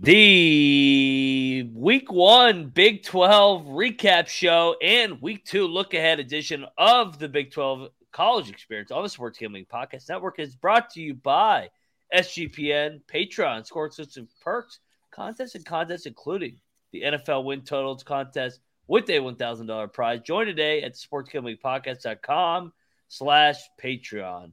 The 0.00 1.68
week 1.74 2.12
one 2.12 2.68
Big 2.68 3.02
12 3.02 3.66
recap 3.66 4.28
show 4.28 4.76
and 4.80 5.20
week 5.20 5.44
two 5.44 5.66
look 5.66 5.92
ahead 5.92 6.20
edition 6.20 6.64
of 6.78 7.18
the 7.18 7.28
Big 7.28 7.50
12 7.50 7.88
college 8.12 8.48
experience 8.48 8.92
on 8.92 9.02
the 9.02 9.08
Sports 9.08 9.40
Gambling 9.40 9.66
Podcast 9.66 10.08
Network 10.08 10.38
is 10.38 10.54
brought 10.54 10.90
to 10.90 11.00
you 11.00 11.14
by 11.14 11.70
SGPN, 12.14 13.00
Patreon, 13.12 13.66
score 13.66 13.86
exclusive 13.86 14.28
perks, 14.40 14.78
contests, 15.10 15.56
and 15.56 15.66
contests, 15.66 16.06
including 16.06 16.60
the 16.92 17.02
NFL 17.02 17.42
win 17.42 17.62
totals 17.62 18.04
contest 18.04 18.60
with 18.86 19.08
a 19.10 19.14
$1,000 19.14 19.92
prize. 19.92 20.20
Join 20.20 20.46
today 20.46 20.82
at 20.82 20.94
sportsgamblingpodcast.com 20.94 22.72
slash 23.08 23.56
Patreon. 23.82 24.52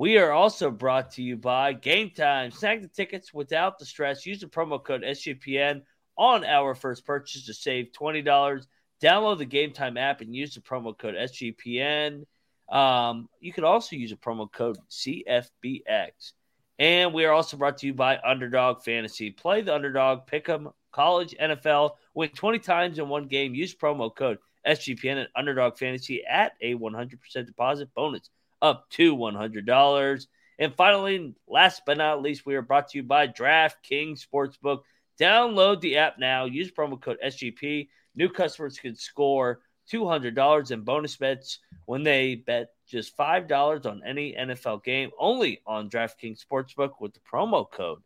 We 0.00 0.16
are 0.16 0.32
also 0.32 0.70
brought 0.70 1.10
to 1.10 1.22
you 1.22 1.36
by 1.36 1.74
Game 1.74 2.08
Time. 2.08 2.52
Snag 2.52 2.80
the 2.80 2.88
tickets 2.88 3.34
without 3.34 3.78
the 3.78 3.84
stress. 3.84 4.24
Use 4.24 4.40
the 4.40 4.46
promo 4.46 4.82
code 4.82 5.02
SGPN 5.02 5.82
on 6.16 6.42
our 6.42 6.74
first 6.74 7.04
purchase 7.04 7.44
to 7.44 7.52
save 7.52 7.92
$20. 7.92 8.64
Download 9.02 9.36
the 9.36 9.44
Game 9.44 9.72
Time 9.72 9.98
app 9.98 10.22
and 10.22 10.34
use 10.34 10.54
the 10.54 10.62
promo 10.62 10.96
code 10.96 11.16
SGPN. 11.16 12.24
Um, 12.70 13.28
you 13.40 13.52
can 13.52 13.64
also 13.64 13.94
use 13.94 14.10
a 14.10 14.16
promo 14.16 14.50
code 14.50 14.78
CFBX. 14.88 16.32
And 16.78 17.12
we 17.12 17.26
are 17.26 17.32
also 17.32 17.58
brought 17.58 17.76
to 17.76 17.86
you 17.86 17.92
by 17.92 18.18
Underdog 18.24 18.82
Fantasy. 18.82 19.30
Play 19.30 19.60
the 19.60 19.74
Underdog, 19.74 20.26
pick 20.26 20.48
'em, 20.48 20.70
college, 20.92 21.34
NFL, 21.38 21.98
win 22.14 22.30
20 22.30 22.58
times 22.58 22.98
in 22.98 23.10
one 23.10 23.26
game. 23.26 23.54
Use 23.54 23.74
promo 23.74 24.16
code 24.16 24.38
SGPN 24.66 25.20
at 25.20 25.28
Underdog 25.36 25.76
Fantasy 25.76 26.24
at 26.24 26.52
a 26.62 26.74
100% 26.76 27.44
deposit 27.44 27.92
bonus 27.94 28.30
up 28.62 28.88
to 28.90 29.16
$100. 29.16 30.26
And 30.58 30.74
finally, 30.74 31.34
last 31.48 31.82
but 31.86 31.98
not 31.98 32.22
least, 32.22 32.44
we 32.44 32.54
are 32.54 32.62
brought 32.62 32.88
to 32.88 32.98
you 32.98 33.02
by 33.02 33.26
DraftKings 33.26 34.24
Sportsbook. 34.26 34.82
Download 35.18 35.80
the 35.80 35.96
app 35.96 36.18
now. 36.18 36.44
Use 36.44 36.70
promo 36.70 37.00
code 37.00 37.18
SGP. 37.24 37.88
New 38.14 38.28
customers 38.28 38.78
can 38.78 38.94
score 38.94 39.60
$200 39.90 40.70
in 40.70 40.80
bonus 40.82 41.16
bets 41.16 41.58
when 41.86 42.02
they 42.02 42.34
bet 42.36 42.70
just 42.86 43.16
$5 43.16 43.86
on 43.86 44.02
any 44.04 44.34
NFL 44.34 44.84
game 44.84 45.10
only 45.18 45.60
on 45.66 45.90
DraftKings 45.90 46.44
Sportsbook 46.44 46.92
with 47.00 47.14
the 47.14 47.20
promo 47.20 47.70
code 47.70 48.02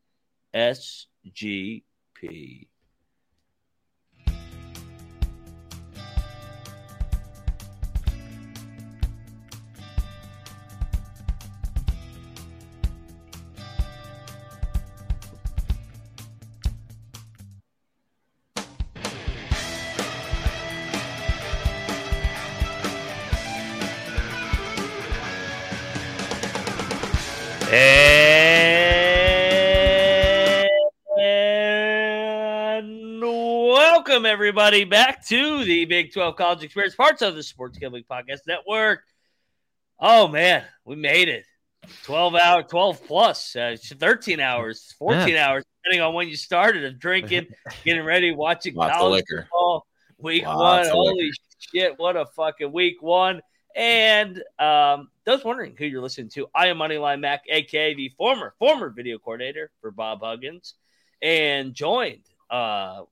SGP. 0.55 1.83
Welcome 34.15 34.27
everybody 34.27 34.85
back 34.85 35.27
to 35.27 35.65
the 35.65 35.85
Big 35.87 36.13
12 36.13 36.37
College 36.37 36.63
Experience, 36.63 36.95
parts 36.95 37.21
of 37.21 37.35
the 37.35 37.43
Sports 37.43 37.79
Gambling 37.79 38.05
Podcast 38.09 38.43
Network. 38.47 39.03
Oh 39.99 40.29
man, 40.29 40.63
we 40.85 40.95
made 40.95 41.29
it. 41.29 41.45
12 42.05 42.37
hour, 42.37 42.63
12 42.63 43.05
plus, 43.09 43.57
uh, 43.57 43.77
13 43.77 44.39
hours, 44.39 44.95
14 45.01 45.31
Yeah. 45.31 45.49
hours, 45.49 45.65
depending 45.83 46.01
on 46.01 46.15
when 46.15 46.29
you 46.29 46.37
started 46.37 46.85
of 46.85 47.01
drinking, 47.01 47.49
getting 47.85 48.05
ready, 48.05 48.31
watching 48.33 48.77
Lots 48.77 48.97
college 48.97 49.25
liquor. 49.29 49.43
football. 49.43 49.85
Week 50.19 50.45
Lots 50.45 50.61
one. 50.61 50.87
of 50.87 50.93
Holy 50.93 51.33
shit, 51.59 51.99
what 51.99 52.17
a 52.17 52.25
fucking 52.37 52.71
week 52.71 53.03
one. 53.03 53.41
And 53.75 54.41
um, 54.61 55.09
those 55.25 55.45
wondering 55.45 55.75
who 55.77 55.87
you're 55.87 56.03
listening 56.03 56.29
to, 56.35 56.47
I 56.55 56.69
am 56.69 56.79
Moneyline 56.79 57.19
Mac, 57.19 57.43
aka 57.49 57.95
the 57.95 58.11
former 58.17 58.55
former 58.61 58.91
video 58.91 59.19
coordinator 59.19 59.73
for 59.81 59.91
Bob 59.91 60.21
Huggins, 60.23 60.75
and 61.21 61.75
joined 61.75 62.23
uh, 62.49 63.03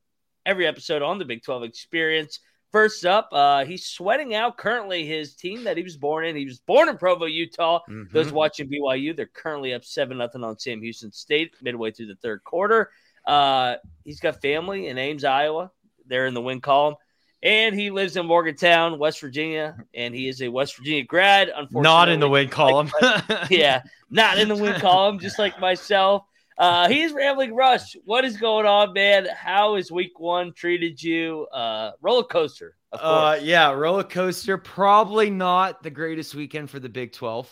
every 0.44 0.66
episode 0.66 1.03
on 1.03 1.19
the 1.19 1.25
Big 1.25 1.42
12 1.42 1.62
Experience. 1.64 2.41
First 2.72 3.04
up, 3.04 3.28
uh, 3.32 3.64
he's 3.66 3.84
sweating 3.84 4.34
out 4.34 4.56
currently 4.56 5.04
his 5.06 5.34
team 5.34 5.64
that 5.64 5.76
he 5.76 5.82
was 5.82 5.97
born 5.98 6.25
in. 6.25 6.34
He 6.36 6.47
was 6.47 6.58
born 6.60 6.88
in 6.88 6.97
Provo, 6.97 7.26
Utah. 7.26 7.80
Those 8.12 8.28
Mhm. 8.28 8.32
watching 8.32 8.69
BYU, 8.69 9.12
they're 9.12 9.26
currently 9.26 9.75
up 9.75 9.84
seven 9.84 10.16
nothing 10.19 10.42
on 10.42 10.58
Sam 10.58 10.80
Houston 10.80 11.12
State 11.12 11.54
midway 11.60 11.91
through 11.91 12.06
the 12.06 12.16
third 12.16 12.42
quarter. 12.44 12.91
Uh, 13.26 13.76
he's 14.04 14.20
got 14.20 14.41
family 14.41 14.88
in 14.88 14.97
Ames, 14.97 15.22
Iowa. 15.22 15.70
They're 16.06 16.26
in 16.26 16.34
the 16.34 16.41
win 16.41 16.60
column. 16.62 16.97
And 17.42 17.74
he 17.74 17.91
lives 17.91 18.16
in 18.16 18.24
Morgantown, 18.24 18.98
West 18.98 19.20
Virginia, 19.20 19.76
and 19.92 20.14
he 20.14 20.28
is 20.28 20.41
a 20.42 20.48
West 20.48 20.76
Virginia 20.76 21.03
grad. 21.03 21.48
Unfortunately, 21.48 21.82
Not 21.82 22.09
in 22.09 22.20
the 22.20 22.28
win 22.28 22.48
column. 22.48 22.91
yeah, 23.50 23.82
not 24.10 24.38
in 24.38 24.48
the 24.48 24.56
win 24.56 24.74
column, 24.80 25.19
just 25.19 25.38
like 25.41 25.59
myself. 25.60 26.24
Uh, 26.58 26.88
he's 26.88 27.12
Rambling 27.12 27.54
Rush. 27.54 27.96
What 28.04 28.24
is 28.24 28.36
going 28.36 28.66
on, 28.66 28.92
man? 28.92 29.26
How 29.34 29.76
has 29.76 29.90
week 29.90 30.18
one 30.18 30.52
treated 30.52 31.02
you? 31.02 31.46
Uh, 31.52 31.92
roller 32.00 32.24
coaster, 32.24 32.76
of 32.92 33.00
Uh, 33.02 33.40
yeah, 33.42 33.70
roller 33.72 34.04
coaster. 34.04 34.58
Probably 34.58 35.30
not 35.30 35.82
the 35.82 35.91
greatest 35.91 36.34
weekend 36.34 36.70
for 36.70 36.78
the 36.78 36.88
Big 36.88 37.12
Twelve. 37.12 37.46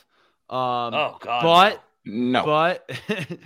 Um, 0.48 0.94
oh 0.94 1.16
God, 1.20 1.42
but 1.42 1.84
No. 2.04 2.44
but 2.44 2.90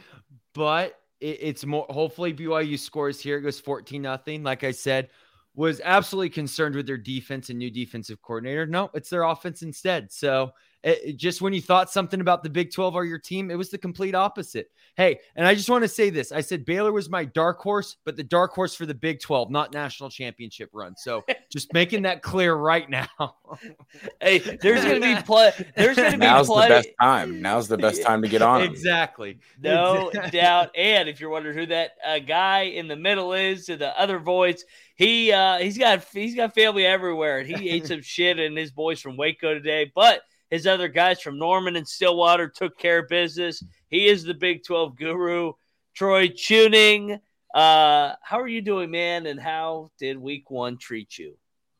but 0.55 1.01
it, 1.21 1.39
it's 1.41 1.65
more. 1.65 1.87
Hopefully, 1.89 2.35
BYU 2.35 2.79
scores 2.79 3.21
here. 3.21 3.39
It 3.39 3.43
goes 3.43 3.61
fourteen 3.61 4.03
nothing. 4.03 4.43
Like 4.43 4.65
I 4.65 4.71
said, 4.73 5.11
was 5.55 5.81
absolutely 5.85 6.31
concerned 6.31 6.75
with 6.75 6.87
their 6.87 6.99
defense 6.99 7.51
and 7.51 7.59
new 7.59 7.71
defensive 7.71 8.21
coordinator. 8.23 8.67
No, 8.67 8.91
it's 8.95 9.11
their 9.11 9.23
offense 9.23 9.63
instead. 9.63 10.11
So 10.11 10.51
it, 10.85 11.01
it- 11.05 11.17
just 11.17 11.43
when 11.43 11.53
you 11.53 11.61
thought 11.61 11.91
something 11.91 12.21
about 12.21 12.43
the 12.45 12.51
Big 12.51 12.73
12 12.73 12.95
or 12.95 13.05
your 13.05 13.19
team, 13.19 13.51
it 13.51 13.57
was 13.57 13.71
the 13.71 13.79
complete 13.79 14.15
opposite. 14.15 14.71
Hey, 14.97 15.19
and 15.35 15.45
I 15.45 15.55
just 15.57 15.69
want 15.69 15.83
to 15.83 15.89
say 15.89 16.09
this. 16.11 16.31
I 16.31 16.41
said 16.41 16.65
Baylor 16.65 16.93
was 16.93 17.11
my 17.11 17.25
dark 17.25 17.59
horse, 17.59 17.97
but 18.05 18.17
the 18.17 18.23
dark 18.23 18.53
horse 18.53 18.77
for 18.77 18.87
the 18.87 18.95
Big 18.95 19.21
12, 19.21 19.51
not 19.51 19.73
national 19.73 20.09
championship 20.11 20.71
run. 20.73 20.95
So 20.97 21.25
just 21.51 21.73
making 21.73 22.03
that 22.03 22.23
clear 22.23 22.55
right 22.55 22.89
now. 22.89 23.09
hey, 24.21 24.39
there's 24.39 24.85
gonna 24.85 25.01
be 25.01 25.21
play. 25.27 25.51
There's 25.77 25.97
gonna 25.97 26.13
be 26.13 26.17
Now's 26.19 26.47
the 26.47 26.67
best 26.69 26.89
time. 27.01 27.43
Now's 27.43 27.67
the 27.67 27.79
best 27.79 28.03
time 28.03 28.23
to 28.23 28.29
get 28.29 28.43
on. 28.43 28.63
exactly. 28.63 29.39
No 29.61 30.11
doubt. 30.31 30.71
And 30.77 31.09
if 31.09 31.19
you're 31.21 31.31
wondering 31.31 31.57
who 31.57 31.67
that 31.67 31.93
uh, 32.07 32.19
guy 32.21 32.63
in 32.63 32.87
the 32.87 32.97
middle 32.97 33.33
is, 33.33 33.67
to 33.67 33.77
the 33.77 33.99
other 33.99 34.19
voice, 34.19 34.65
he 34.95 35.33
uh, 35.33 35.59
he's 35.59 35.77
got 35.79 36.05
he's 36.13 36.37
got 36.37 36.55
family 36.55 36.87
everywhere, 36.87 37.39
and 37.39 37.49
he 37.49 37.69
ate 37.71 37.87
some 37.89 38.03
shit. 38.03 38.39
And 38.39 38.57
his 38.57 38.71
boys 38.71 39.01
from 39.01 39.17
Waco 39.17 39.55
today, 39.55 39.91
but 39.93 40.23
his 40.55 40.69
other 40.69 40.87
guys 40.87 41.21
from 41.21 41.37
Norman 41.37 41.75
and 41.75 41.87
Stillwater 41.87 42.49
took 42.49 42.79
care 42.79 43.01
of 43.01 43.09
business. 43.09 43.61
He 43.89 44.07
is 44.07 44.23
the 44.23 44.35
Big 44.35 44.63
Twelve 44.63 44.97
guru, 44.97 45.53
Troy 45.95 46.29
Chewning. 46.29 47.19
Uh, 47.53 48.13
how 48.23 48.41
are 48.41 48.47
you 48.47 48.63
doing, 48.63 48.93
man? 48.93 49.27
And 49.27 49.41
how 49.41 49.91
did 49.99 50.17
Week 50.17 50.53
One 50.53 50.79
treat 50.79 51.19
you? 51.19 51.37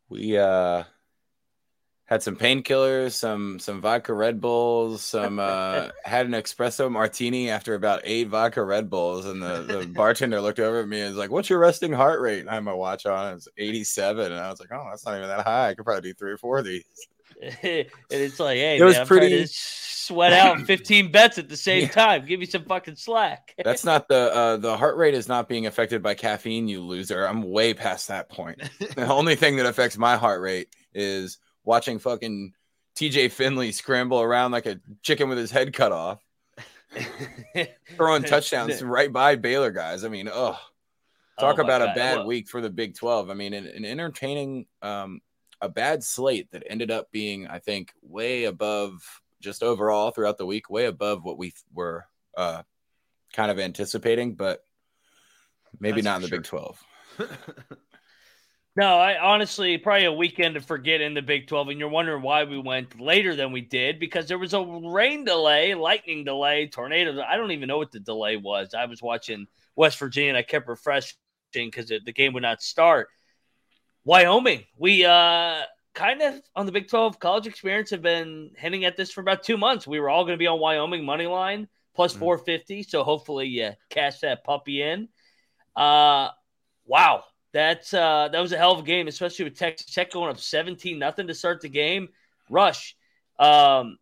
We 0.09 0.37
uh 0.37 0.83
had 2.07 2.25
some 2.25 2.35
painkillers, 2.35 3.13
some 3.13 3.61
some 3.61 3.81
vodka 3.81 4.13
Red 4.13 4.41
Bulls, 4.41 5.03
some 5.03 5.39
uh 5.39 5.91
had 6.05 6.27
an 6.27 6.33
espresso 6.33 6.91
martini 6.91 7.51
after 7.51 7.75
about 7.75 8.01
eight 8.03 8.27
vodka 8.27 8.65
Red 8.65 8.91
Bulls, 8.91 9.25
and 9.25 9.41
the, 9.41 9.63
the 9.63 9.87
bartender 9.87 10.41
looked 10.41 10.59
over 10.59 10.81
at 10.81 10.89
me 10.89 10.99
and 10.99 11.11
was 11.11 11.17
like, 11.17 11.31
"What's 11.31 11.49
your 11.49 11.61
resting 11.61 11.93
heart 11.93 12.21
rate?" 12.21 12.41
And 12.41 12.51
I 12.51 12.55
had 12.55 12.65
my 12.65 12.75
watch 12.75 13.07
on, 13.07 13.29
and 13.29 13.37
it's 13.37 13.47
87, 13.57 14.33
and 14.33 14.41
I 14.41 14.51
was 14.51 14.59
like, 14.59 14.73
"Oh, 14.73 14.89
that's 14.91 15.07
not 15.07 15.17
even 15.17 15.29
that 15.29 15.47
high. 15.47 15.69
I 15.69 15.75
could 15.75 15.85
probably 15.85 16.11
do 16.11 16.15
three 16.15 16.33
or 16.33 16.39
four 16.39 16.59
of 16.59 16.65
these." 16.65 16.83
and 17.63 17.87
it's 18.11 18.41
like, 18.41 18.57
hey, 18.57 18.79
It 18.79 18.85
was 18.85 18.95
man, 18.95 19.03
I'm 19.03 19.07
trying 19.07 19.21
pretty- 19.21 19.43
to 19.45 19.49
sweat 19.53 20.33
out 20.33 20.61
15 20.67 21.11
bets 21.13 21.39
at 21.39 21.49
the 21.49 21.57
same 21.57 21.83
Yeah. 21.83 21.89
time. 21.89 22.27
Give 22.27 22.39
me 22.39 22.47
some 22.47 22.65
fucking 22.65 22.97
slack. 22.97 23.55
That's 23.65 23.85
not 23.85 24.07
the 24.09 24.35
uh, 24.35 24.57
the 24.59 24.77
heart 24.77 24.97
rate 24.97 25.15
is 25.15 25.29
not 25.29 25.49
being 25.49 25.67
affected 25.67 26.03
by 26.03 26.15
caffeine, 26.15 26.69
you 26.69 26.83
loser. 26.83 27.27
I'm 27.27 27.43
way 27.43 27.73
past 27.75 28.09
that 28.09 28.29
point. 28.29 28.61
the 28.97 29.07
only 29.11 29.35
thing 29.35 29.57
that 29.57 29.67
affects 29.67 29.97
my 29.97 30.17
heart 30.17 30.41
rate 30.43 30.69
is 30.95 31.39
watching 31.65 31.99
fucking 31.99 32.53
TJ 32.97 33.33
Finley 33.33 33.73
scramble 33.73 34.21
around 34.21 34.53
like 34.53 34.67
a 34.67 34.79
chicken 35.03 35.29
with 35.29 35.39
his 35.39 35.51
head 35.51 35.73
cut 35.73 35.91
off, 35.93 36.21
throwing 37.97 38.23
touchdowns 38.23 38.83
right 38.83 39.13
by 39.13 39.37
Baylor 39.37 39.71
guys. 39.71 40.05
I 40.05 40.09
mean, 40.09 40.29
oh, 40.33 40.59
talk 41.41 41.55
Oh 41.59 41.63
my 41.63 41.65
about 41.65 41.83
a 41.83 41.93
bad 41.95 42.19
Well, 42.19 42.27
week 42.27 42.49
for 42.49 42.61
the 42.61 42.71
Big 42.71 42.95
12. 42.95 43.31
I 43.31 43.35
mean, 43.35 43.53
an, 43.55 43.67
an 43.67 43.85
entertaining, 43.85 44.67
um, 44.83 45.21
a 45.65 45.69
bad 45.69 46.05
slate 46.05 46.51
that 46.53 46.63
ended 46.69 46.91
up 46.91 47.11
being, 47.11 47.47
I 47.47 47.59
think, 47.59 47.93
way 48.03 48.45
above 48.45 49.03
just 49.41 49.63
overall 49.63 50.11
throughout 50.11 50.39
the 50.39 50.47
week, 50.47 50.71
way 50.71 50.87
above 50.87 51.25
what 51.25 51.39
we 51.39 51.55
were 51.73 52.05
uh, 52.37 52.63
kind 53.33 53.51
of 53.51 53.59
anticipating, 53.59 54.35
but 54.35 54.63
maybe 55.81 56.01
That's 56.01 56.05
not 56.05 56.17
in 56.17 56.23
the 56.23 56.37
Big 56.37 56.45
12. 56.45 56.85
No, 58.77 58.97
I 58.99 59.21
honestly 59.21 59.79
probably 59.79 60.07
a 60.07 60.13
weekend 60.13 60.57
to 60.57 60.61
forget 60.61 61.01
in 61.01 61.15
the 61.15 61.23
Big 61.23 61.47
12, 61.47 61.69
and 61.69 61.79
you're 61.79 61.89
wondering 61.89 62.23
why 62.23 62.43
we 62.43 62.59
went 62.59 63.01
later 63.01 63.37
than 63.37 63.53
we 63.53 63.61
did 63.61 64.01
because 64.01 64.27
there 64.27 64.39
was 64.39 64.53
a 64.53 64.61
rain 64.61 65.25
delay, 65.25 65.77
lightning 65.77 66.25
delay, 66.25 66.67
tornado. 66.67 67.23
I 67.23 67.37
don't 67.37 67.53
even 67.53 67.69
know 67.69 67.79
what 67.79 67.93
the 67.93 68.01
delay 68.01 68.37
was. 68.37 68.75
I 68.75 68.87
was 68.87 69.01
watching 69.01 69.47
West 69.77 69.97
Virginia 70.01 70.31
and 70.31 70.39
I 70.39 70.43
kept 70.43 70.67
refreshing 70.67 71.15
because 71.53 71.87
the 71.87 72.13
game 72.13 72.33
would 72.33 72.43
not 72.43 72.63
start. 72.63 73.11
Wyoming, 74.05 74.65
we 74.77 75.05
uh 75.05 75.63
kind 75.95 76.21
of 76.23 76.43
on 76.57 76.67
the 76.67 76.73
Big 76.73 76.89
12 76.89 77.19
college 77.19 77.47
experience 77.47 77.91
have 77.91 78.03
been 78.03 78.51
hinting 78.57 78.85
at 78.85 78.97
this 78.97 79.13
for 79.13 79.21
about 79.21 79.43
two 79.43 79.57
months. 79.57 79.87
We 79.87 80.01
were 80.01 80.11
all 80.11 80.25
going 80.25 80.35
to 80.35 80.39
be 80.39 80.47
on 80.47 80.61
Wyoming 80.61 81.05
money 81.05 81.27
line 81.27 81.69
plus 81.95 82.15
mm. 82.15 82.19
450. 82.19 82.83
So 82.83 83.05
hopefully 83.05 83.47
you 83.47 83.71
cash 83.91 84.21
that 84.21 84.45
puppy 84.45 84.83
in. 84.83 85.09
Uh, 85.75 86.31
wow. 86.85 87.25
That's 87.53 87.95
uh, 87.95 88.29
that 88.33 88.41
was 88.41 88.53
a 88.53 88.59
hell 88.59 88.73
of 88.73 88.81
a 88.81 88.83
game, 88.83 89.07
especially 89.07 89.45
with 89.45 89.57
Texas 89.57 89.95
Tech 89.95 90.11
going 90.11 90.29
up 90.29 90.41
17 90.41 90.99
nothing 90.99 91.29
to 91.29 91.35
start 91.35 91.61
the 91.61 91.69
game. 91.69 92.09
Rush. 92.51 92.97
Um, 93.39 93.97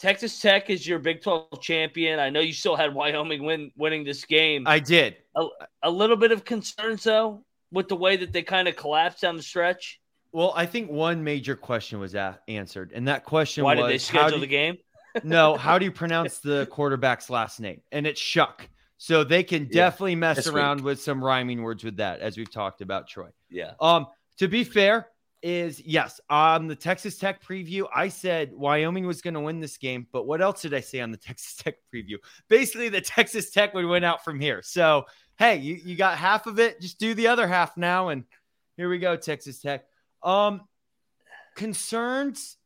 Texas 0.00 0.40
Tech 0.40 0.68
is 0.70 0.84
your 0.84 0.98
Big 0.98 1.22
12 1.22 1.60
champion. 1.60 2.18
I 2.18 2.30
know 2.30 2.40
you 2.40 2.52
still 2.52 2.74
had 2.74 2.92
Wyoming 2.92 3.44
win 3.44 3.70
winning 3.76 4.02
this 4.02 4.24
game. 4.24 4.64
I 4.66 4.80
did. 4.80 5.16
A, 5.36 5.46
a 5.84 5.90
little 5.90 6.16
bit 6.16 6.32
of 6.32 6.44
concerns 6.44 7.04
though 7.04 7.44
with 7.74 7.88
the 7.88 7.96
way 7.96 8.16
that 8.16 8.32
they 8.32 8.42
kind 8.42 8.68
of 8.68 8.76
collapsed 8.76 9.20
down 9.20 9.36
the 9.36 9.42
stretch. 9.42 10.00
Well, 10.32 10.52
I 10.56 10.66
think 10.66 10.90
one 10.90 11.22
major 11.22 11.56
question 11.56 12.00
was 12.00 12.14
a- 12.14 12.38
answered, 12.48 12.92
and 12.94 13.08
that 13.08 13.24
question 13.24 13.64
was 13.64 13.76
Why 13.76 13.82
was 13.82 13.86
did 13.86 13.94
they 13.94 13.98
schedule 13.98 14.40
the 14.40 14.46
game? 14.46 14.78
no, 15.24 15.56
how 15.56 15.78
do 15.78 15.84
you 15.84 15.92
pronounce 16.02 16.38
the 16.38 16.66
quarterback's 16.70 17.28
last 17.28 17.60
name? 17.60 17.82
And 17.92 18.06
it's 18.06 18.20
Shough. 18.20 18.66
So 18.96 19.22
they 19.22 19.42
can 19.42 19.66
definitely 19.66 20.12
yeah, 20.12 20.18
mess 20.18 20.46
around 20.46 20.78
week. 20.78 20.84
with 20.86 21.02
some 21.02 21.22
rhyming 21.22 21.62
words 21.62 21.84
with 21.84 21.96
that, 21.98 22.20
as 22.20 22.38
we've 22.38 22.50
talked 22.50 22.80
about, 22.80 23.06
Troy. 23.08 23.28
Yeah. 23.50 23.72
Um, 23.80 24.06
to 24.38 24.48
be 24.48 24.64
fair, 24.64 25.08
is 25.44 25.78
yes, 25.84 26.22
on 26.30 26.68
the 26.68 26.74
Texas 26.74 27.18
Tech 27.18 27.44
preview, 27.44 27.86
I 27.94 28.08
said 28.08 28.52
Wyoming 28.54 29.06
was 29.06 29.20
going 29.20 29.34
to 29.34 29.40
win 29.40 29.60
this 29.60 29.76
game, 29.76 30.06
but 30.10 30.26
what 30.26 30.40
else 30.40 30.62
did 30.62 30.72
I 30.72 30.80
say 30.80 31.00
on 31.00 31.10
the 31.10 31.16
Texas 31.28 31.54
Tech 31.56 31.74
preview? 31.94 32.16
Basically, 32.48 32.88
the 32.88 33.02
Texas 33.02 33.50
Tech 33.50 33.74
would 33.74 33.84
win 33.84 34.04
out 34.04 34.24
from 34.24 34.40
here. 34.40 34.62
So, 34.62 35.04
hey, 35.38 35.56
you, 35.56 35.74
you 35.84 35.96
got 35.96 36.18
half 36.18 36.46
of 36.46 36.58
it, 36.58 36.80
just 36.80 36.98
do 36.98 37.14
the 37.14 37.28
other 37.28 37.46
half 37.46 37.76
now. 37.76 38.08
And 38.08 38.24
here 38.76 38.88
we 38.88 38.98
go, 38.98 39.16
Texas 39.16 39.60
Tech. 39.60 39.84
Um, 40.22 40.62
concerns, 41.54 42.56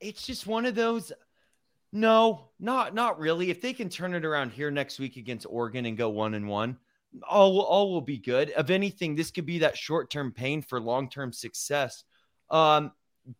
it's 0.00 0.26
just 0.26 0.46
one 0.46 0.66
of 0.66 0.74
those 0.74 1.12
no, 1.92 2.48
not 2.58 2.94
not 2.94 3.18
really. 3.18 3.50
If 3.50 3.60
they 3.60 3.74
can 3.74 3.90
turn 3.90 4.14
it 4.14 4.24
around 4.24 4.52
here 4.52 4.70
next 4.70 4.98
week 4.98 5.16
against 5.16 5.46
Oregon 5.48 5.84
and 5.84 5.96
go 5.96 6.08
one 6.08 6.32
and 6.34 6.48
one, 6.48 6.78
all 7.28 7.60
all 7.60 7.92
will 7.92 8.00
be 8.00 8.16
good. 8.16 8.50
Of 8.52 8.70
anything, 8.70 9.14
this 9.14 9.30
could 9.30 9.44
be 9.44 9.58
that 9.58 9.76
short 9.76 10.10
term 10.10 10.32
pain 10.32 10.62
for 10.62 10.80
long 10.80 11.10
term 11.10 11.32
success. 11.32 12.04
Um, 12.50 12.92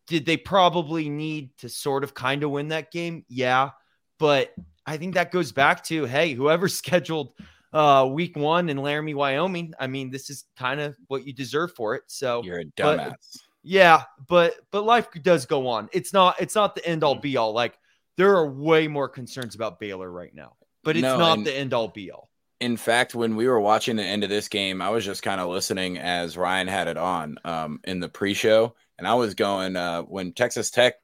did 0.06 0.26
they 0.26 0.36
probably 0.36 1.08
need 1.08 1.56
to 1.58 1.68
sort 1.68 2.04
of 2.04 2.12
kind 2.12 2.42
of 2.42 2.50
win 2.50 2.68
that 2.68 2.92
game? 2.92 3.24
Yeah, 3.28 3.70
but 4.18 4.54
I 4.84 4.98
think 4.98 5.14
that 5.14 5.32
goes 5.32 5.52
back 5.52 5.82
to 5.84 6.04
hey, 6.04 6.34
whoever 6.34 6.68
scheduled 6.68 7.32
uh, 7.72 8.08
week 8.10 8.36
one 8.36 8.68
in 8.68 8.76
Laramie, 8.76 9.14
Wyoming. 9.14 9.74
I 9.78 9.86
mean, 9.86 10.10
this 10.10 10.30
is 10.30 10.44
kind 10.56 10.80
of 10.80 10.96
what 11.08 11.26
you 11.26 11.32
deserve 11.32 11.74
for 11.74 11.94
it. 11.94 12.02
So 12.06 12.42
you're 12.42 12.60
a 12.60 12.64
dumbass. 12.64 13.08
But, 13.08 13.18
yeah, 13.62 14.02
but 14.28 14.54
but 14.70 14.84
life 14.84 15.08
does 15.22 15.46
go 15.46 15.68
on. 15.68 15.88
It's 15.92 16.12
not 16.12 16.40
it's 16.40 16.54
not 16.54 16.74
the 16.74 16.86
end 16.86 17.04
all 17.04 17.16
mm. 17.16 17.22
be 17.22 17.36
all. 17.36 17.52
Like 17.52 17.78
there 18.16 18.36
are 18.36 18.50
way 18.50 18.88
more 18.88 19.08
concerns 19.08 19.54
about 19.54 19.80
Baylor 19.80 20.10
right 20.10 20.34
now, 20.34 20.54
but 20.84 20.96
it's 20.96 21.02
no, 21.02 21.16
not 21.16 21.44
the 21.44 21.56
end 21.56 21.72
all 21.72 21.88
be 21.88 22.10
all. 22.10 22.28
In 22.60 22.76
fact, 22.76 23.14
when 23.14 23.34
we 23.34 23.48
were 23.48 23.60
watching 23.60 23.96
the 23.96 24.04
end 24.04 24.22
of 24.22 24.30
this 24.30 24.48
game, 24.48 24.80
I 24.80 24.90
was 24.90 25.04
just 25.04 25.22
kind 25.22 25.40
of 25.40 25.48
listening 25.48 25.98
as 25.98 26.36
Ryan 26.36 26.68
had 26.68 26.86
it 26.86 26.96
on 26.96 27.36
um, 27.44 27.80
in 27.84 27.98
the 27.98 28.08
pre-show, 28.08 28.74
and 28.98 29.08
I 29.08 29.14
was 29.14 29.34
going 29.34 29.74
uh, 29.74 30.02
when 30.02 30.32
Texas 30.32 30.70
Tech 30.70 30.94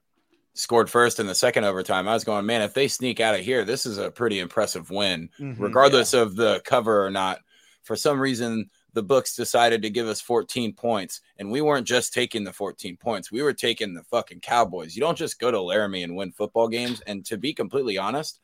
scored 0.59 0.89
first 0.89 1.19
in 1.19 1.27
the 1.27 1.35
second 1.35 1.63
overtime. 1.63 2.07
I 2.07 2.13
was 2.13 2.23
going, 2.23 2.45
man, 2.45 2.61
if 2.61 2.73
they 2.73 2.87
sneak 2.87 3.19
out 3.19 3.35
of 3.35 3.41
here, 3.41 3.63
this 3.63 3.85
is 3.85 3.97
a 3.97 4.11
pretty 4.11 4.39
impressive 4.39 4.89
win, 4.91 5.29
mm-hmm, 5.39 5.61
regardless 5.61 6.13
yeah. 6.13 6.21
of 6.21 6.35
the 6.35 6.61
cover 6.65 7.05
or 7.05 7.09
not. 7.09 7.39
For 7.83 7.95
some 7.95 8.19
reason, 8.19 8.69
the 8.93 9.01
books 9.01 9.35
decided 9.35 9.81
to 9.81 9.89
give 9.89 10.07
us 10.07 10.19
14 10.19 10.73
points, 10.73 11.21
and 11.37 11.49
we 11.49 11.61
weren't 11.61 11.87
just 11.87 12.13
taking 12.13 12.43
the 12.43 12.53
14 12.53 12.97
points. 12.97 13.31
We 13.31 13.41
were 13.41 13.53
taking 13.53 13.93
the 13.93 14.03
fucking 14.03 14.41
Cowboys. 14.41 14.95
You 14.95 15.01
don't 15.01 15.17
just 15.17 15.39
go 15.39 15.49
to 15.49 15.61
Laramie 15.61 16.03
and 16.03 16.15
win 16.15 16.31
football 16.31 16.67
games. 16.67 17.01
And 17.07 17.25
to 17.27 17.37
be 17.37 17.53
completely 17.53 17.97
honest, 17.97 18.41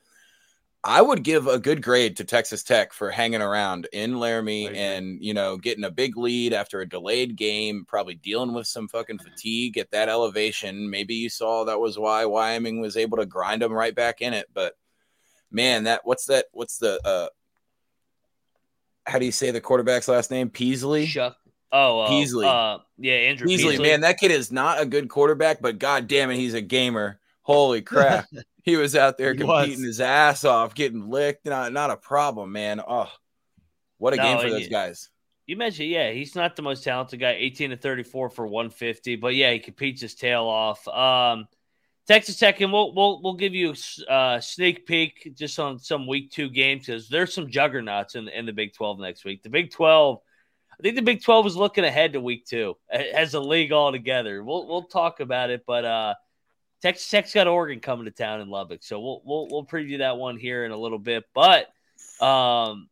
I 0.87 1.01
would 1.01 1.23
give 1.23 1.47
a 1.47 1.57
good 1.57 1.81
grade 1.81 2.15
to 2.17 2.23
Texas 2.23 2.61
Tech 2.61 2.93
for 2.93 3.09
hanging 3.09 3.41
around 3.41 3.87
in 3.91 4.19
Laramie 4.19 4.67
and 4.67 5.17
you 5.19 5.33
know 5.33 5.57
getting 5.57 5.83
a 5.83 5.89
big 5.89 6.15
lead 6.15 6.53
after 6.53 6.79
a 6.79 6.87
delayed 6.87 7.35
game, 7.35 7.85
probably 7.87 8.13
dealing 8.13 8.53
with 8.53 8.67
some 8.67 8.87
fucking 8.87 9.17
fatigue 9.17 9.79
at 9.79 9.89
that 9.89 10.09
elevation. 10.09 10.87
Maybe 10.87 11.15
you 11.15 11.27
saw 11.27 11.63
that 11.63 11.79
was 11.79 11.97
why 11.97 12.25
Wyoming 12.25 12.81
was 12.81 12.97
able 12.97 13.17
to 13.17 13.25
grind 13.25 13.63
them 13.63 13.73
right 13.73 13.95
back 13.95 14.21
in 14.21 14.35
it. 14.35 14.45
But 14.53 14.73
man, 15.49 15.85
that 15.85 16.01
what's 16.03 16.25
that? 16.25 16.45
What's 16.51 16.77
the 16.77 16.99
uh, 17.03 17.29
how 19.07 19.17
do 19.17 19.25
you 19.25 19.31
say 19.31 19.49
the 19.49 19.61
quarterback's 19.61 20.07
last 20.07 20.29
name? 20.29 20.51
Peasley. 20.51 21.07
Shough. 21.07 21.33
Oh, 21.71 22.01
uh, 22.01 22.09
Peasley. 22.09 22.45
Uh, 22.45 22.77
yeah, 22.99 23.15
Andrew 23.15 23.47
Peasley, 23.47 23.71
Peasley. 23.71 23.87
Man, 23.87 24.01
that 24.01 24.19
kid 24.19 24.29
is 24.29 24.51
not 24.51 24.79
a 24.79 24.85
good 24.85 25.09
quarterback, 25.09 25.63
but 25.63 25.79
god 25.79 26.07
damn 26.07 26.29
it, 26.29 26.35
he's 26.35 26.53
a 26.53 26.61
gamer. 26.61 27.19
Holy 27.41 27.81
crap. 27.81 28.27
he 28.65 28.75
was 28.75 28.95
out 28.95 29.17
there 29.17 29.35
competing 29.35 29.83
his 29.83 30.01
ass 30.01 30.43
off, 30.43 30.73
getting 30.73 31.07
licked. 31.09 31.45
Not, 31.45 31.71
not 31.71 31.91
a 31.91 31.97
problem, 31.97 32.51
man. 32.51 32.81
Oh, 32.85 33.09
what 33.99 34.13
a 34.13 34.17
no, 34.17 34.23
game 34.23 34.39
for 34.39 34.49
those 34.49 34.67
guys. 34.67 35.09
You 35.45 35.55
mentioned, 35.55 35.89
yeah, 35.89 36.11
he's 36.11 36.35
not 36.35 36.55
the 36.55 36.63
most 36.63 36.83
talented 36.83 37.19
guy, 37.19 37.35
18 37.37 37.69
to 37.69 37.77
34 37.77 38.31
for 38.31 38.47
150, 38.47 39.17
but 39.17 39.35
yeah, 39.35 39.51
he 39.51 39.59
competes 39.59 40.01
his 40.01 40.15
tail 40.15 40.45
off. 40.45 40.87
Um, 40.87 41.47
Texas 42.07 42.37
Tech, 42.37 42.61
and 42.61 42.71
we'll 42.71 42.93
we'll 42.93 43.21
we'll 43.21 43.35
give 43.35 43.55
you 43.55 43.73
a 44.07 44.11
uh, 44.11 44.39
sneak 44.39 44.85
peek 44.85 45.33
just 45.35 45.59
on 45.59 45.79
some 45.79 46.05
week 46.05 46.31
two 46.31 46.49
games 46.49 46.85
because 46.85 47.09
there's 47.09 47.33
some 47.33 47.49
juggernauts 47.49 48.15
in 48.15 48.27
in 48.27 48.45
the 48.45 48.53
Big 48.53 48.73
Twelve 48.73 48.99
next 48.99 49.25
week. 49.25 49.41
The 49.41 49.49
Big 49.49 49.71
Twelve, 49.71 50.19
I 50.71 50.83
think 50.83 50.95
the 50.95 51.01
Big 51.01 51.23
Twelve 51.23 51.47
is 51.47 51.55
looking 51.55 51.83
ahead 51.83 52.13
to 52.13 52.21
week 52.21 52.45
two 52.45 52.77
as 52.91 53.33
a 53.33 53.39
league 53.39 53.71
altogether. 53.71 54.43
We'll 54.43 54.67
we'll 54.67 54.83
talk 54.83 55.19
about 55.19 55.49
it, 55.49 55.63
but 55.65 55.83
uh, 55.83 56.13
Texas 56.85 57.09
Tech's 57.09 57.33
got 57.33 57.47
Oregon 57.47 57.79
coming 57.79 58.05
to 58.05 58.11
town 58.11 58.41
in 58.41 58.49
Lubbock, 58.49 58.83
so 58.83 58.99
we'll 58.99 59.19
we'll 59.25 59.47
we'll 59.49 59.65
preview 59.65 59.97
that 59.97 60.17
one 60.17 60.37
here 60.37 60.65
in 60.65 60.71
a 60.71 60.77
little 60.77 60.99
bit. 60.99 61.23
But 61.33 61.67
um, 62.23 62.89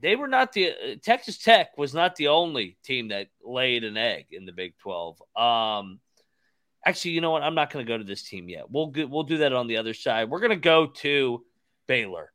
they 0.00 0.16
were 0.16 0.26
not 0.26 0.52
the 0.52 0.70
uh, 0.70 0.96
Texas 1.00 1.38
Tech 1.38 1.78
was 1.78 1.94
not 1.94 2.16
the 2.16 2.28
only 2.28 2.76
team 2.82 3.10
that 3.10 3.28
laid 3.40 3.84
an 3.84 3.96
egg 3.96 4.26
in 4.32 4.44
the 4.44 4.50
Big 4.50 4.76
Twelve. 4.78 5.22
Um 5.36 6.00
Actually, 6.84 7.12
you 7.12 7.20
know 7.20 7.30
what? 7.30 7.44
I'm 7.44 7.54
not 7.54 7.72
going 7.72 7.86
to 7.86 7.88
go 7.88 7.96
to 7.96 8.02
this 8.02 8.24
team 8.24 8.48
yet. 8.48 8.68
We'll 8.68 8.88
go, 8.88 9.06
we'll 9.06 9.22
do 9.22 9.38
that 9.38 9.52
on 9.52 9.68
the 9.68 9.76
other 9.76 9.94
side. 9.94 10.28
We're 10.28 10.40
going 10.40 10.50
to 10.50 10.56
go 10.56 10.86
to 10.86 11.44
Baylor. 11.86 12.32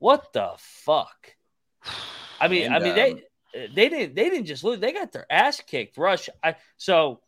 What 0.00 0.32
the 0.32 0.54
fuck? 0.56 1.36
I 2.40 2.48
mean, 2.48 2.64
and, 2.64 2.74
I 2.74 2.78
mean 2.80 2.88
um, 2.88 2.96
they 2.96 3.68
they 3.72 3.88
didn't 3.88 4.16
they 4.16 4.30
didn't 4.30 4.46
just 4.46 4.64
lose. 4.64 4.80
They 4.80 4.92
got 4.92 5.12
their 5.12 5.30
ass 5.30 5.62
kicked. 5.64 5.96
Rush. 5.96 6.28
I 6.42 6.56
so 6.76 7.20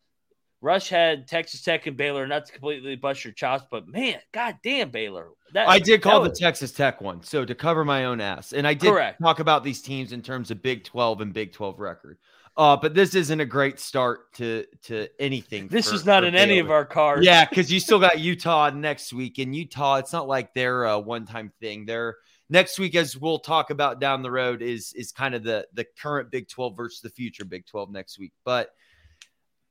Rush 0.60 0.88
had 0.88 1.28
Texas 1.28 1.62
Tech 1.62 1.86
and 1.86 1.96
Baylor, 1.96 2.26
not 2.26 2.46
to 2.46 2.52
completely 2.52 2.96
bust 2.96 3.24
your 3.24 3.32
chops, 3.32 3.64
but 3.70 3.86
man, 3.86 4.18
goddamn 4.32 4.90
Baylor. 4.90 5.28
That, 5.52 5.68
I 5.68 5.78
did 5.78 6.02
call 6.02 6.20
was, 6.20 6.32
the 6.32 6.36
Texas 6.36 6.72
Tech 6.72 7.00
one, 7.00 7.22
so 7.22 7.44
to 7.44 7.54
cover 7.54 7.84
my 7.84 8.06
own 8.06 8.20
ass, 8.20 8.52
and 8.52 8.66
I 8.66 8.74
did 8.74 8.90
correct. 8.90 9.22
talk 9.22 9.38
about 9.38 9.62
these 9.62 9.80
teams 9.80 10.12
in 10.12 10.20
terms 10.20 10.50
of 10.50 10.60
Big 10.60 10.84
Twelve 10.84 11.20
and 11.20 11.32
Big 11.32 11.52
Twelve 11.52 11.78
record. 11.78 12.18
Uh, 12.56 12.76
but 12.76 12.92
this 12.92 13.14
isn't 13.14 13.38
a 13.38 13.46
great 13.46 13.78
start 13.78 14.32
to 14.34 14.66
to 14.82 15.06
anything. 15.20 15.68
This 15.68 15.90
for, 15.90 15.94
is 15.94 16.04
not 16.04 16.24
in 16.24 16.32
Baylor. 16.32 16.42
any 16.42 16.58
of 16.58 16.72
our 16.72 16.84
cards. 16.84 17.24
Yeah, 17.24 17.44
because 17.48 17.70
you 17.70 17.78
still 17.78 18.00
got 18.00 18.18
Utah 18.18 18.70
next 18.70 19.12
week, 19.12 19.38
and 19.38 19.54
Utah, 19.54 19.96
it's 19.96 20.12
not 20.12 20.26
like 20.26 20.52
they're 20.54 20.84
a 20.84 20.98
one 20.98 21.24
time 21.24 21.52
thing. 21.60 21.86
They're 21.86 22.16
next 22.50 22.80
week, 22.80 22.96
as 22.96 23.16
we'll 23.16 23.38
talk 23.38 23.70
about 23.70 24.00
down 24.00 24.22
the 24.22 24.30
road, 24.32 24.60
is 24.60 24.92
is 24.94 25.12
kind 25.12 25.36
of 25.36 25.44
the 25.44 25.68
the 25.72 25.86
current 26.00 26.32
Big 26.32 26.48
Twelve 26.48 26.76
versus 26.76 27.00
the 27.00 27.10
future 27.10 27.44
Big 27.44 27.64
Twelve 27.64 27.92
next 27.92 28.18
week. 28.18 28.32
But 28.44 28.70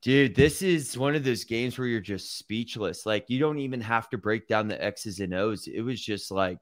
dude, 0.02 0.36
this 0.36 0.62
is 0.62 0.98
one 0.98 1.16
of 1.16 1.24
those 1.24 1.44
games 1.44 1.78
where 1.78 1.88
you're 1.88 2.00
just 2.00 2.38
speechless. 2.38 3.06
Like 3.06 3.26
you 3.30 3.40
don't 3.40 3.60
even 3.60 3.82
have 3.82 4.10
to 4.10 4.18
break 4.18 4.48
down 4.48 4.68
the 4.68 4.84
X's 4.84 5.20
and 5.20 5.34
O's. 5.34 5.68
It 5.68 5.82
was 5.82 6.02
just 6.02 6.32
like 6.32 6.60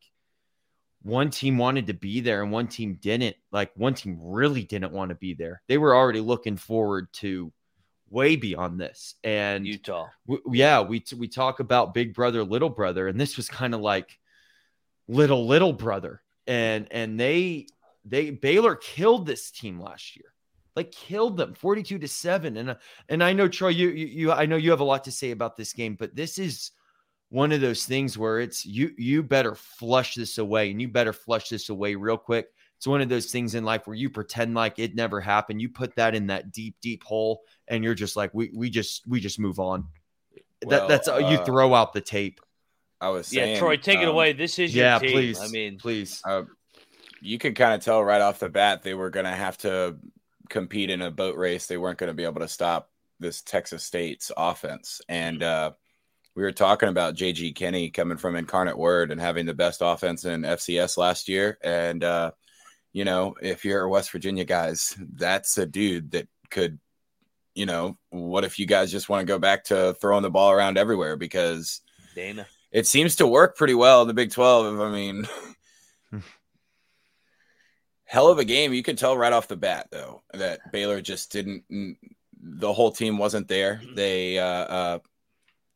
one 1.04 1.30
team 1.30 1.58
wanted 1.58 1.88
to 1.88 1.94
be 1.94 2.20
there 2.20 2.42
and 2.42 2.51
one 2.51 2.68
team 2.68 2.98
didn't. 3.01 3.36
Like 3.51 3.72
one 3.75 3.94
team 3.94 4.18
really 4.22 4.63
didn't 4.63 4.92
want 4.92 5.10
to 5.10 5.15
be 5.15 5.34
there. 5.34 5.62
They 5.68 5.77
were 5.77 5.96
already 5.96 6.22
looking 6.22 6.58
forward 6.58 7.08
to 7.13 7.51
way 8.10 8.36
beyond 8.36 8.80
this. 8.80 9.15
And 9.24 9.68
Utah, 9.68 10.08
w- 10.27 10.44
yeah, 10.51 10.82
we 10.82 11.01
t- 11.01 11.15
we 11.15 11.27
talk 11.27 11.60
about 11.60 11.94
big 11.94 12.13
brother, 12.13 12.44
little 12.44 12.70
brother, 12.70 13.08
and 13.08 13.20
this 13.20 13.38
was 13.38 13.48
kind 13.48 13.74
of 13.74 13.82
like 13.82 14.18
little 15.08 15.46
little 15.46 15.74
brother. 15.74 16.22
And 16.48 16.88
and 16.92 17.20
they 17.20 17.68
they 18.06 18.32
Baylor 18.32 18.75
killed 18.75 19.25
this 19.25 19.51
team 19.51 19.80
last 19.80 20.15
year. 20.15 20.35
Like 20.75 20.91
killed 20.91 21.38
them 21.38 21.53
42 21.53 22.00
to 22.00 22.08
7 22.08 22.58
and 22.58 22.72
uh, 22.72 22.75
and 23.10 23.24
I 23.24 23.34
know 23.34 23.48
Troy 23.48 23.70
you, 23.70 23.89
you 23.89 24.05
you 24.08 24.32
I 24.32 24.46
know 24.46 24.58
you 24.58 24.72
have 24.72 24.82
a 24.82 24.86
lot 24.86 25.05
to 25.05 25.12
say 25.12 25.32
about 25.32 25.55
this 25.55 25.72
game 25.74 25.96
but 25.96 26.15
this 26.15 26.38
is 26.38 26.72
one 27.29 27.51
of 27.51 27.62
those 27.62 27.86
things 27.86 28.17
where 28.17 28.39
it's 28.39 28.65
you 28.65 28.91
you 28.98 29.24
better 29.24 29.55
flush 29.55 30.15
this 30.15 30.38
away 30.38 30.72
and 30.72 30.82
you 30.82 30.88
better 30.88 31.13
flush 31.13 31.50
this 31.50 31.70
away 31.70 31.96
real 31.96 32.17
quick 32.17 32.48
it's 32.77 32.88
one 32.88 33.01
of 33.01 33.10
those 33.10 33.32
things 33.32 33.55
in 33.55 33.63
life 33.63 33.88
where 33.88 33.96
you 33.96 34.10
pretend 34.10 34.53
like 34.53 34.79
it 34.79 34.96
never 34.96 35.22
happened. 35.22 35.62
You 35.62 35.70
put 35.70 35.96
that 35.96 36.13
in 36.13 36.27
that 36.27 36.51
deep, 36.51 36.75
deep 36.82 37.03
hole, 37.03 37.41
and 37.67 37.84
you're 37.84 37.96
just 37.96 38.15
like, 38.15 38.34
we 38.34 38.51
we 38.53 38.70
just 38.70 39.08
we 39.08 39.20
just 39.20 39.39
move 39.39 39.60
on. 39.60 39.86
Well, 40.63 40.88
that 40.88 40.88
that's 40.88 41.08
uh, 41.08 41.17
you 41.17 41.38
throw 41.38 41.74
out 41.74 41.94
the 41.94 42.01
tape. 42.01 42.41
I 43.00 43.10
was 43.10 43.27
saying, 43.27 43.53
Yeah, 43.53 43.60
Troy, 43.60 43.77
take 43.77 44.00
it 44.00 44.03
um, 44.03 44.10
away. 44.10 44.34
This 44.34 44.60
is 44.60 44.75
your 44.75 44.86
Yeah, 44.86 45.00
team. 45.00 45.12
please. 45.12 45.39
I 45.41 45.48
mean, 45.48 45.77
please. 45.77 46.22
uh, 46.25 46.44
you 47.22 47.38
could 47.38 47.55
kind 47.55 47.74
of 47.74 47.82
tell 47.82 48.03
right 48.03 48.22
off 48.22 48.39
the 48.39 48.50
bat 48.50 48.84
they 48.84 48.94
were 48.94 49.10
going 49.10 49.25
to 49.25 49.32
have 49.32 49.58
to 49.60 49.98
compete 50.50 50.90
in 50.90 51.02
a 51.02 51.12
boat 51.12 51.38
race. 51.38 51.68
They 51.68 51.78
weren't 51.78 51.98
going 51.98 52.10
to 52.10 52.14
be 52.14 52.24
able 52.24 52.42
to 52.42 52.48
stop 52.48 52.90
this 53.20 53.42
Texas 53.42 53.84
State's 53.84 54.32
offense. 54.36 55.02
And 55.08 55.42
uh, 55.42 55.72
we 56.36 56.44
were 56.44 56.52
talking 56.52 56.90
about 56.90 57.16
JG 57.16 57.56
Kinne 57.56 57.94
coming 57.94 58.18
from 58.18 58.36
Incarnate 58.36 58.78
Word 58.78 59.12
and 59.12 59.22
having 59.22 59.46
the 59.46 59.54
best 59.54 59.82
offense 59.84 60.25
in 60.25 60.42
FCS 60.42 60.98
last 60.98 61.30
year. 61.30 61.58
And, 61.64 62.04
uh, 62.04 62.32
you 62.94 63.06
know, 63.06 63.36
if 63.42 63.66
you're 63.66 63.88
West 63.88 64.12
Virginia 64.12 64.46
guys, 64.46 64.96
that's 65.14 65.58
a 65.58 65.66
dude 65.66 66.12
that 66.12 66.28
could, 66.50 66.80
you 67.54 67.66
know, 67.66 67.98
what 68.10 68.44
if 68.44 68.60
you 68.60 68.66
guys 68.66 68.92
just 68.92 69.10
want 69.10 69.22
to 69.22 69.32
go 69.32 69.40
back 69.40 69.66
to 69.66 69.96
throwing 70.00 70.24
the 70.24 70.30
ball 70.30 70.52
around 70.52 70.78
everywhere? 70.78 71.16
Because 71.16 71.82
Dana. 72.14 72.48
it 72.72 72.86
seems 72.86 73.18
to 73.18 73.28
work 73.28 73.58
pretty 73.58 73.74
well 73.74 74.02
in 74.02 74.08
the 74.08 74.14
Big 74.14 74.32
12. 74.32 74.80
I 74.80 74.90
mean, 74.92 75.28
hell 78.06 78.28
of 78.28 78.40
a 78.40 78.46
game. 78.46 78.74
You 78.74 78.84
could 78.84 78.98
tell 78.98 79.18
right 79.18 79.34
off 79.34 79.48
the 79.48 79.58
bat, 79.58 79.88
though, 79.92 80.24
that 80.34 80.72
Baylor 80.72 81.02
just 81.02 81.32
didn't, 81.32 81.64
the 82.42 82.74
whole 82.74 82.92
team 82.92 83.18
wasn't 83.18 83.48
there. 83.48 83.82
They, 83.96 84.40
uh, 84.40 84.46
uh, 84.46 85.00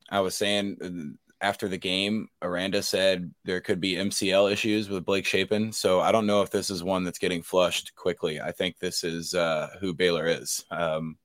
I 0.09 0.21
was 0.21 0.35
saying 0.35 0.77
uh, 0.81 1.45
after 1.45 1.67
the 1.67 1.77
game, 1.77 2.27
Aranda 2.41 2.83
said 2.83 3.33
there 3.45 3.61
could 3.61 3.79
be 3.79 3.95
MCL 3.95 4.51
issues 4.51 4.89
with 4.89 5.05
Blake 5.05 5.25
Shapen. 5.25 5.71
So 5.71 5.99
I 5.99 6.11
don't 6.11 6.25
know 6.25 6.41
if 6.41 6.51
this 6.51 6.69
is 6.69 6.83
one 6.83 7.03
that's 7.03 7.19
getting 7.19 7.43
flushed 7.43 7.95
quickly. 7.95 8.41
I 8.41 8.51
think 8.51 8.77
this 8.77 9.03
is 9.03 9.33
uh, 9.33 9.69
who 9.79 9.93
Baylor 9.93 10.27
is. 10.27 10.65
Um, 10.69 11.17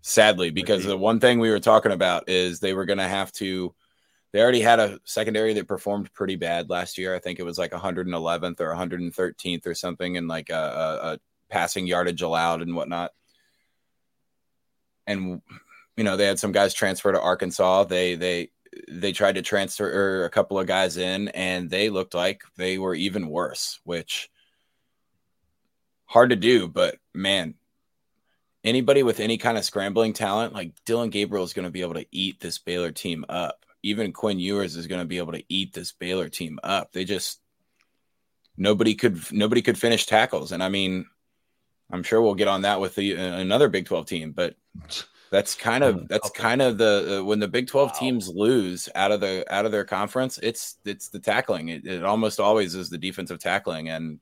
sadly, 0.00 0.50
because 0.50 0.84
the 0.84 0.96
one 0.96 1.20
thing 1.20 1.38
we 1.38 1.50
were 1.50 1.60
talking 1.60 1.92
about 1.92 2.28
is 2.28 2.58
they 2.58 2.74
were 2.74 2.86
going 2.86 2.98
to 2.98 3.08
have 3.08 3.32
to. 3.32 3.74
They 4.32 4.40
already 4.40 4.60
had 4.60 4.80
a 4.80 4.98
secondary 5.04 5.52
that 5.54 5.68
performed 5.68 6.12
pretty 6.14 6.36
bad 6.36 6.70
last 6.70 6.96
year. 6.96 7.14
I 7.14 7.18
think 7.18 7.38
it 7.38 7.44
was 7.44 7.58
like 7.58 7.72
111th 7.72 8.60
or 8.60 8.74
113th 8.74 9.66
or 9.66 9.74
something, 9.74 10.16
and 10.16 10.26
like 10.26 10.48
a, 10.48 10.54
a, 10.54 11.12
a 11.12 11.18
passing 11.50 11.86
yardage 11.86 12.22
allowed 12.22 12.62
and 12.62 12.74
whatnot. 12.74 13.12
And 15.06 15.42
you 15.96 16.04
know 16.04 16.16
they 16.16 16.26
had 16.26 16.38
some 16.38 16.52
guys 16.52 16.72
transfer 16.72 17.12
to 17.12 17.20
Arkansas. 17.20 17.84
They 17.84 18.14
they 18.14 18.50
they 18.88 19.12
tried 19.12 19.34
to 19.34 19.42
transfer 19.42 20.24
a 20.24 20.30
couple 20.30 20.58
of 20.58 20.66
guys 20.66 20.96
in, 20.96 21.28
and 21.28 21.68
they 21.68 21.90
looked 21.90 22.14
like 22.14 22.42
they 22.56 22.78
were 22.78 22.94
even 22.94 23.28
worse. 23.28 23.80
Which 23.84 24.30
hard 26.06 26.30
to 26.30 26.36
do, 26.36 26.68
but 26.68 26.96
man, 27.14 27.54
anybody 28.64 29.02
with 29.02 29.20
any 29.20 29.38
kind 29.38 29.58
of 29.58 29.64
scrambling 29.64 30.12
talent, 30.12 30.54
like 30.54 30.72
Dillon 30.84 31.10
Gabriel, 31.10 31.44
is 31.44 31.52
going 31.52 31.64
to 31.64 31.70
be 31.70 31.82
able 31.82 31.94
to 31.94 32.06
eat 32.10 32.40
this 32.40 32.58
Baylor 32.58 32.92
team 32.92 33.24
up. 33.28 33.61
Even 33.82 34.12
Quinn 34.12 34.38
Ewers 34.38 34.76
is 34.76 34.86
going 34.86 35.00
to 35.00 35.06
be 35.06 35.18
able 35.18 35.32
to 35.32 35.44
eat 35.48 35.72
this 35.72 35.92
Baylor 35.92 36.28
team 36.28 36.58
up. 36.62 36.92
They 36.92 37.04
just 37.04 37.40
nobody 38.56 38.94
could 38.94 39.32
nobody 39.32 39.62
could 39.62 39.78
finish 39.78 40.06
tackles, 40.06 40.52
and 40.52 40.62
I 40.62 40.68
mean, 40.68 41.06
I'm 41.90 42.02
sure 42.02 42.22
we'll 42.22 42.34
get 42.34 42.48
on 42.48 42.62
that 42.62 42.80
with 42.80 42.94
the 42.94 43.16
uh, 43.16 43.38
another 43.38 43.68
Big 43.68 43.86
12 43.86 44.06
team, 44.06 44.32
but 44.32 44.54
that's 45.30 45.54
kind 45.54 45.82
of 45.82 46.08
that's 46.08 46.30
kind 46.30 46.60
of 46.62 46.78
the 46.78 47.20
uh, 47.20 47.24
when 47.24 47.38
the 47.40 47.48
Big 47.48 47.66
12 47.66 47.88
Wow. 47.88 47.98
teams 47.98 48.28
lose 48.28 48.88
out 48.94 49.12
of 49.12 49.20
the 49.20 49.44
out 49.52 49.64
of 49.66 49.72
their 49.72 49.84
conference, 49.84 50.38
it's 50.42 50.76
it's 50.84 51.08
the 51.08 51.18
tackling. 51.18 51.68
It, 51.68 51.86
it 51.86 52.04
almost 52.04 52.38
always 52.38 52.74
is 52.74 52.90
the 52.90 52.98
defensive 52.98 53.38
tackling, 53.38 53.88
and 53.88 54.20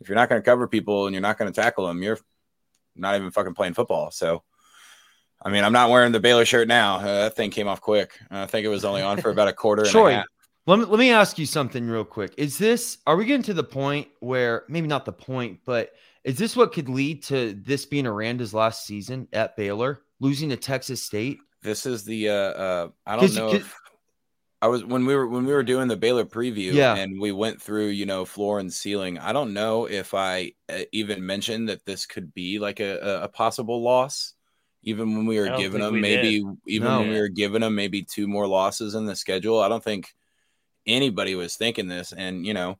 if 0.00 0.08
you're 0.08 0.16
not 0.16 0.28
going 0.28 0.40
to 0.40 0.44
cover 0.44 0.66
people 0.68 1.06
and 1.06 1.14
you're 1.14 1.22
not 1.22 1.38
going 1.38 1.50
to 1.50 1.60
tackle 1.60 1.86
them, 1.86 2.02
you're 2.02 2.18
not 2.96 3.16
even 3.16 3.30
fucking 3.30 3.54
playing 3.54 3.74
football. 3.74 4.10
So, 4.10 4.42
I 5.44 5.50
mean, 5.50 5.64
I'm 5.64 5.72
not 5.72 5.90
wearing 5.90 6.12
the 6.12 6.20
Baylor 6.20 6.44
shirt 6.44 6.68
now. 6.68 6.96
Uh, 6.96 7.24
that 7.24 7.36
thing 7.36 7.50
came 7.50 7.68
off 7.68 7.80
quick. 7.80 8.18
I 8.30 8.46
think 8.46 8.64
it 8.64 8.68
was 8.68 8.84
only 8.84 9.02
on 9.02 9.20
for 9.20 9.30
about 9.30 9.48
a 9.48 9.52
quarter. 9.52 9.82
And 9.82 9.90
Troy, 9.90 10.10
a 10.10 10.14
half. 10.14 10.26
Let 10.66 10.78
me, 10.78 10.84
let 10.84 10.98
me 10.98 11.10
ask 11.10 11.38
you 11.38 11.46
something 11.46 11.88
real 11.88 12.04
quick. 12.04 12.34
Is 12.36 12.56
this, 12.56 12.98
are 13.06 13.16
we 13.16 13.24
getting 13.24 13.42
to 13.44 13.54
the 13.54 13.64
point 13.64 14.08
where, 14.20 14.64
maybe 14.68 14.86
not 14.86 15.04
the 15.04 15.12
point, 15.12 15.58
but 15.64 15.92
is 16.22 16.38
this 16.38 16.54
what 16.54 16.72
could 16.72 16.88
lead 16.88 17.24
to 17.24 17.54
this 17.54 17.84
being 17.84 18.06
Aranda's 18.06 18.54
last 18.54 18.86
season 18.86 19.26
at 19.32 19.56
Baylor, 19.56 20.02
losing 20.20 20.50
to 20.50 20.56
Texas 20.56 21.02
State? 21.02 21.38
This 21.62 21.86
is 21.86 22.04
the 22.04 22.28
uh, 22.28 22.32
uh 22.34 22.88
I 23.06 23.16
don't 23.16 23.34
know. 23.34 23.54
If, 23.54 23.74
I 24.62 24.68
was 24.68 24.84
when 24.84 25.04
we 25.04 25.16
were 25.16 25.26
when 25.26 25.44
we 25.44 25.52
were 25.52 25.64
doing 25.64 25.88
the 25.88 25.96
Baylor 25.96 26.24
preview, 26.24 26.72
Yeah. 26.72 26.94
and 26.94 27.20
we 27.20 27.32
went 27.32 27.60
through 27.60 27.88
you 27.88 28.06
know 28.06 28.24
floor 28.24 28.60
and 28.60 28.72
ceiling. 28.72 29.18
I 29.18 29.32
don't 29.32 29.52
know 29.52 29.86
if 29.86 30.14
I 30.14 30.52
uh, 30.68 30.82
even 30.92 31.26
mentioned 31.26 31.68
that 31.68 31.84
this 31.84 32.06
could 32.06 32.32
be 32.32 32.60
like 32.60 32.78
a, 32.78 33.22
a 33.24 33.28
possible 33.28 33.82
loss. 33.82 34.34
Even 34.82 35.16
when 35.16 35.26
we 35.26 35.38
were 35.38 35.56
giving 35.56 35.80
them 35.80 35.94
we 35.94 36.00
maybe, 36.00 36.44
even 36.66 36.88
No. 36.88 37.00
when 37.00 37.10
we 37.10 37.20
were 37.20 37.28
giving 37.28 37.60
them 37.60 37.74
maybe 37.74 38.02
two 38.02 38.26
more 38.26 38.46
losses 38.46 38.94
in 38.94 39.06
the 39.06 39.14
schedule, 39.14 39.60
I 39.60 39.68
don't 39.68 39.82
think 39.84 40.12
anybody 40.86 41.34
was 41.34 41.56
thinking 41.56 41.88
this. 41.88 42.12
And 42.12 42.44
you 42.44 42.54
know, 42.54 42.78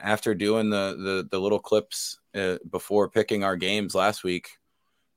after 0.00 0.34
doing 0.34 0.70
the 0.70 0.96
the, 0.98 1.28
the 1.30 1.40
little 1.40 1.60
clips 1.60 2.18
uh, 2.34 2.58
before 2.70 3.08
picking 3.08 3.44
our 3.44 3.56
games 3.56 3.94
last 3.94 4.24
week, 4.24 4.48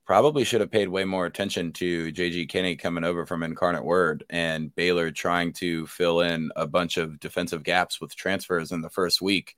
probably 0.06 0.44
should 0.44 0.60
have 0.60 0.70
paid 0.70 0.88
way 0.88 1.04
more 1.04 1.26
attention 1.26 1.72
to 1.72 2.12
JG 2.12 2.48
Kinne 2.48 2.78
coming 2.78 3.02
over 3.02 3.26
from 3.26 3.42
Incarnate 3.42 3.84
Word 3.84 4.24
and 4.30 4.72
Baylor 4.76 5.10
trying 5.10 5.52
to 5.54 5.86
fill 5.88 6.20
in 6.20 6.50
a 6.54 6.66
bunch 6.66 6.96
of 6.96 7.18
defensive 7.18 7.64
gaps 7.64 8.00
with 8.00 8.14
transfers 8.14 8.70
in 8.70 8.82
the 8.82 8.90
first 8.90 9.20
week. 9.20 9.56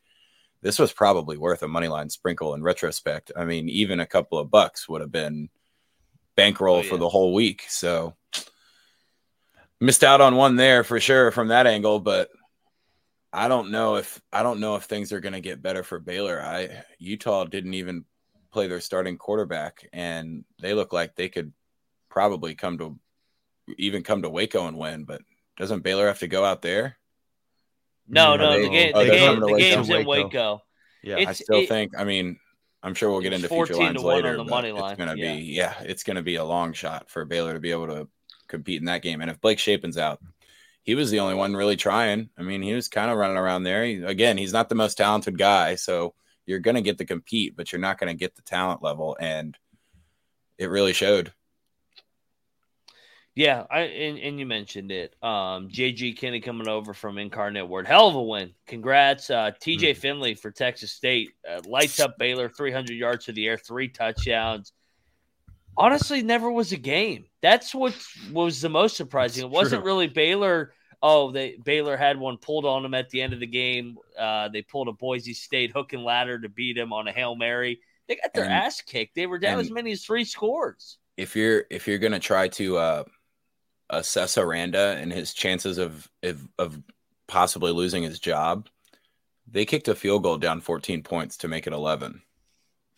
This 0.62 0.78
was 0.78 0.92
probably 0.92 1.36
worth 1.36 1.62
a 1.62 1.68
money 1.68 1.88
line 1.88 2.08
sprinkle 2.08 2.54
in 2.54 2.62
retrospect. 2.62 3.30
I 3.36 3.44
mean, 3.44 3.68
even 3.68 4.00
a 4.00 4.06
couple 4.06 4.38
of 4.38 4.50
bucks 4.50 4.88
would 4.88 5.02
have 5.02 5.12
been 5.12 5.50
bankroll 6.38 6.76
Oh, 6.78 6.82
for 6.82 6.96
the 6.96 7.08
whole 7.08 7.34
week. 7.34 7.64
So 7.68 8.14
missed 9.80 10.04
out 10.04 10.20
on 10.20 10.36
one 10.36 10.56
there 10.56 10.84
for 10.84 10.98
sure 11.00 11.30
from 11.30 11.48
that 11.48 11.66
angle, 11.66 12.00
but 12.00 12.30
I 13.32 13.48
don't 13.48 13.70
know 13.70 13.96
if 13.96 14.20
I 14.32 14.42
don't 14.42 14.60
know 14.60 14.76
if 14.76 14.84
things 14.84 15.12
are 15.12 15.20
going 15.20 15.34
to 15.34 15.40
get 15.40 15.62
better 15.62 15.82
for 15.82 15.98
Baylor. 15.98 16.40
I 16.42 16.82
Utah 16.98 17.44
didn't 17.44 17.74
even 17.74 18.04
play 18.52 18.66
their 18.68 18.80
starting 18.80 19.18
quarterback, 19.18 19.86
and 19.92 20.44
they 20.62 20.72
look 20.74 20.92
like 20.92 21.14
they 21.14 21.28
could 21.28 21.52
probably 22.08 22.54
come 22.54 22.78
to 22.78 22.98
even 23.76 24.02
come 24.02 24.22
to 24.22 24.30
Waco 24.30 24.66
and 24.66 24.78
win. 24.78 25.04
But 25.04 25.20
doesn't 25.58 25.82
Baylor 25.82 26.06
have 26.06 26.20
to 26.20 26.28
go 26.28 26.44
out 26.44 26.62
there? 26.62 26.96
No, 28.08 28.32
Are 28.32 28.38
no, 28.38 28.52
they- 28.52 28.62
the 28.62 28.70
game, 28.70 28.92
oh, 28.94 29.04
the, 29.04 29.10
game, 29.10 29.26
coming 29.26 29.40
to 29.40 29.46
the 29.46 29.52
Waco. 29.52 29.58
game's 29.58 29.88
in 29.90 29.96
Waco. 30.06 30.08
Waco. 30.24 30.62
Yeah. 31.02 31.14
It's- 31.18 31.28
I 31.28 31.32
still 31.34 31.58
it- 31.58 31.68
think. 31.68 31.92
I 31.98 32.04
mean, 32.04 32.38
I'm 32.88 32.94
sure 32.94 33.10
we'll 33.10 33.20
get 33.20 33.34
into 33.34 33.48
future 33.48 33.74
lines 33.74 34.02
1 34.02 34.16
on 34.16 34.22
later. 34.22 34.36
the 34.38 34.44
money 34.44 34.70
it's 34.70 34.96
going 34.96 35.14
to 35.14 35.18
yeah. 35.18 35.34
be 35.34 35.42
yeah, 35.42 35.74
it's 35.82 36.02
going 36.02 36.16
to 36.16 36.22
be 36.22 36.36
a 36.36 36.44
long 36.44 36.72
shot 36.72 37.10
for 37.10 37.26
Baylor 37.26 37.52
to 37.52 37.60
be 37.60 37.70
able 37.70 37.88
to 37.88 38.08
compete 38.48 38.80
in 38.80 38.86
that 38.86 39.02
game. 39.02 39.20
And 39.20 39.30
if 39.30 39.42
Blake 39.42 39.58
Shapen's 39.58 39.98
out, 39.98 40.20
he 40.82 40.94
was 40.94 41.10
the 41.10 41.20
only 41.20 41.34
one 41.34 41.54
really 41.54 41.76
trying. 41.76 42.30
I 42.38 42.42
mean, 42.42 42.62
he 42.62 42.72
was 42.72 42.88
kind 42.88 43.10
of 43.10 43.18
running 43.18 43.36
around 43.36 43.64
there. 43.64 43.84
He, 43.84 44.02
again, 44.02 44.38
he's 44.38 44.54
not 44.54 44.70
the 44.70 44.74
most 44.74 44.96
talented 44.96 45.36
guy, 45.36 45.74
so 45.74 46.14
you're 46.46 46.60
going 46.60 46.76
to 46.76 46.80
get 46.80 46.96
to 46.96 47.04
compete, 47.04 47.56
but 47.56 47.70
you're 47.70 47.80
not 47.80 47.98
going 47.98 48.08
to 48.08 48.18
get 48.18 48.34
the 48.34 48.42
talent 48.42 48.82
level, 48.82 49.14
and 49.20 49.54
it 50.56 50.70
really 50.70 50.94
showed. 50.94 51.34
Yeah, 53.38 53.66
I 53.70 53.82
and, 53.82 54.18
and 54.18 54.40
you 54.40 54.46
mentioned 54.46 54.90
it. 54.90 55.14
Um, 55.22 55.68
JG 55.68 56.18
Kinne 56.18 56.42
coming 56.42 56.66
over 56.66 56.92
from 56.92 57.18
Incarnate 57.18 57.68
Word, 57.68 57.86
hell 57.86 58.08
of 58.08 58.16
a 58.16 58.22
win. 58.22 58.52
Congrats, 58.66 59.30
uh, 59.30 59.52
TJ 59.62 59.78
Mm-hmm. 59.92 60.00
Finley 60.00 60.34
for 60.34 60.50
Texas 60.50 60.90
State. 60.90 61.30
Uh, 61.48 61.60
lights 61.64 62.00
up 62.00 62.18
Baylor, 62.18 62.48
300 62.48 62.94
yards 62.94 63.26
to 63.26 63.32
the 63.32 63.46
air, 63.46 63.56
three 63.56 63.86
touchdowns. 63.86 64.72
Honestly, 65.76 66.20
never 66.20 66.50
was 66.50 66.72
a 66.72 66.76
game. 66.76 67.26
That's 67.40 67.72
what 67.72 67.94
was 68.32 68.60
the 68.60 68.68
most 68.68 68.96
surprising. 68.96 69.44
It 69.44 69.50
wasn't 69.50 69.82
true. 69.82 69.86
really 69.86 70.08
Baylor. 70.08 70.72
Oh, 71.00 71.30
they 71.30 71.56
Baylor 71.64 71.96
had 71.96 72.18
one 72.18 72.38
pulled 72.38 72.64
on 72.64 72.82
them 72.82 72.92
at 72.94 73.08
the 73.10 73.22
end 73.22 73.34
of 73.34 73.38
the 73.38 73.46
game. 73.46 73.98
Uh, 74.18 74.48
they 74.48 74.62
pulled 74.62 74.88
a 74.88 74.92
Boise 74.92 75.32
State 75.32 75.70
hook 75.70 75.92
and 75.92 76.02
ladder 76.02 76.40
to 76.40 76.48
beat 76.48 76.74
them 76.76 76.92
on 76.92 77.06
a 77.06 77.12
hail 77.12 77.36
mary. 77.36 77.78
They 78.08 78.16
got 78.16 78.34
their 78.34 78.44
And- 78.44 78.52
ass 78.52 78.80
kicked. 78.80 79.14
They 79.14 79.26
were 79.28 79.38
down 79.38 79.60
as 79.60 79.70
many 79.70 79.92
as 79.92 80.04
three 80.04 80.24
scores. 80.24 80.98
If 81.16 81.36
you're 81.36 81.66
if 81.70 81.86
you're 81.86 81.98
going 81.98 82.12
to 82.12 82.18
try 82.18 82.48
to 82.48 82.76
uh, 82.78 83.04
assess 83.90 84.36
Aranda 84.38 84.96
and 84.98 85.12
his 85.12 85.32
chances 85.34 85.78
of, 85.78 86.08
of 86.22 86.48
of 86.58 86.82
possibly 87.26 87.72
losing 87.72 88.02
his 88.02 88.18
job, 88.18 88.68
they 89.50 89.64
kicked 89.64 89.88
a 89.88 89.94
field 89.94 90.22
goal 90.22 90.38
down 90.38 90.60
14 90.60 91.02
points 91.02 91.36
to 91.38 91.48
make 91.48 91.66
it 91.66 91.72
11. 91.72 92.22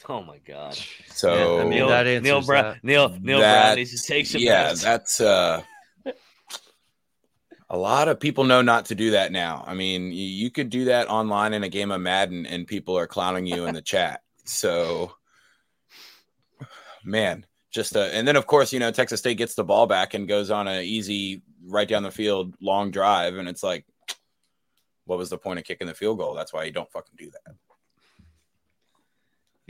Oh 0.09 0.23
my 0.23 0.39
god. 0.39 0.79
So 1.09 1.59
I 1.61 1.63
mean, 1.63 1.71
Neal, 1.71 1.89
that 1.89 2.07
Neal 2.07 2.37
answers 2.37 2.47
Brown, 2.47 2.65
that. 2.65 2.85
Neal, 2.85 3.09
Neal 3.21 3.41
That- 3.41 3.65
Brown 3.67 3.77
needs 3.77 4.01
to 4.01 4.07
take 4.07 4.27
some 4.27 4.41
yeah 4.41 4.69
notes. 4.69 4.83
that's 4.83 5.21
uh 5.21 5.63
a 7.73 7.77
lot 7.79 8.09
of 8.09 8.19
people 8.19 8.43
know 8.45 8.63
not 8.63 8.87
to 8.87 8.95
do 8.97 9.13
that 9.13 9.31
now 9.31 9.63
i 9.67 9.75
mean 9.75 10.07
you, 10.07 10.25
you 10.25 10.51
could 10.51 10.71
do 10.71 10.87
that 10.87 11.09
online 11.09 11.53
in 11.53 11.63
a 11.63 11.69
game 11.69 11.93
of 11.93 12.01
madden 12.01 12.45
and 12.47 12.67
people 12.67 12.99
are 12.99 13.07
clowning 13.07 13.47
you 13.47 13.67
in 13.67 13.75
the 13.75 13.83
chat 13.83 14.23
so 14.45 15.13
man 17.05 17.47
just 17.71 17.97
uh, 17.97 18.09
and 18.13 18.27
then 18.27 18.37
of 18.37 18.47
course 18.47 18.73
you 18.73 18.81
know 18.81 18.91
texas 18.91 19.21
state 19.21 19.39
gets 19.39 19.55
the 19.55 19.65
ball 19.65 19.87
back 19.87 20.15
and 20.15 20.29
goes 20.29 20.51
on 20.51 20.69
a 20.69 20.83
easy 20.83 21.43
right 21.67 21.89
down 21.89 22.03
the 22.03 22.11
field 22.11 22.55
long 22.61 22.91
drive 22.91 23.37
and 23.37 23.49
it's 23.49 23.63
like 23.63 23.85
what 25.05 25.19
was 25.19 25.31
the 25.31 25.39
point 25.39 25.59
of 25.59 25.65
kicking 25.65 25.87
the 25.87 25.95
field 25.95 26.19
goal 26.19 26.35
that's 26.35 26.53
why 26.53 26.65
you 26.65 26.73
don't 26.73 26.91
fucking 26.91 27.15
do 27.17 27.31
that 27.31 27.55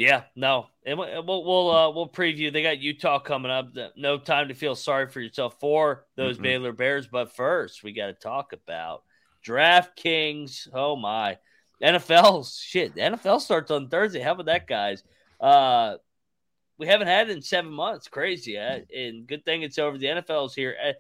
Yeah, 0.01 0.23
no, 0.35 0.69
and 0.87 0.99
we'll 0.99 1.45
we'll 1.45 1.71
uh, 1.71 1.91
we'll 1.91 2.09
preview. 2.09 2.51
They 2.51 2.63
got 2.63 2.79
Utah 2.79 3.19
coming 3.19 3.51
up. 3.51 3.69
No 3.99 4.17
time 4.17 4.49
to 4.49 4.55
feel 4.55 4.75
sorry 4.75 5.09
for 5.09 5.21
yourself 5.21 5.61
for 5.61 6.07
those 6.17 6.39
mm 6.39 6.43
Baylor 6.43 6.73
Bears, 6.73 7.07
but 7.07 7.37
first 7.37 7.85
we 7.85 7.93
got 7.93 8.07
to 8.07 8.15
talk 8.15 8.55
about 8.55 9.03
DraftKings. 9.47 10.69
Oh 10.73 10.97
my, 10.97 11.37
NFL 11.83 12.51
shit. 12.59 12.95
The 12.95 13.03
NFL 13.03 13.43
starts 13.43 13.71
on 13.71 13.89
Thursday. 13.89 14.21
How 14.21 14.33
about 14.33 14.47
that, 14.47 14.67
guys? 14.67 15.05
Uh, 15.39 15.97
we 16.81 16.87
haven't 16.87 17.09
had 17.09 17.29
it 17.29 17.37
in 17.37 17.43
seven 17.43 17.71
months. 17.71 18.09
Crazy, 18.09 18.57
eh? 18.57 18.81
and 18.97 19.27
good 19.27 19.45
thing 19.45 19.63
it's 19.63 19.79
over. 19.79 19.99
The 19.99 20.07
NFL's 20.07 20.55
here. 20.55 20.75
Uh, 20.83 20.93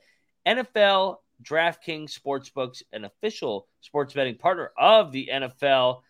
NFL 0.46 1.16
DraftKings 1.42 2.16
Sportsbooks, 2.16 2.82
an 2.92 3.06
official 3.06 3.66
sports 3.80 4.12
betting 4.12 4.36
partner 4.36 4.72
of 4.78 5.10
the 5.10 5.30
NFL. 5.32 6.02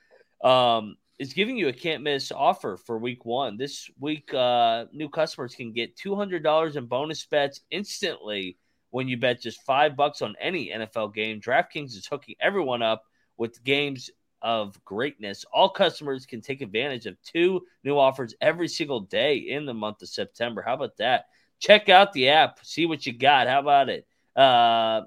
Um, 0.43 0.97
is 1.21 1.35
giving 1.35 1.57
you 1.57 1.69
a 1.69 1.73
can't 1.73 2.03
miss 2.03 2.33
offer 2.33 2.79
for 2.79 2.99
week 2.99 3.25
one. 3.25 3.59
This 3.59 3.91
week, 4.01 4.33
uh, 4.35 4.87
new 4.91 5.09
customers 5.09 5.55
can 5.55 5.71
get 5.73 5.95
$200 5.97 6.77
in 6.77 6.87
bonus 6.87 7.25
bets 7.27 7.61
instantly 7.71 8.57
when 8.89 9.07
you 9.07 9.19
bet 9.19 9.41
just 9.41 9.63
five 9.63 9.97
bucks 9.97 10.23
on 10.23 10.35
any 10.41 10.71
NFL 10.71 11.15
game. 11.15 11.41
DraftKings 11.41 11.95
is 11.95 12.07
hooking 12.07 12.37
everyone 12.41 12.83
up 12.83 13.05
with 13.37 13.63
games 13.63 14.11
of 14.43 14.83
greatness. 14.85 15.45
All 15.53 15.69
customers 15.69 16.27
can 16.27 16.41
take 16.41 16.61
advantage 16.61 17.07
of 17.07 17.21
two 17.23 17.67
new 17.85 17.99
offers 17.99 18.35
every 18.41 18.69
single 18.69 19.01
day 19.01 19.37
in 19.37 19.67
the 19.67 19.75
month 19.75 20.03
of 20.03 20.09
September. 20.09 20.63
How 20.63 20.75
about 20.75 20.97
that? 20.99 21.27
Check 21.59 21.89
out 21.89 22.13
the 22.13 22.31
app, 22.31 22.59
see 22.63 22.87
what 22.87 23.05
you 23.05 23.13
got. 23.13 23.49
How 23.49 23.61
about 23.61 23.89
it? 23.89 24.07
Uh, 24.37 25.03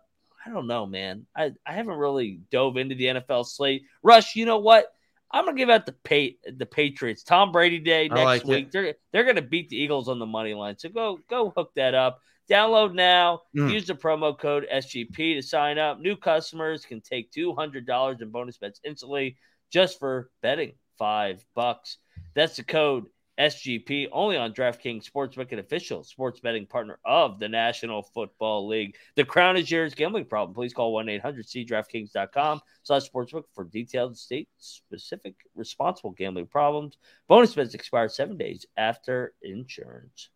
I 0.46 0.50
don't 0.52 0.68
know, 0.68 0.86
man. 0.86 1.26
I, 1.36 1.54
I 1.66 1.74
haven't 1.74 1.98
really 1.98 2.42
dove 2.52 2.78
into 2.78 2.96
the 2.96 3.06
NFL 3.06 3.48
slate. 3.48 3.84
Rush, 4.04 4.36
you 4.36 4.46
know 4.46 4.60
what? 4.60 4.94
I'm 5.32 5.46
gonna 5.46 5.58
give 5.58 5.70
out 5.70 5.88
the 5.88 5.94
pay 5.94 6.38
the 6.46 6.66
Patriots 6.66 7.24
Tom 7.24 7.52
Brady 7.52 7.80
Day 7.80 8.08
next 8.08 8.24
like 8.24 8.44
week. 8.46 8.66
It. 8.66 8.72
They're 8.72 8.94
they're 9.12 9.24
gonna 9.24 9.42
beat 9.42 9.70
the 9.70 9.78
Eagles 9.78 10.08
on 10.08 10.20
the 10.20 10.28
money 10.28 10.54
line. 10.54 10.78
So 10.78 10.90
go 10.90 11.20
go 11.28 11.50
hook 11.50 11.72
that 11.76 11.96
up. 11.96 12.22
Download 12.50 12.94
now. 12.94 13.42
Mm. 13.56 13.72
Use 13.72 13.88
the 13.88 13.94
promo 13.94 14.38
code 14.38 14.68
SGP 14.72 15.36
to 15.36 15.42
sign 15.42 15.78
up. 15.78 16.00
New 16.00 16.16
customers 16.16 16.86
can 16.86 17.02
take 17.02 17.32
two 17.32 17.54
hundred 17.54 17.86
dollars 17.86 18.22
in 18.22 18.30
bonus 18.30 18.58
bets 18.58 18.82
instantly 18.84 19.38
just 19.72 20.00
for 20.00 20.30
betting 20.42 20.74
five 20.98 21.44
bucks. 21.56 21.98
That's 22.36 22.56
the 22.58 22.64
code 22.64 23.06
SGP 23.40 24.10
only 24.12 24.38
on 24.38 24.54
DraftKings 24.54 25.10
Sportsbook, 25.10 25.52
an 25.52 25.60
official 25.60 26.04
sports 26.04 26.40
betting 26.40 26.68
partner 26.68 27.00
of 27.04 27.40
the 27.40 27.50
National 27.50 28.04
Football 28.04 28.68
League. 28.68 28.96
The 29.16 29.26
crown 29.26 29.58
is 29.58 29.72
yours. 29.72 29.96
Gambling 29.96 30.26
problem? 30.26 30.54
Please 30.54 30.74
call 30.74 30.94
1 30.94 31.10
800 31.10 31.48
C 31.50 31.66
DraftKings.com 31.66 32.62
slash 32.84 33.10
sportsbook 33.10 33.44
for 33.54 33.64
detailed 33.64 34.18
state 34.18 34.50
specific 34.58 35.36
responsible 35.56 36.12
gambling 36.12 36.48
problems. 36.48 36.98
Bonus 37.28 37.56
bets 37.56 37.74
expire 37.74 38.10
seven 38.10 38.38
days 38.38 38.66
after 38.78 39.34
insurance. 39.42 40.30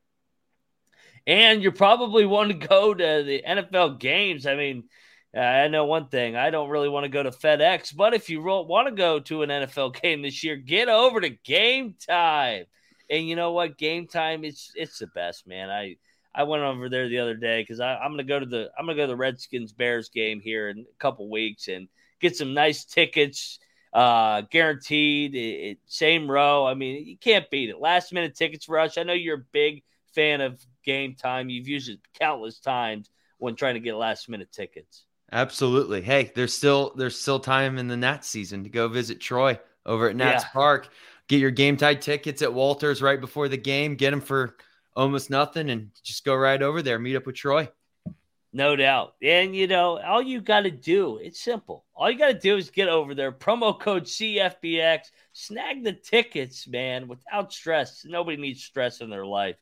And 1.27 1.61
you 1.61 1.71
probably 1.73 2.25
want 2.25 2.49
to 2.49 2.67
go 2.67 2.93
to 2.93 3.23
the 3.23 3.43
NFL 3.47 3.99
games. 3.99 4.47
I 4.47 4.55
mean, 4.55 4.85
I 5.35 5.67
know 5.67 5.85
one 5.85 6.07
thing. 6.07 6.35
I 6.35 6.49
don't 6.49 6.69
really 6.69 6.89
want 6.89 7.03
to 7.03 7.09
go 7.09 7.21
to 7.21 7.29
FedEx, 7.29 7.95
but 7.95 8.15
if 8.15 8.29
you 8.29 8.41
want 8.41 8.87
to 8.87 8.95
go 8.95 9.19
to 9.19 9.43
an 9.43 9.49
NFL 9.49 10.01
game 10.01 10.21
this 10.23 10.43
year, 10.43 10.55
get 10.55 10.87
over 10.87 11.21
to 11.21 11.29
Game 11.29 11.95
Time. 12.07 12.65
And 13.09 13.27
you 13.27 13.35
know 13.35 13.51
what? 13.51 13.77
Game 13.77 14.07
time 14.07 14.43
it's 14.43 14.71
it's 14.75 14.99
the 14.99 15.07
best, 15.07 15.47
man. 15.47 15.69
I 15.69 15.95
I 16.35 16.43
went 16.43 16.63
over 16.63 16.89
there 16.89 17.07
the 17.07 17.19
other 17.19 17.35
day 17.35 17.61
because 17.61 17.79
I'm 17.79 18.11
gonna 18.11 18.23
go 18.23 18.39
to 18.39 18.45
the 18.45 18.69
I'm 18.77 18.85
gonna 18.85 18.97
go 18.97 19.03
to 19.03 19.07
the 19.07 19.15
Redskins 19.15 19.71
Bears 19.71 20.09
game 20.09 20.41
here 20.41 20.69
in 20.69 20.79
a 20.79 20.99
couple 20.99 21.29
weeks 21.29 21.69
and 21.69 21.87
get 22.19 22.35
some 22.35 22.53
nice 22.53 22.83
tickets, 22.83 23.59
uh, 23.93 24.41
guaranteed. 24.41 25.35
It, 25.35 25.39
it, 25.39 25.77
same 25.85 26.29
row. 26.29 26.67
I 26.67 26.73
mean, 26.73 27.07
you 27.07 27.17
can't 27.17 27.49
beat 27.49 27.69
it. 27.69 27.79
Last 27.79 28.11
minute 28.11 28.35
tickets 28.35 28.67
rush. 28.67 28.97
I 28.97 29.03
know 29.03 29.13
you're 29.13 29.39
a 29.39 29.45
big 29.53 29.83
fan 30.17 30.41
of 30.41 30.59
game 30.83 31.15
time. 31.15 31.49
You've 31.49 31.67
used 31.67 31.89
it 31.89 31.99
countless 32.19 32.59
times 32.59 33.09
when 33.37 33.55
trying 33.55 33.75
to 33.75 33.79
get 33.79 33.95
last 33.95 34.27
minute 34.29 34.51
tickets. 34.51 35.05
Absolutely. 35.31 36.01
Hey, 36.01 36.31
there's 36.33 36.53
still 36.53 36.93
there's 36.95 37.19
still 37.19 37.39
time 37.39 37.77
in 37.77 37.87
the 37.87 37.97
Nats 37.97 38.27
season 38.27 38.63
to 38.63 38.69
go 38.69 38.87
visit 38.87 39.19
Troy 39.19 39.59
over 39.85 40.09
at 40.09 40.15
Nats 40.15 40.43
yeah. 40.43 40.49
Park 40.53 40.89
get 41.27 41.39
your 41.39 41.51
Game 41.51 41.77
Time 41.77 41.99
tickets 41.99 42.41
at 42.41 42.53
Walters 42.53 43.01
right 43.01 43.19
before 43.19 43.47
the 43.47 43.57
game, 43.57 43.95
get 43.95 44.11
them 44.11 44.21
for 44.21 44.55
almost 44.95 45.29
nothing, 45.29 45.69
and 45.69 45.91
just 46.03 46.25
go 46.25 46.35
right 46.35 46.61
over 46.61 46.81
there, 46.81 46.99
meet 46.99 47.15
up 47.15 47.25
with 47.25 47.35
Troy. 47.35 47.69
No 48.53 48.75
doubt. 48.75 49.15
And 49.21 49.55
you 49.55 49.67
know, 49.67 49.99
all 49.99 50.21
you 50.21 50.41
got 50.41 50.61
to 50.61 50.71
do, 50.71 51.17
it's 51.17 51.41
simple. 51.41 51.85
All 51.93 52.09
you 52.09 52.17
got 52.17 52.27
to 52.27 52.39
do 52.39 52.57
is 52.57 52.69
get 52.69 52.87
over 52.87 53.13
there, 53.13 53.31
promo 53.31 53.77
code 53.77 54.05
CFBX, 54.05 55.11
snag 55.33 55.83
the 55.83 55.93
tickets, 55.93 56.67
man, 56.67 57.07
without 57.07 57.53
stress. 57.53 58.05
Nobody 58.07 58.37
needs 58.37 58.63
stress 58.63 59.01
in 59.01 59.09
their 59.09 59.25
life 59.25 59.57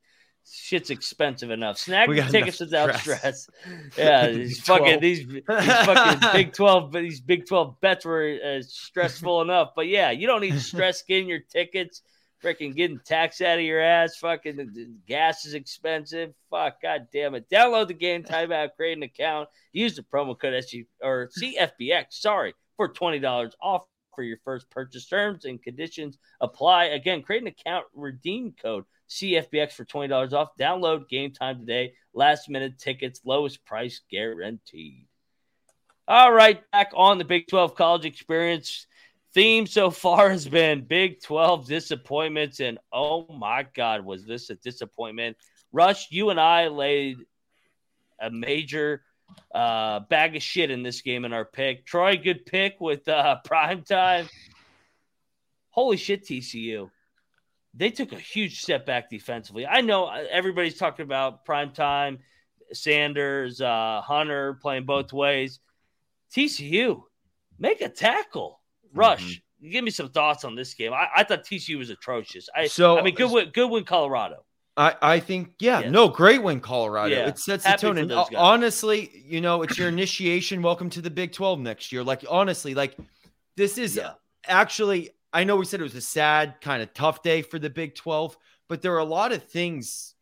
shit's 0.49 0.89
expensive 0.89 1.51
enough. 1.51 1.77
Snag 1.77 2.09
the 2.09 2.21
tickets 2.23 2.59
without 2.59 2.95
stress. 2.95 3.49
Yeah, 3.97 4.29
these 4.29 4.59
fucking 4.61 4.99
these, 4.99 5.25
these 5.27 5.43
fucking 5.45 6.29
Big 6.33 6.53
Twelve, 6.53 6.91
but 6.91 7.01
these 7.01 7.21
Big 7.21 7.47
Twelve 7.47 7.79
bets 7.81 8.05
were 8.05 8.37
uh, 8.43 8.61
stressful 8.61 9.41
enough. 9.41 9.71
But 9.75 9.87
yeah, 9.87 10.11
you 10.11 10.27
don't 10.27 10.41
need 10.41 10.59
stress 10.59 11.01
getting 11.01 11.27
your 11.27 11.39
tickets. 11.39 12.01
Freaking 12.43 12.75
getting 12.75 12.99
tax 12.99 13.41
out 13.41 13.57
of 13.57 13.63
your 13.63 13.81
ass. 13.81 14.17
Fucking 14.17 14.57
the, 14.57 14.65
the 14.65 14.93
gas 15.07 15.45
is 15.45 15.53
expensive. 15.53 16.33
Fuck, 16.51 16.81
god 16.81 17.07
damn 17.11 17.33
it. 17.33 17.49
Download 17.49 17.87
the 17.87 17.93
game 17.93 18.23
time 18.23 18.51
app, 18.51 18.75
create 18.75 18.97
an 18.97 19.03
account, 19.03 19.49
use 19.71 19.95
the 19.95 20.03
promo 20.03 20.37
code 20.37 20.53
SG 20.53 20.85
or 21.01 21.29
CFBX. 21.41 22.05
Sorry 22.09 22.53
for 22.77 22.89
twenty 22.89 23.19
dollars 23.19 23.55
off 23.61 23.85
for 24.15 24.23
your 24.23 24.37
first 24.43 24.69
purchase. 24.69 25.07
Terms 25.07 25.45
and 25.45 25.61
conditions 25.61 26.17
apply. 26.41 26.85
Again, 26.85 27.21
create 27.21 27.41
an 27.41 27.47
account, 27.47 27.85
redeem 27.93 28.53
code 28.61 28.85
CFBX 29.09 29.73
for 29.73 29.85
$20 29.85 30.33
off. 30.33 30.49
Download 30.59 31.07
game 31.07 31.31
time 31.31 31.59
today. 31.59 31.93
Last 32.13 32.49
minute 32.49 32.79
tickets, 32.79 33.21
lowest 33.25 33.65
price 33.65 34.01
guaranteed. 34.09 35.07
All 36.07 36.31
right, 36.31 36.61
back 36.71 36.91
on 36.95 37.17
the 37.17 37.25
Big 37.25 37.47
12 37.47 37.75
college 37.75 38.05
experience. 38.05 38.87
Theme 39.33 39.67
so 39.67 39.91
far 39.91 40.29
has 40.29 40.47
been 40.47 40.85
Big 40.85 41.21
12 41.21 41.67
disappointments. 41.67 42.59
And 42.59 42.77
oh 42.93 43.27
my 43.33 43.65
God, 43.73 44.05
was 44.05 44.25
this 44.25 44.49
a 44.49 44.55
disappointment? 44.55 45.37
Rush, 45.71 46.11
you 46.11 46.29
and 46.29 46.39
I 46.39 46.67
laid 46.67 47.17
a 48.19 48.29
major 48.29 49.01
uh, 49.53 50.01
bag 50.01 50.35
of 50.35 50.43
shit 50.43 50.71
in 50.71 50.83
this 50.83 51.01
game 51.01 51.25
in 51.25 51.33
our 51.33 51.45
pick. 51.45 51.85
Troy, 51.85 52.17
good 52.17 52.45
pick 52.45 52.79
with 52.79 53.07
uh, 53.07 53.37
prime 53.45 53.81
time. 53.81 54.29
Holy 55.71 55.97
shit, 55.97 56.23
TCU 56.23 56.89
they 57.75 57.91
took 57.91 58.13
a 58.13 58.19
huge 58.19 58.61
step 58.61 58.85
back 58.85 59.09
defensively. 59.09 59.65
I 59.65 59.81
know 59.81 60.05
uh, 60.05 60.23
everybody's 60.31 60.77
talking 60.77 61.03
about 61.03 61.45
prime 61.45 61.71
time, 61.71 62.19
Sanders, 62.71 63.61
uh, 63.61 64.01
Hunter 64.01 64.57
playing 64.61 64.85
both 64.85 65.11
ways. 65.11 65.59
TCU, 66.35 67.03
make 67.59 67.81
a 67.81 67.89
tackle, 67.89 68.61
rush. 68.93 69.41
Mm-hmm. 69.61 69.69
Give 69.71 69.83
me 69.83 69.91
some 69.91 70.09
thoughts 70.09 70.43
on 70.43 70.55
this 70.55 70.73
game. 70.73 70.93
I, 70.93 71.07
I, 71.17 71.23
thought 71.23 71.43
TCU 71.43 71.77
was 71.77 71.89
atrocious. 71.89 72.49
I, 72.55 72.67
so 72.67 72.97
I 72.97 73.01
mean, 73.01 73.15
good 73.15 73.31
win, 73.31 73.49
good 73.53 73.69
win, 73.69 73.83
Colorado. 73.83 74.45
I, 74.77 74.95
I 75.01 75.19
think, 75.19 75.53
yeah, 75.59 75.79
yes. 75.79 75.91
no, 75.91 76.09
great 76.09 76.43
win, 76.43 76.59
Colorado. 76.59 77.15
Yeah. 77.15 77.27
It 77.27 77.39
sets 77.39 77.63
the 77.63 77.71
tone. 77.77 77.97
And 77.97 78.11
honestly, 78.11 79.23
you 79.25 79.39
know, 79.39 79.61
it's 79.61 79.77
your 79.77 79.87
initiation. 79.87 80.61
Welcome 80.61 80.89
to 80.91 81.01
the 81.01 81.09
Big 81.09 81.31
12 81.31 81.59
next 81.59 81.91
year. 81.91 82.03
Like, 82.03 82.25
honestly, 82.29 82.75
like, 82.75 82.97
this 83.55 83.77
is 83.77 83.95
yeah. 83.95 84.13
actually, 84.45 85.11
I 85.35 85.43
know 85.43 85.57
we 85.57 85.65
said 85.65 85.81
it 85.81 85.83
was 85.83 85.95
a 85.95 86.01
sad, 86.01 86.55
kind 86.61 86.81
of 86.81 86.93
tough 86.93 87.21
day 87.21 87.41
for 87.41 87.59
the 87.59 87.69
Big 87.69 87.93
12, 87.93 88.37
but 88.69 88.81
there 88.81 88.93
are 88.93 88.99
a 88.99 89.03
lot 89.03 89.33
of 89.33 89.43
things 89.43 90.15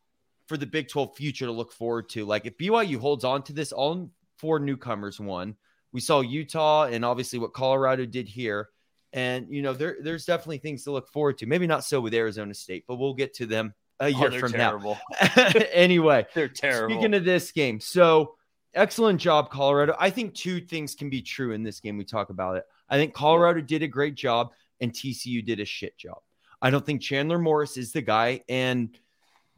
for 0.47 0.58
the 0.58 0.65
Big 0.65 0.89
12 0.89 1.15
future 1.15 1.45
to 1.45 1.52
look 1.52 1.71
forward 1.71 2.10
to. 2.10 2.26
Like 2.26 2.47
if 2.47 2.58
BYU 2.58 2.97
holds 2.97 3.23
on 3.23 3.43
to 3.43 3.54
this, 3.54 3.71
all 3.71 4.10
four 4.39 4.60
newcomers 4.60 5.19
won. 5.19 5.56
We 5.91 6.02
saw 6.02 6.21
Utah 6.21 6.86
and 6.86 7.06
obviously 7.06 7.38
what 7.38 7.54
Colorado 7.54 8.08
did 8.08 8.28
here. 8.28 8.69
And 9.13 9.45
you 9.52 9.62
know, 9.62 9.73
there, 9.73 9.97
there's 10.02 10.26
definitely 10.26 10.58
things 10.58 10.84
to 10.86 10.91
look 10.91 11.08
forward 11.08 11.38
to. 11.38 11.45
Maybe 11.45 11.67
not 11.67 11.86
so 11.86 12.02
with 12.02 12.15
Arizona 12.15 12.56
State, 12.56 12.86
but 12.88 12.95
we'll 12.95 13.13
get 13.13 13.36
to 13.36 13.45
them 13.45 13.76
a 13.99 14.06
oh, 14.06 14.08
year 14.08 14.32
oh, 14.34 14.39
from 14.39 14.52
terrible. 14.54 14.97
now. 15.21 15.45
anyway, 15.71 16.26
they're 16.34 16.47
terrible. 16.47 16.95
Speaking 16.95 17.13
of 17.13 17.23
this 17.23 17.52
game, 17.52 17.80
so 17.80 18.34
excellent 18.73 19.21
job, 19.21 19.52
Colorado. 19.52 19.95
I 19.99 20.10
think 20.10 20.34
two 20.34 20.60
things 20.60 20.95
can 20.95 21.12
be 21.12 21.21
true 21.21 21.52
in 21.52 21.62
this 21.62 21.80
game. 21.80 21.99
We 21.99 22.04
talk 22.04 22.32
about 22.32 22.58
it. 22.58 22.63
I 22.89 22.97
think 22.97 23.13
Colorado 23.13 23.62
did 23.62 23.84
a 23.84 23.88
great 23.88 24.15
job 24.15 24.49
and 24.81 24.91
TCU 24.91 25.45
did 25.45 25.59
a 25.59 25.65
shit 25.65 25.97
job. 25.97 26.19
I 26.62 26.69
don't 26.69 26.86
think 26.86 27.01
Chandler 27.01 27.39
Morris 27.39 27.77
is 27.77 27.91
the 27.91 28.01
guy. 28.01 28.41
And 28.47 28.97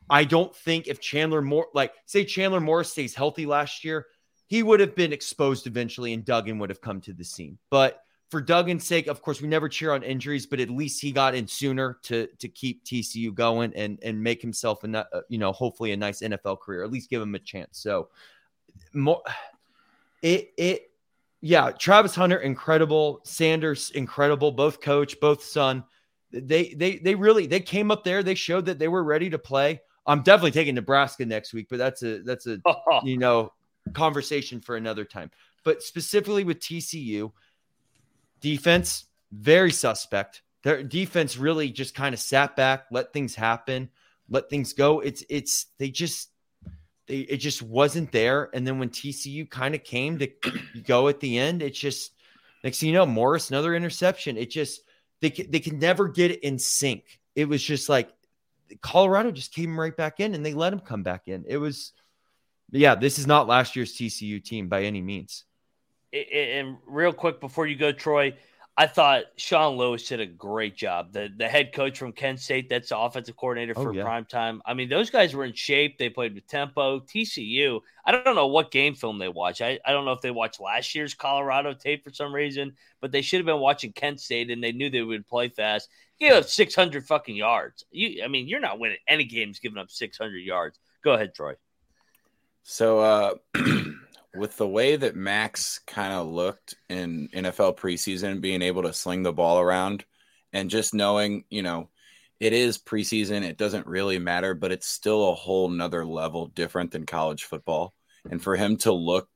I 0.09 0.23
don't 0.23 0.55
think 0.55 0.87
if 0.87 0.99
Chandler 0.99 1.41
Moore, 1.41 1.67
like 1.73 1.93
say 2.05 2.25
Chandler 2.25 2.59
Morris 2.59 2.91
stays 2.91 3.15
healthy 3.15 3.45
last 3.45 3.83
year, 3.83 4.07
he 4.47 4.63
would 4.63 4.79
have 4.79 4.95
been 4.95 5.13
exposed 5.13 5.67
eventually 5.67 6.13
and 6.13 6.25
Duggan 6.25 6.59
would 6.59 6.69
have 6.69 6.81
come 6.81 7.01
to 7.01 7.13
the 7.13 7.23
scene. 7.23 7.57
But 7.69 8.01
for 8.29 8.41
Duggan's 8.41 8.85
sake, 8.85 9.07
of 9.07 9.21
course, 9.21 9.41
we 9.41 9.47
never 9.47 9.69
cheer 9.69 9.93
on 9.93 10.03
injuries, 10.03 10.45
but 10.45 10.59
at 10.59 10.69
least 10.69 11.01
he 11.01 11.11
got 11.11 11.35
in 11.35 11.47
sooner 11.47 11.99
to 12.03 12.27
to 12.39 12.47
keep 12.47 12.83
TCU 12.83 13.33
going 13.33 13.71
and 13.75 13.99
and 14.01 14.21
make 14.21 14.41
himself 14.41 14.83
a 14.83 14.97
uh, 14.97 15.21
you 15.29 15.37
know 15.37 15.51
hopefully 15.51 15.91
a 15.91 15.97
nice 15.97 16.21
NFL 16.21 16.59
career. 16.59 16.83
At 16.83 16.91
least 16.91 17.09
give 17.09 17.21
him 17.21 17.35
a 17.35 17.39
chance. 17.39 17.79
So 17.79 18.09
more 18.93 19.21
it 20.21 20.51
it 20.57 20.91
yeah, 21.41 21.71
Travis 21.71 22.15
Hunter, 22.15 22.37
incredible. 22.37 23.21
Sanders, 23.23 23.91
incredible. 23.91 24.51
Both 24.51 24.81
coach, 24.81 25.19
both 25.19 25.43
son. 25.43 25.83
they 26.31 26.73
they 26.73 26.97
they 26.97 27.15
really 27.15 27.47
they 27.47 27.59
came 27.59 27.91
up 27.91 28.03
there. 28.03 28.23
They 28.23 28.35
showed 28.35 28.65
that 28.65 28.79
they 28.79 28.87
were 28.87 29.03
ready 29.03 29.29
to 29.29 29.37
play. 29.37 29.81
I'm 30.07 30.21
definitely 30.21 30.51
taking 30.51 30.75
Nebraska 30.75 31.25
next 31.25 31.53
week, 31.53 31.67
but 31.69 31.77
that's 31.77 32.03
a 32.03 32.19
that's 32.21 32.47
a 32.47 32.59
you 33.03 33.17
know 33.17 33.53
conversation 33.93 34.59
for 34.59 34.75
another 34.75 35.05
time. 35.05 35.31
But 35.63 35.81
specifically 35.83 36.43
with 36.43 36.59
TCU, 36.59 37.31
defense 38.39 39.05
very 39.31 39.71
suspect. 39.71 40.41
Their 40.63 40.83
defense 40.83 41.37
really 41.37 41.69
just 41.69 41.93
kind 41.93 42.13
of 42.13 42.19
sat 42.19 42.55
back, 42.55 42.85
let 42.91 43.13
things 43.13 43.35
happen, 43.35 43.89
let 44.29 44.49
things 44.49 44.73
go. 44.73 44.99
It's 44.99 45.23
it's 45.29 45.67
they 45.77 45.89
just 45.89 46.29
they 47.07 47.19
it 47.19 47.37
just 47.37 47.61
wasn't 47.61 48.11
there. 48.11 48.49
And 48.53 48.65
then 48.65 48.79
when 48.79 48.89
TCU 48.89 49.49
kind 49.49 49.75
of 49.75 49.83
came 49.83 50.17
to 50.19 50.27
go 50.83 51.07
at 51.07 51.19
the 51.19 51.37
end, 51.37 51.61
it's 51.61 51.79
just 51.79 52.11
next 52.63 52.79
thing 52.79 52.89
you 52.89 52.95
know, 52.95 53.05
Morris 53.05 53.49
another 53.49 53.75
interception. 53.75 54.37
It 54.37 54.49
just 54.49 54.81
they 55.21 55.29
they 55.29 55.59
can 55.59 55.79
never 55.79 56.07
get 56.07 56.31
it 56.31 56.41
in 56.41 56.59
sync. 56.59 57.19
It 57.35 57.47
was 57.47 57.63
just 57.63 57.89
like 57.89 58.09
Colorado 58.81 59.31
just 59.31 59.53
came 59.53 59.79
right 59.79 59.95
back 59.95 60.19
in 60.19 60.33
and 60.33 60.45
they 60.45 60.53
let 60.53 60.73
him 60.73 60.79
come 60.79 61.03
back 61.03 61.27
in. 61.27 61.45
It 61.47 61.57
was 61.57 61.93
yeah, 62.71 62.95
this 62.95 63.19
is 63.19 63.27
not 63.27 63.47
last 63.47 63.75
year's 63.75 63.95
TCU 63.95 64.43
team 64.43 64.67
by 64.67 64.83
any 64.83 65.01
means. 65.01 65.45
And 66.13 66.77
real 66.87 67.13
quick 67.13 67.39
before 67.39 67.67
you 67.67 67.75
go, 67.75 67.91
Troy, 67.91 68.33
I 68.77 68.87
thought 68.87 69.23
Sean 69.37 69.77
Lewis 69.77 70.05
did 70.05 70.19
a 70.19 70.25
great 70.25 70.75
job. 70.75 71.13
The 71.13 71.29
the 71.35 71.47
head 71.47 71.71
coach 71.71 71.97
from 71.97 72.11
Kent 72.11 72.41
State, 72.41 72.67
that's 72.69 72.89
the 72.89 72.97
offensive 72.97 73.37
coordinator 73.37 73.73
oh, 73.77 73.83
for 73.83 73.89
oh, 73.89 73.93
yeah. 73.93 74.03
prime 74.03 74.25
time. 74.25 74.61
I 74.65 74.73
mean, 74.73 74.89
those 74.89 75.09
guys 75.09 75.33
were 75.33 75.45
in 75.45 75.53
shape. 75.53 75.97
They 75.97 76.09
played 76.09 76.35
with 76.35 76.45
tempo. 76.47 76.99
TCU, 76.99 77.79
I 78.05 78.11
don't 78.11 78.35
know 78.35 78.47
what 78.47 78.71
game 78.71 78.93
film 78.93 79.17
they 79.17 79.29
watch. 79.29 79.61
I, 79.61 79.79
I 79.85 79.93
don't 79.93 80.03
know 80.03 80.11
if 80.11 80.19
they 80.19 80.31
watched 80.31 80.59
last 80.59 80.93
year's 80.93 81.13
Colorado 81.13 81.73
tape 81.73 82.03
for 82.03 82.11
some 82.11 82.35
reason, 82.35 82.73
but 82.99 83.13
they 83.13 83.21
should 83.21 83.39
have 83.39 83.45
been 83.45 83.59
watching 83.59 83.93
Kent 83.93 84.19
State 84.19 84.51
and 84.51 84.61
they 84.61 84.73
knew 84.73 84.89
they 84.89 85.01
would 85.01 85.25
play 85.25 85.47
fast. 85.47 85.89
You 86.19 86.33
have 86.33 86.49
600 86.49 87.05
fucking 87.05 87.35
yards. 87.35 87.85
You, 87.91 88.23
I 88.23 88.27
mean, 88.27 88.47
you're 88.47 88.59
not 88.59 88.79
winning 88.79 88.97
any 89.07 89.23
games 89.23 89.59
giving 89.59 89.77
up 89.77 89.89
600 89.89 90.37
yards. 90.37 90.79
Go 91.01 91.13
ahead, 91.13 91.33
Troy. 91.33 91.53
So, 92.63 92.99
uh, 92.99 93.33
with 94.35 94.57
the 94.57 94.67
way 94.67 94.95
that 94.95 95.15
Max 95.15 95.79
kind 95.87 96.13
of 96.13 96.27
looked 96.27 96.75
in 96.89 97.29
NFL 97.33 97.77
preseason, 97.77 98.41
being 98.41 98.61
able 98.61 98.83
to 98.83 98.93
sling 98.93 99.23
the 99.23 99.33
ball 99.33 99.59
around 99.59 100.05
and 100.53 100.69
just 100.69 100.93
knowing, 100.93 101.43
you 101.49 101.61
know, 101.61 101.89
it 102.39 102.53
is 102.53 102.77
preseason, 102.77 103.43
it 103.43 103.57
doesn't 103.57 103.87
really 103.87 104.19
matter, 104.19 104.53
but 104.53 104.71
it's 104.71 104.87
still 104.87 105.29
a 105.29 105.35
whole 105.35 105.69
nother 105.69 106.05
level 106.05 106.47
different 106.47 106.91
than 106.91 107.05
college 107.05 107.45
football. 107.45 107.93
And 108.29 108.41
for 108.41 108.55
him 108.55 108.77
to 108.77 108.91
look 108.91 109.29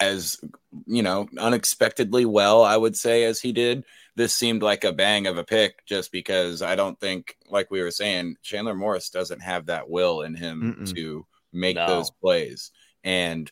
as, 0.00 0.38
you 0.86 1.02
know, 1.02 1.28
unexpectedly 1.38 2.24
well, 2.24 2.62
I 2.62 2.76
would 2.76 2.96
say, 2.96 3.24
as 3.24 3.40
he 3.40 3.52
did, 3.52 3.84
this 4.14 4.34
seemed 4.34 4.62
like 4.62 4.84
a 4.84 4.92
bang 4.92 5.26
of 5.26 5.38
a 5.38 5.44
pick 5.44 5.84
just 5.86 6.12
because 6.12 6.62
I 6.62 6.76
don't 6.76 6.98
think, 7.00 7.36
like 7.48 7.70
we 7.70 7.80
were 7.80 7.90
saying, 7.90 8.36
Chandler 8.42 8.74
Morris 8.74 9.10
doesn't 9.10 9.40
have 9.40 9.66
that 9.66 9.88
will 9.88 10.22
in 10.22 10.34
him 10.34 10.76
Mm-mm. 10.78 10.94
to 10.94 11.26
make 11.52 11.76
no. 11.76 11.86
those 11.86 12.10
plays. 12.10 12.70
And 13.04 13.50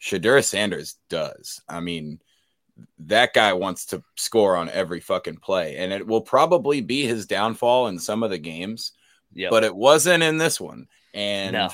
Shedeur 0.00 0.44
Sanders 0.44 0.96
does. 1.08 1.60
I 1.68 1.80
mean, 1.80 2.20
that 2.98 3.32
guy 3.32 3.52
wants 3.52 3.86
to 3.86 4.02
score 4.16 4.56
on 4.56 4.68
every 4.68 5.00
fucking 5.00 5.38
play, 5.38 5.76
and 5.76 5.92
it 5.92 6.06
will 6.06 6.20
probably 6.20 6.80
be 6.80 7.06
his 7.06 7.26
downfall 7.26 7.88
in 7.88 7.98
some 7.98 8.22
of 8.22 8.30
the 8.30 8.38
games. 8.38 8.92
Yep. 9.32 9.50
But 9.50 9.64
it 9.64 9.74
wasn't 9.74 10.22
in 10.22 10.38
this 10.38 10.60
one. 10.60 10.86
And 11.12 11.52
no. 11.54 11.68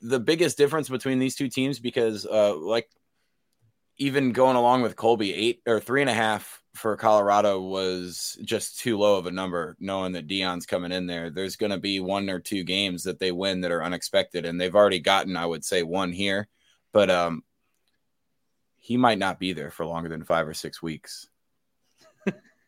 the 0.00 0.20
biggest 0.20 0.56
difference 0.58 0.88
between 0.88 1.18
these 1.18 1.36
two 1.36 1.48
teams, 1.48 1.78
because 1.78 2.26
uh, 2.26 2.56
like 2.56 2.88
even 3.98 4.32
going 4.32 4.56
along 4.56 4.82
with 4.82 4.96
Colby, 4.96 5.32
eight 5.32 5.62
or 5.66 5.80
three 5.80 6.00
and 6.00 6.10
a 6.10 6.14
half 6.14 6.60
for 6.74 6.96
Colorado 6.96 7.60
was 7.60 8.36
just 8.44 8.80
too 8.80 8.98
low 8.98 9.16
of 9.16 9.26
a 9.26 9.30
number, 9.30 9.76
knowing 9.78 10.12
that 10.12 10.26
Deion's 10.26 10.66
coming 10.66 10.92
in 10.92 11.06
there. 11.06 11.30
There's 11.30 11.56
going 11.56 11.70
to 11.70 11.78
be 11.78 12.00
one 12.00 12.28
or 12.28 12.40
two 12.40 12.64
games 12.64 13.04
that 13.04 13.20
they 13.20 13.30
win 13.30 13.60
that 13.60 13.70
are 13.70 13.84
unexpected, 13.84 14.44
and 14.44 14.60
they've 14.60 14.74
already 14.74 14.98
gotten, 14.98 15.36
I 15.36 15.46
would 15.46 15.64
say, 15.64 15.84
one 15.84 16.12
here 16.12 16.48
but 16.94 17.10
um, 17.10 17.42
he 18.78 18.96
might 18.96 19.18
not 19.18 19.38
be 19.38 19.52
there 19.52 19.70
for 19.70 19.84
longer 19.84 20.08
than 20.08 20.24
five 20.24 20.48
or 20.48 20.54
six 20.54 20.80
weeks. 20.80 21.26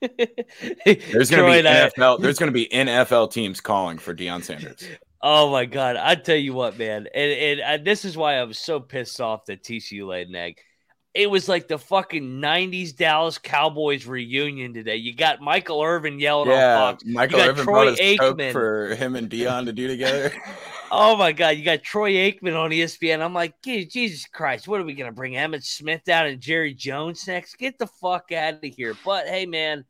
there's 0.01 1.31
going 1.31 1.63
to 1.63 1.63
be 1.63 1.69
NFL. 1.69 2.21
There's 2.21 2.39
going 2.39 2.53
to 2.53 2.55
be 2.55 2.69
NFL 2.71 3.33
teams 3.33 3.63
calling 3.63 3.97
for 3.97 4.15
Deion 4.15 4.45
Sanders. 4.45 4.85
Oh 5.23 5.51
my 5.51 5.65
god! 5.65 5.97
I 5.97 6.15
tell 6.17 6.37
you 6.37 6.53
what, 6.53 6.79
man, 6.79 7.09
and, 7.15 7.61
and, 7.61 7.87
this 7.87 8.05
is 8.05 8.17
why 8.17 8.35
I 8.35 8.45
was 8.45 8.59
so 8.59 8.79
pissed 8.79 9.21
off 9.21 9.47
that 9.47 9.63
TCU 9.63 10.07
laid 10.07 10.29
an 10.29 10.35
egg. 10.35 10.59
It 11.15 11.31
was 11.31 11.49
like 11.49 11.69
the 11.69 11.79
fucking 11.79 12.23
'90s 12.23 12.95
Dallas 12.95 13.39
Cowboys 13.39 14.07
reunion 14.07 14.75
today. 14.75 14.97
You 14.97 15.15
got 15.15 15.41
Michael 15.41 15.83
Irvin 15.83 16.21
yelling 16.21 16.51
yeah, 16.51 16.77
on 16.77 16.93
Fox. 16.93 17.05
Michael 17.07 17.41
Irvin 17.41 17.65
Troy 17.65 17.95
Aikman 17.95 18.53
for 18.53 18.95
him 18.95 19.17
and 19.17 19.31
Deion 19.31 19.65
to 19.65 19.73
do 19.73 19.89
together. 19.89 20.33
Oh 20.91 21.17
my 21.17 21.33
God, 21.33 21.57
you 21.57 21.65
got 21.65 21.83
Troy 21.83 22.13
Aikman 22.13 22.57
on 22.57 22.71
ESPN. 22.71 23.21
I'm 23.21 23.35
like, 23.35 23.55
Jesus 23.63 24.27
Christ, 24.27 24.69
what 24.69 24.81
are 24.81 24.85
we 24.85 24.95
gonna 24.95 25.13
bring 25.13 25.33
Emmitt 25.33 25.65
Smith 25.65 26.03
down 26.05 26.27
and 26.27 26.41
Jerry 26.41 26.75
Jones 26.75 27.27
next? 27.27 27.59
Get 27.59 27.79
the 27.79 27.87
fuck 27.87 28.31
out 28.33 28.65
of 28.65 28.75
here. 28.75 28.95
But 29.05 29.27
hey, 29.27 29.47
man, 29.47 29.85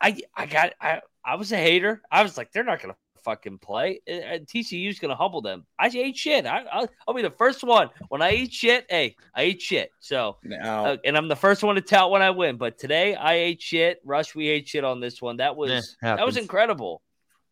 I 0.00 0.20
I 0.34 0.46
got 0.46 0.74
I 0.80 1.00
I 1.24 1.36
was 1.36 1.52
a 1.52 1.56
hater. 1.56 2.02
I 2.10 2.22
was 2.22 2.36
like, 2.36 2.52
they're 2.52 2.64
not 2.64 2.82
gonna 2.82 2.96
fucking 3.24 3.58
play. 3.58 4.00
Uh, 4.08 4.12
uh, 4.12 4.38
TCU's 4.40 4.98
gonna 4.98 5.14
humble 5.14 5.40
them. 5.40 5.66
I 5.78 5.88
ate 5.88 6.16
shit. 6.16 6.46
I, 6.46 6.64
I'll, 6.70 6.88
I'll, 7.08 7.14
be 7.14 7.22
the 7.22 7.30
first 7.30 7.64
one 7.64 7.88
when 8.08 8.20
I 8.20 8.32
eat 8.32 8.52
shit. 8.52 8.86
Hey, 8.90 9.16
I 9.34 9.44
eat 9.44 9.62
shit. 9.62 9.90
So, 10.00 10.36
uh, 10.62 10.96
and 11.04 11.16
I'm 11.16 11.28
the 11.28 11.36
first 11.36 11.62
one 11.62 11.76
to 11.76 11.80
tout 11.80 12.10
when 12.10 12.22
I 12.22 12.30
win. 12.30 12.56
But 12.56 12.78
today 12.78 13.14
I 13.14 13.34
ate 13.34 13.62
shit. 13.62 14.00
Rush, 14.04 14.34
we 14.34 14.48
ate 14.48 14.68
shit 14.68 14.84
on 14.84 15.00
this 15.00 15.22
one. 15.22 15.38
That 15.38 15.56
was 15.56 15.96
that 16.02 16.26
was 16.26 16.36
incredible 16.36 17.02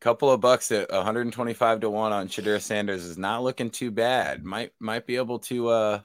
couple 0.01 0.31
of 0.31 0.41
bucks 0.41 0.71
at 0.73 0.91
125 0.91 1.81
to 1.81 1.91
1 1.91 2.13
on 2.13 2.29
Shedeur 2.29 2.61
Sanders 2.61 3.05
is 3.05 3.19
not 3.19 3.43
looking 3.43 3.71
too 3.71 3.91
bad. 3.91 4.45
Might 4.45 4.73
might 4.79 5.07
be 5.07 5.17
able 5.17 5.41
to 5.41 5.69
uh 5.69 6.01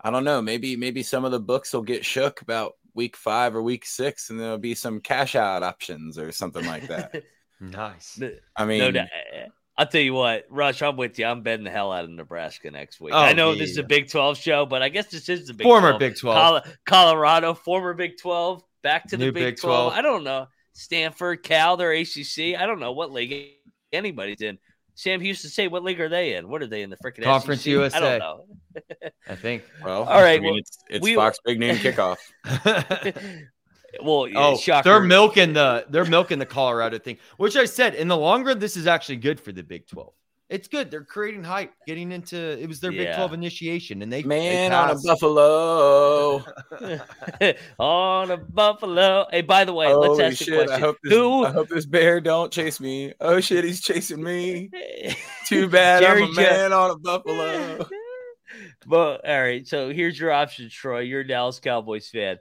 I 0.00 0.10
don't 0.10 0.24
know, 0.24 0.42
maybe 0.42 0.76
maybe 0.76 1.02
some 1.02 1.24
of 1.24 1.32
the 1.32 1.40
books 1.40 1.72
will 1.72 1.82
get 1.82 2.04
shook 2.04 2.40
about 2.40 2.72
week 2.94 3.16
5 3.16 3.56
or 3.56 3.62
week 3.62 3.86
6 3.86 4.30
and 4.30 4.40
there'll 4.40 4.58
be 4.58 4.74
some 4.74 5.00
cash 5.00 5.34
out 5.34 5.62
options 5.62 6.18
or 6.18 6.32
something 6.32 6.64
like 6.64 6.88
that. 6.88 7.22
nice. 7.60 8.20
I 8.56 8.64
mean 8.64 8.94
no, 8.94 9.06
I'll 9.76 9.86
tell 9.86 10.00
you 10.00 10.14
what, 10.14 10.44
Rush, 10.50 10.82
I'm 10.82 10.96
with 10.96 11.18
you. 11.18 11.26
I'm 11.26 11.42
betting 11.42 11.64
the 11.64 11.70
hell 11.70 11.90
out 11.90 12.04
of 12.04 12.10
Nebraska 12.10 12.70
next 12.70 13.00
week. 13.00 13.12
Oh, 13.12 13.18
I 13.18 13.32
know 13.32 13.52
yeah. 13.52 13.58
this 13.58 13.70
is 13.70 13.78
a 13.78 13.82
Big 13.82 14.08
12 14.08 14.38
show, 14.38 14.66
but 14.66 14.82
I 14.82 14.88
guess 14.88 15.06
this 15.06 15.28
is 15.28 15.48
the 15.48 15.54
Big 15.54 15.64
former 15.64 15.90
12. 15.90 15.98
Big 15.98 16.16
12. 16.16 16.76
Colorado, 16.86 17.54
former 17.54 17.92
Big 17.92 18.16
12, 18.16 18.62
back 18.84 19.08
to 19.08 19.16
the 19.16 19.32
Big, 19.32 19.34
Big 19.34 19.56
12. 19.56 19.92
12. 19.92 19.92
I 19.92 20.02
don't 20.02 20.22
know. 20.22 20.46
Stanford, 20.74 21.42
Cal, 21.42 21.76
they're 21.76 21.92
ACC. 21.92 22.58
I 22.58 22.66
don't 22.66 22.80
know 22.80 22.92
what 22.92 23.12
league 23.12 23.52
anybody's 23.92 24.42
in. 24.42 24.58
Sam 24.96 25.20
Houston 25.20 25.50
State, 25.50 25.68
what 25.68 25.82
league 25.82 26.00
are 26.00 26.08
they 26.08 26.34
in? 26.34 26.48
What 26.48 26.62
are 26.62 26.66
they 26.66 26.82
in 26.82 26.90
the 26.90 26.96
freaking 26.96 27.24
Conference 27.24 27.62
SEC? 27.62 27.70
USA? 27.70 27.96
I 27.96 28.00
don't 28.00 28.18
know. 28.18 28.44
I 29.28 29.34
think. 29.34 29.64
Well, 29.84 30.04
all 30.04 30.22
right. 30.22 30.38
I 30.38 30.42
mean, 30.42 30.52
well, 30.52 30.58
it's, 30.58 30.78
it's 30.88 31.02
we, 31.02 31.14
Fox 31.14 31.38
Big 31.44 31.58
Noon 31.58 31.76
kickoff. 31.76 32.18
well, 34.02 34.28
oh, 34.34 34.56
shocker. 34.56 34.88
they're 34.88 35.00
milking 35.00 35.52
the 35.52 35.86
they're 35.88 36.04
milking 36.04 36.38
the 36.38 36.46
Colorado 36.46 36.98
thing, 36.98 37.18
which 37.38 37.56
I 37.56 37.64
said 37.64 37.94
in 37.94 38.06
the 38.06 38.16
long 38.16 38.44
run, 38.44 38.60
this 38.60 38.76
is 38.76 38.86
actually 38.86 39.16
good 39.16 39.40
for 39.40 39.50
the 39.50 39.62
Big 39.62 39.88
Twelve. 39.88 40.14
It's 40.50 40.68
good. 40.68 40.90
They're 40.90 41.04
creating 41.04 41.42
hype, 41.42 41.72
getting 41.86 42.12
into 42.12 42.36
it 42.36 42.68
was 42.68 42.78
their 42.78 42.92
yeah. 42.92 43.04
Big 43.04 43.14
12 43.16 43.32
initiation, 43.32 44.02
and 44.02 44.12
they 44.12 44.22
man 44.22 44.70
they 44.70 44.76
on 44.76 44.90
a 44.90 44.98
buffalo. 45.00 46.44
on 47.78 48.30
a 48.30 48.36
buffalo. 48.36 49.26
Hey, 49.30 49.40
by 49.40 49.64
the 49.64 49.72
way, 49.72 49.86
Holy 49.86 50.10
let's 50.10 50.20
ask 50.20 50.44
shit, 50.44 50.68
I 50.68 50.78
hope, 50.78 50.98
this, 51.02 51.14
Who? 51.14 51.46
I 51.46 51.50
hope 51.50 51.68
this 51.68 51.86
bear 51.86 52.20
don't 52.20 52.52
chase 52.52 52.78
me. 52.78 53.14
Oh 53.20 53.40
shit, 53.40 53.64
he's 53.64 53.80
chasing 53.80 54.22
me. 54.22 54.70
Too 55.46 55.66
bad 55.66 56.02
Jerry 56.02 56.24
I'm 56.24 56.30
a 56.30 56.34
man 56.34 56.72
on 56.72 56.90
a 56.90 56.98
buffalo. 56.98 57.86
Well, 58.86 59.18
all 59.26 59.42
right. 59.42 59.66
So 59.66 59.92
here's 59.92 60.18
your 60.18 60.30
options, 60.30 60.72
Troy. 60.72 61.00
You're 61.00 61.20
a 61.20 61.26
Dallas 61.26 61.58
Cowboys 61.58 62.08
fan. 62.08 62.36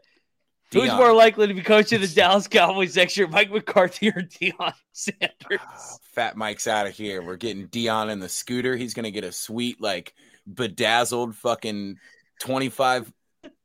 Deion. 0.74 0.82
Who's 0.82 0.94
more 0.94 1.14
likely 1.14 1.48
to 1.48 1.54
be 1.54 1.62
coaching 1.62 2.02
the 2.02 2.08
Dallas 2.08 2.48
Cowboys 2.48 2.96
next 2.96 3.16
year, 3.16 3.28
Mike 3.28 3.52
McCarthy 3.52 4.10
or 4.10 4.22
Deion 4.22 4.74
Sanders? 4.92 5.30
Oh, 5.52 5.98
fat 6.02 6.36
Mike's 6.36 6.68
out 6.68 6.88
of 6.88 6.94
here. 6.94 7.22
We're 7.22 7.36
getting 7.38 7.68
Deion 7.68 8.12
in 8.12 8.20
the 8.20 8.30
scooter. 8.30 8.76
He's 8.76 8.94
gonna 8.94 9.12
get 9.12 9.24
a 9.24 9.32
sweet, 9.32 9.80
like 9.80 10.14
bedazzled, 10.52 11.36
fucking 11.36 11.98
twenty 12.40 12.70
five 12.70 13.12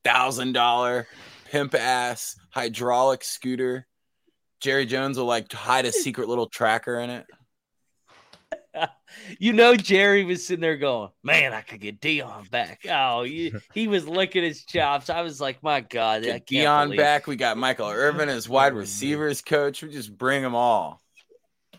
thousand 0.05 0.53
dollar 0.53 1.07
pimp 1.51 1.75
ass 1.75 2.37
hydraulic 2.51 3.25
scooter. 3.25 3.87
Jerry 4.61 4.87
Jones 4.87 5.17
will 5.19 5.27
like 5.27 5.53
hide 5.53 5.87
a 5.87 5.93
secret 5.93 6.29
little 6.29 6.49
tracker 6.49 6.99
in 7.01 7.11
it. 7.11 7.27
you 9.39 9.53
know, 9.53 9.77
Jerry 9.77 10.25
was 10.25 10.47
sitting 10.47 10.61
there 10.61 10.77
going, 10.77 11.11
"Man, 11.23 11.53
I 11.53 11.61
could 11.63 11.81
get 11.81 12.01
Deion 12.01 12.51
back." 12.51 12.81
Oh, 12.89 13.23
he, 13.25 13.53
he 13.75 13.89
was 13.89 14.07
licking 14.07 14.43
his 14.43 14.65
chops. 14.65 15.11
I 15.11 15.23
was 15.23 15.41
like, 15.41 15.63
"My 15.63 15.81
God, 15.81 16.23
get 16.23 16.47
Deion 16.47 16.97
back." 16.97 17.27
We 17.27 17.37
got 17.37 17.57
Michael 17.57 17.89
Irvin 17.93 18.29
as 18.29 18.49
wide 18.49 18.75
receivers 18.75 19.43
coach. 19.43 19.83
We 19.83 19.91
just 19.91 20.17
bring 20.17 20.43
them 20.43 20.55
all. 20.55 21.03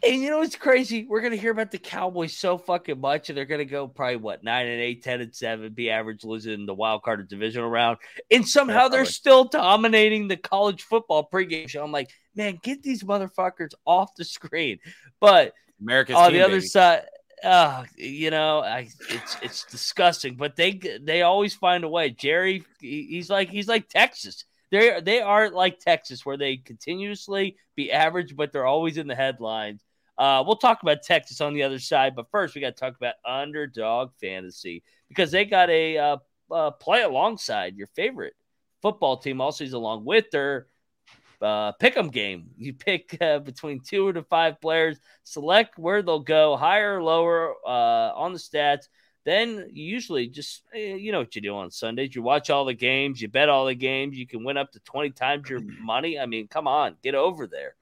And 0.02 0.22
you 0.22 0.30
know 0.30 0.38
what's 0.38 0.56
crazy? 0.56 1.06
We're 1.10 1.20
gonna 1.20 1.36
hear 1.36 1.52
about 1.52 1.72
the 1.72 1.78
Cowboys 1.78 2.38
so 2.38 2.58
fucking 2.58 3.02
much, 3.02 3.30
and 3.30 3.38
they're 3.38 3.44
gonna 3.44 3.66
go 3.66 3.88
probably 3.88 4.16
what 4.16 4.44
nine 4.44 4.66
and 4.66 4.82
eight, 4.82 5.04
10 5.04 5.20
and 5.20 5.36
seven, 5.36 5.74
be 5.74 5.90
average 5.90 6.24
losing 6.24 6.66
the 6.66 6.74
wild 6.74 7.04
card 7.04 7.20
or 7.20 7.24
divisional 7.24 7.70
round, 7.70 7.98
and 8.32 8.48
somehow 8.48 8.88
they're 8.88 9.04
still 9.04 9.44
dominating 9.44 10.30
the 10.30 10.38
college 10.38 10.84
football 10.84 11.28
pregame 11.30 11.68
show. 11.68 11.84
I'm 11.84 11.92
like, 11.92 12.12
man, 12.34 12.60
get 12.64 12.82
these 12.82 13.04
motherfuckers 13.04 13.72
off 13.86 14.16
the 14.16 14.24
screen. 14.24 14.80
But 15.20 15.54
America's 15.82 16.16
on 16.16 16.32
team, 16.32 16.40
the 16.40 16.46
other 16.46 16.56
baby. 16.56 16.68
side, 16.68 17.04
uh, 17.44 17.84
you 17.96 18.32
know, 18.32 18.60
I 18.60 18.90
it's 19.10 19.38
it's 19.42 19.66
disgusting. 19.66 20.36
But 20.36 20.56
they 20.56 20.80
they 21.02 21.22
always 21.22 21.54
find 21.54 21.84
a 21.84 21.90
way. 21.90 22.10
Jerry, 22.10 22.64
he's 22.80 23.30
like 23.30 23.50
he's 23.50 23.68
like 23.68 23.90
Texas. 23.90 24.46
They 24.72 25.00
they 25.02 25.22
are 25.22 25.50
like 25.50 25.80
Texas, 25.80 26.26
where 26.26 26.38
they 26.38 26.58
continuously 26.58 27.58
be 27.76 27.92
average, 27.92 28.36
but 28.36 28.52
they're 28.52 28.66
always 28.66 28.98
in 28.98 29.08
the 29.08 29.16
headlines. 29.16 29.84
Uh, 30.18 30.44
we'll 30.46 30.58
talk 30.58 30.82
about 30.82 31.02
Texas 31.02 31.40
on 31.40 31.54
the 31.54 31.64
other 31.64 31.80
side, 31.80 32.14
but 32.16 32.30
first 32.30 32.54
we 32.54 32.62
got 32.62 32.76
to 32.76 32.80
talk 32.80 32.96
about 32.98 33.16
underdog 33.26 34.12
fantasy 34.20 34.84
because 35.08 35.32
they 35.32 35.46
got 35.46 35.70
a 35.70 35.98
uh, 35.98 36.18
uh, 36.52 36.72
play 36.72 37.04
alongside 37.04 37.78
your 37.78 37.88
favorite 37.88 38.34
football 38.82 39.18
team 39.18 39.40
all 39.40 39.52
season 39.52 39.80
long 39.80 40.04
with 40.04 40.30
their 40.32 40.68
uh, 41.42 41.72
pick 41.74 41.96
'em 41.98 42.10
game. 42.10 42.50
You 42.58 42.74
pick 42.74 43.18
uh, 43.22 43.40
between 43.40 43.82
two 43.82 44.12
to 44.14 44.24
five 44.24 44.60
players, 44.62 44.98
select 45.24 45.78
where 45.78 46.02
they'll 46.02 46.20
go, 46.20 46.58
higher 46.58 46.98
or 46.98 47.04
lower 47.04 47.56
uh, 47.66 48.12
on 48.16 48.34
the 48.34 48.40
stats. 48.40 48.88
Then 49.26 49.70
you 49.72 49.84
usually 49.86 50.28
just 50.28 50.64
eh, 50.74 50.96
you 50.96 51.12
know 51.12 51.20
what 51.20 51.36
you 51.36 51.42
do 51.42 51.56
on 51.56 51.72
Sundays. 51.72 52.16
You 52.16 52.22
watch 52.22 52.50
all 52.50 52.66
the 52.66 52.74
games, 52.74 53.22
you 53.22 53.28
bet 53.28 53.50
all 53.50 53.66
the 53.66 53.76
games. 53.76 54.18
You 54.18 54.28
can 54.28 54.44
win 54.44 54.58
up 54.58 54.72
to 54.72 54.80
twenty 54.82 55.12
times 55.12 55.50
your 55.50 55.60
money. 55.82 56.20
I 56.20 56.26
mean, 56.26 56.48
come 56.48 56.68
on, 56.68 56.96
get 57.04 57.16
over 57.16 57.48
there. 57.48 57.76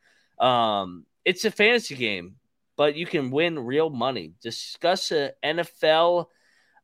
Um, 0.46 1.06
it's 1.26 1.46
a 1.46 1.52
fantasy 1.52 1.96
game, 1.96 2.36
but 2.76 2.96
you 2.96 3.06
can 3.06 3.32
win 3.32 3.60
real 3.60 3.90
money. 3.90 4.34
Discuss 4.42 5.12
a 5.12 5.34
NFL 5.44 6.28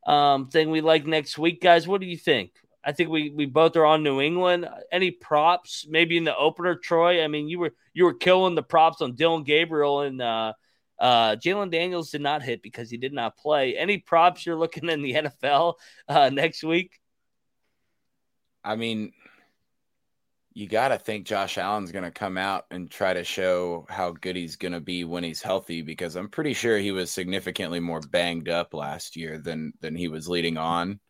um, 0.06 0.48
thing 0.48 0.70
we 0.70 0.80
like 0.80 1.06
next 1.06 1.38
week, 1.38 1.60
guys. 1.60 1.88
What 1.88 2.00
do 2.00 2.06
you 2.06 2.16
think? 2.16 2.52
I 2.84 2.92
think 2.92 3.10
we 3.10 3.30
we 3.30 3.46
both 3.46 3.76
are 3.76 3.86
on 3.86 4.02
New 4.02 4.20
England. 4.20 4.68
Any 4.92 5.10
props? 5.10 5.86
Maybe 5.88 6.16
in 6.16 6.24
the 6.24 6.36
opener, 6.36 6.76
Troy. 6.76 7.22
I 7.24 7.28
mean, 7.28 7.48
you 7.48 7.58
were 7.58 7.74
you 7.92 8.04
were 8.04 8.14
killing 8.14 8.54
the 8.54 8.62
props 8.62 9.00
on 9.00 9.14
Dillon 9.14 9.44
Gabriel 9.44 10.00
and 10.02 10.20
uh, 10.20 10.52
uh, 10.98 11.36
Jalen 11.36 11.70
Daniels 11.70 12.10
did 12.10 12.20
not 12.20 12.42
hit 12.42 12.62
because 12.62 12.90
he 12.90 12.96
did 12.96 13.12
not 13.12 13.36
play. 13.36 13.76
Any 13.76 13.98
props 13.98 14.46
you're 14.46 14.58
looking 14.58 14.88
in 14.88 15.02
the 15.02 15.12
NFL 15.14 15.74
uh, 16.08 16.30
next 16.30 16.62
week? 16.62 16.98
I 18.62 18.76
mean, 18.76 19.12
you 20.54 20.68
got 20.68 20.88
to 20.88 20.98
think 20.98 21.26
Josh 21.26 21.58
Allen's 21.58 21.92
going 21.92 22.04
to 22.04 22.10
come 22.10 22.38
out 22.38 22.64
and 22.70 22.90
try 22.90 23.12
to 23.12 23.24
show 23.24 23.86
how 23.88 24.12
good 24.12 24.36
he's 24.36 24.56
going 24.56 24.72
to 24.72 24.80
be 24.80 25.04
when 25.04 25.24
he's 25.24 25.42
healthy 25.42 25.82
because 25.82 26.14
I'm 26.14 26.28
pretty 26.28 26.54
sure 26.54 26.78
he 26.78 26.92
was 26.92 27.10
significantly 27.10 27.80
more 27.80 28.00
banged 28.00 28.48
up 28.48 28.72
last 28.72 29.16
year 29.16 29.38
than 29.38 29.72
than 29.80 29.96
he 29.96 30.08
was 30.08 30.28
leading 30.28 30.56
on. 30.56 31.00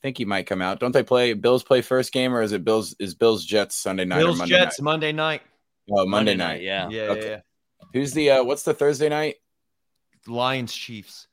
I 0.00 0.02
think 0.02 0.16
he 0.16 0.24
might 0.24 0.46
come 0.46 0.62
out. 0.62 0.80
Don't 0.80 0.92
they 0.92 1.02
play 1.02 1.34
Bills 1.34 1.62
play 1.62 1.82
first 1.82 2.10
game 2.10 2.34
or 2.34 2.40
is 2.40 2.52
it 2.52 2.64
Bills 2.64 2.96
is 2.98 3.14
Bills 3.14 3.44
Jets 3.44 3.76
Sunday 3.76 4.06
night 4.06 4.20
or 4.20 4.24
Bills 4.24 4.38
Monday 4.38 4.54
Jets 4.54 4.80
Monday 4.80 5.12
night. 5.12 5.42
night? 5.88 5.98
Oh, 6.00 6.06
Monday, 6.06 6.34
night. 6.34 6.62
Yeah. 6.62 6.88
Yeah, 6.88 7.02
Okay. 7.02 7.30
yeah, 7.30 7.40
Who's 7.92 8.12
the 8.12 8.30
uh 8.30 8.44
what's 8.44 8.62
the 8.62 8.72
Thursday 8.72 9.10
night? 9.10 9.36
Lions 10.26 10.72
Chiefs. 10.72 11.26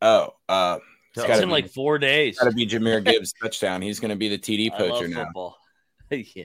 Oh, 0.00 0.30
uh 0.48 0.78
It's 1.14 1.24
it's 1.24 1.28
It's 1.28 1.42
in 1.42 1.48
be, 1.48 1.52
like 1.52 1.68
four 1.68 1.98
days. 1.98 2.38
gotta 2.38 2.52
be 2.54 2.66
Jahmyr 2.66 3.04
Gibbs 3.04 3.34
touchdown. 3.34 3.82
He's 3.82 4.00
going 4.00 4.10
to 4.10 4.16
be 4.16 4.28
the 4.30 4.38
TD 4.38 4.72
I 4.72 4.78
love 4.84 4.90
poacher 4.90 5.08
now. 5.08 5.24
football. 5.24 5.56
yeah. 6.10 6.44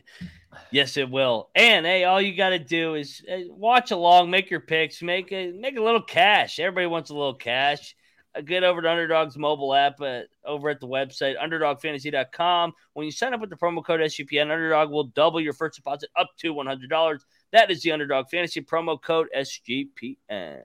Yes, 0.72 0.98
it 0.98 1.10
will. 1.10 1.50
And 1.56 1.86
hey, 1.86 2.04
all 2.04 2.22
you 2.22 2.36
got 2.36 2.50
to 2.50 2.60
do 2.60 2.96
is 2.96 3.24
uh, 3.32 3.38
watch 3.48 3.92
along, 3.92 4.30
make 4.30 4.52
your 4.52 4.60
picks, 4.60 5.02
make 5.02 5.32
a 5.32 5.54
make 5.54 5.78
a 5.78 5.82
little 5.82 6.02
cash. 6.04 6.60
Everybody 6.60 6.88
wants 6.88 7.12
a 7.12 7.14
little 7.14 7.34
cash. 7.36 7.96
Get 8.42 8.64
over 8.64 8.82
to 8.82 8.90
Underdog's 8.90 9.38
mobile 9.38 9.76
app 9.76 10.02
uh, 10.02 10.22
over 10.44 10.70
at 10.70 10.80
the 10.80 10.88
website 10.88 11.38
underdogfantasy.com. 11.38 12.74
When 12.94 13.06
you 13.06 13.12
sign 13.12 13.34
up 13.34 13.42
with 13.42 13.52
the 13.52 13.56
promo 13.56 13.86
code 13.86 14.00
SGPN, 14.00 14.52
Underdog 14.52 14.90
will 14.90 15.04
double 15.06 15.40
your 15.40 15.54
first 15.54 15.76
deposit 15.76 16.10
up 16.16 16.30
to 16.40 16.52
one 16.52 16.66
hundred 16.66 16.90
dollars. 16.90 17.24
That 17.52 17.70
is 17.70 17.84
the 17.84 17.92
Underdog 17.92 18.30
Fantasy 18.30 18.62
promo 18.62 19.00
code 19.00 19.28
SGPN. 19.38 20.64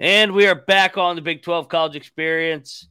And 0.00 0.32
we 0.32 0.46
are 0.46 0.54
back 0.54 0.96
on 0.96 1.16
the 1.16 1.22
Big 1.22 1.42
12 1.42 1.68
college 1.68 1.94
experience. 1.94 2.88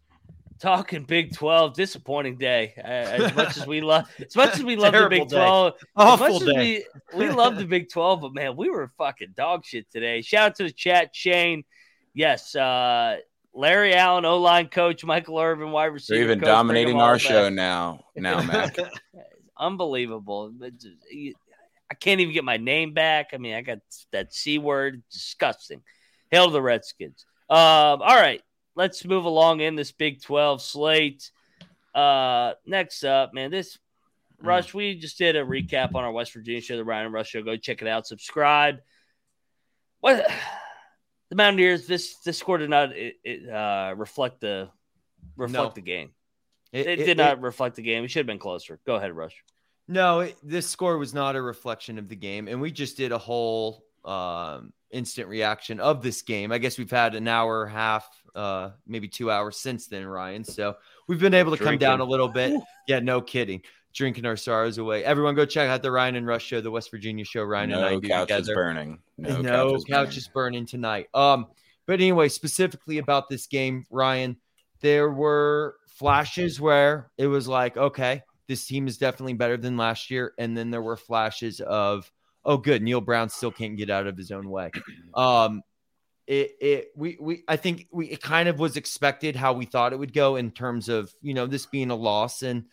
Talking 0.59 1.05
Big 1.05 1.33
12, 1.33 1.73
disappointing 1.73 2.37
day. 2.37 2.73
Uh, 2.77 2.81
as 2.87 3.35
much 3.35 3.57
as 3.57 3.65
we 3.65 3.81
love 3.81 4.07
as 4.23 4.35
much 4.35 4.53
as 4.53 4.63
we 4.63 4.75
love 4.75 4.93
the 4.93 5.09
Big 5.09 5.27
day. 5.27 5.37
12, 5.37 5.73
as 5.75 5.83
Awful 5.95 6.39
day. 6.39 6.83
we, 7.15 7.25
we 7.25 7.31
love 7.31 7.57
the 7.57 7.65
Big 7.65 7.89
12, 7.89 8.21
but 8.21 8.33
man, 8.35 8.55
we 8.55 8.69
were 8.69 8.91
fucking 8.99 9.33
dog 9.35 9.65
shit 9.65 9.89
today. 9.89 10.21
Shout 10.21 10.51
out 10.51 10.55
to 10.57 10.63
the 10.63 10.71
chat, 10.71 11.15
Shane. 11.15 11.63
Yes, 12.13 12.55
uh 12.55 13.17
Larry 13.53 13.95
Allen, 13.95 14.25
O 14.25 14.37
line 14.37 14.67
coach, 14.67 15.03
Michael 15.03 15.39
Irvin, 15.39 15.71
wide 15.71 15.87
receiver. 15.87 16.17
They're 16.17 16.25
even 16.25 16.39
coach, 16.39 16.47
dominating 16.47 16.99
our 17.01 17.15
back. 17.15 17.21
show 17.21 17.49
now. 17.49 18.05
Now, 18.15 18.41
Mac. 18.43 18.77
Unbelievable. 19.57 20.53
I 21.91 21.95
can't 21.95 22.21
even 22.21 22.33
get 22.33 22.43
my 22.43 22.57
name 22.57 22.93
back. 22.93 23.31
I 23.33 23.37
mean, 23.37 23.55
I 23.55 23.61
got 23.61 23.79
that 24.11 24.33
C 24.33 24.57
word. 24.57 25.03
Disgusting. 25.11 25.81
Hail 26.31 26.45
to 26.45 26.53
the 26.53 26.61
Redskins. 26.61 27.25
Um, 27.49 27.57
all 27.57 28.15
right. 28.15 28.41
Let's 28.75 29.03
move 29.03 29.25
along 29.25 29.59
in 29.61 29.75
this 29.75 29.91
Big 29.91 30.21
12 30.21 30.61
slate. 30.61 31.31
Uh, 31.93 32.53
next 32.65 33.03
up, 33.03 33.33
man, 33.33 33.51
this 33.51 33.77
Rush, 34.41 34.73
we 34.73 34.95
just 34.95 35.17
did 35.17 35.35
a 35.35 35.43
recap 35.43 35.95
on 35.95 36.05
our 36.05 36.11
West 36.13 36.31
Virginia 36.33 36.61
show, 36.61 36.77
the 36.77 36.83
Ryan 36.83 37.07
and 37.07 37.13
Rush 37.13 37.31
show. 37.31 37.43
Go 37.43 37.57
check 37.57 37.81
it 37.81 37.89
out. 37.89 38.07
Subscribe. 38.07 38.79
What 39.99 40.25
the 41.29 41.35
Mountaineers? 41.35 41.87
This 41.87 42.17
this 42.25 42.37
score 42.37 42.57
did 42.57 42.69
not 42.69 42.91
it, 42.95 43.15
it, 43.23 43.49
uh, 43.49 43.93
reflect 43.95 44.41
the 44.41 44.69
reflect 45.37 45.69
No. 45.69 45.73
the 45.75 45.81
game. 45.81 46.11
It, 46.71 46.87
It, 46.87 46.99
it- 46.99 47.05
did 47.05 47.17
not 47.17 47.41
reflect 47.41 47.75
the 47.75 47.81
game. 47.81 48.03
It 48.03 48.09
should 48.11 48.19
have 48.19 48.27
been 48.27 48.39
closer. 48.39 48.79
Go 48.85 48.95
ahead, 48.95 49.11
Rush. 49.15 49.43
No, 49.87 50.19
it, 50.19 50.37
this 50.43 50.69
score 50.69 50.97
was 50.99 51.13
not 51.15 51.35
a 51.35 51.41
reflection 51.41 51.97
of 51.97 52.07
the 52.09 52.15
game, 52.15 52.47
and 52.47 52.61
we 52.61 52.71
just 52.71 52.95
did 52.95 53.11
a 53.11 53.17
whole 53.17 53.83
um, 54.05 54.71
instant 54.91 55.27
reaction 55.27 55.79
of 55.79 56.03
this 56.03 56.21
game. 56.21 56.51
I 56.51 56.59
guess 56.59 56.77
we've 56.77 56.91
had 56.91 57.15
an 57.15 57.27
hour, 57.27 57.65
half, 57.65 58.07
uh, 58.35 58.69
maybe 58.85 59.07
two 59.07 59.31
hours 59.31 59.57
since 59.57 59.87
then, 59.87 60.05
Ryan. 60.05 60.43
So 60.43 60.75
we've 61.07 61.19
been 61.19 61.33
able 61.33 61.57
to 61.57 61.63
come 61.63 61.79
down 61.79 62.01
a 62.01 62.05
little 62.05 62.27
bit. 62.27 62.61
Yeah, 62.87 62.99
no 62.99 63.19
kidding. 63.19 63.63
Drinking 63.93 64.25
our 64.25 64.37
sorrows 64.37 64.77
away. 64.77 65.03
Everyone, 65.03 65.35
go 65.35 65.45
check 65.45 65.69
out 65.69 65.81
the 65.81 65.91
Ryan 65.91 66.15
and 66.15 66.27
Rush 66.27 66.45
show, 66.45 66.61
the 66.61 66.69
West 66.71 66.91
Virginia 66.91 67.25
show. 67.25 67.43
Ryan 67.43 67.71
and 67.71 67.85
I 67.85 67.89
no 67.91 67.99
do 67.99 68.07
couches 68.07 68.37
together. 68.37 68.55
burning. 68.55 68.99
No, 69.17 69.41
No, 69.41 69.69
couches 69.71 69.85
couches, 69.85 70.27
burning 70.27 70.65
tonight. 70.65 71.07
Um, 71.13 71.47
but 71.87 71.93
anyway, 71.93 72.29
specifically 72.29 72.99
about 72.99 73.29
this 73.29 73.47
game, 73.47 73.85
Ryan, 73.89 74.37
there 74.81 75.09
were 75.09 75.77
flashes 75.87 76.61
where 76.61 77.09
it 77.17 77.25
was 77.25 77.47
like, 77.47 77.77
okay, 77.77 78.21
this 78.47 78.67
team 78.67 78.87
is 78.87 78.99
definitely 78.99 79.33
better 79.33 79.57
than 79.57 79.75
last 79.75 80.11
year, 80.11 80.33
and 80.37 80.55
then 80.55 80.69
there 80.69 80.83
were 80.83 80.95
flashes 80.95 81.61
of, 81.61 82.11
oh, 82.45 82.57
good, 82.57 82.83
Neal 82.83 83.01
Brown 83.01 83.29
still 83.29 83.51
can't 83.51 83.75
get 83.75 83.89
out 83.89 84.05
of 84.05 84.17
his 84.17 84.31
own 84.31 84.49
way. 84.49 84.71
Um, 85.15 85.63
it, 86.27 86.51
it, 86.61 86.87
we, 86.95 87.17
we, 87.19 87.43
I 87.47 87.55
think 87.55 87.87
we, 87.91 88.05
it 88.05 88.21
kind 88.21 88.47
of 88.47 88.59
was 88.59 88.77
expected 88.77 89.35
how 89.35 89.53
we 89.53 89.65
thought 89.65 89.91
it 89.91 89.97
would 89.97 90.13
go 90.13 90.35
in 90.35 90.51
terms 90.51 90.87
of, 90.89 91.11
you 91.23 91.33
know, 91.33 91.47
this 91.47 91.65
being 91.65 91.89
a 91.89 91.95
loss 91.95 92.43
and. 92.43 92.65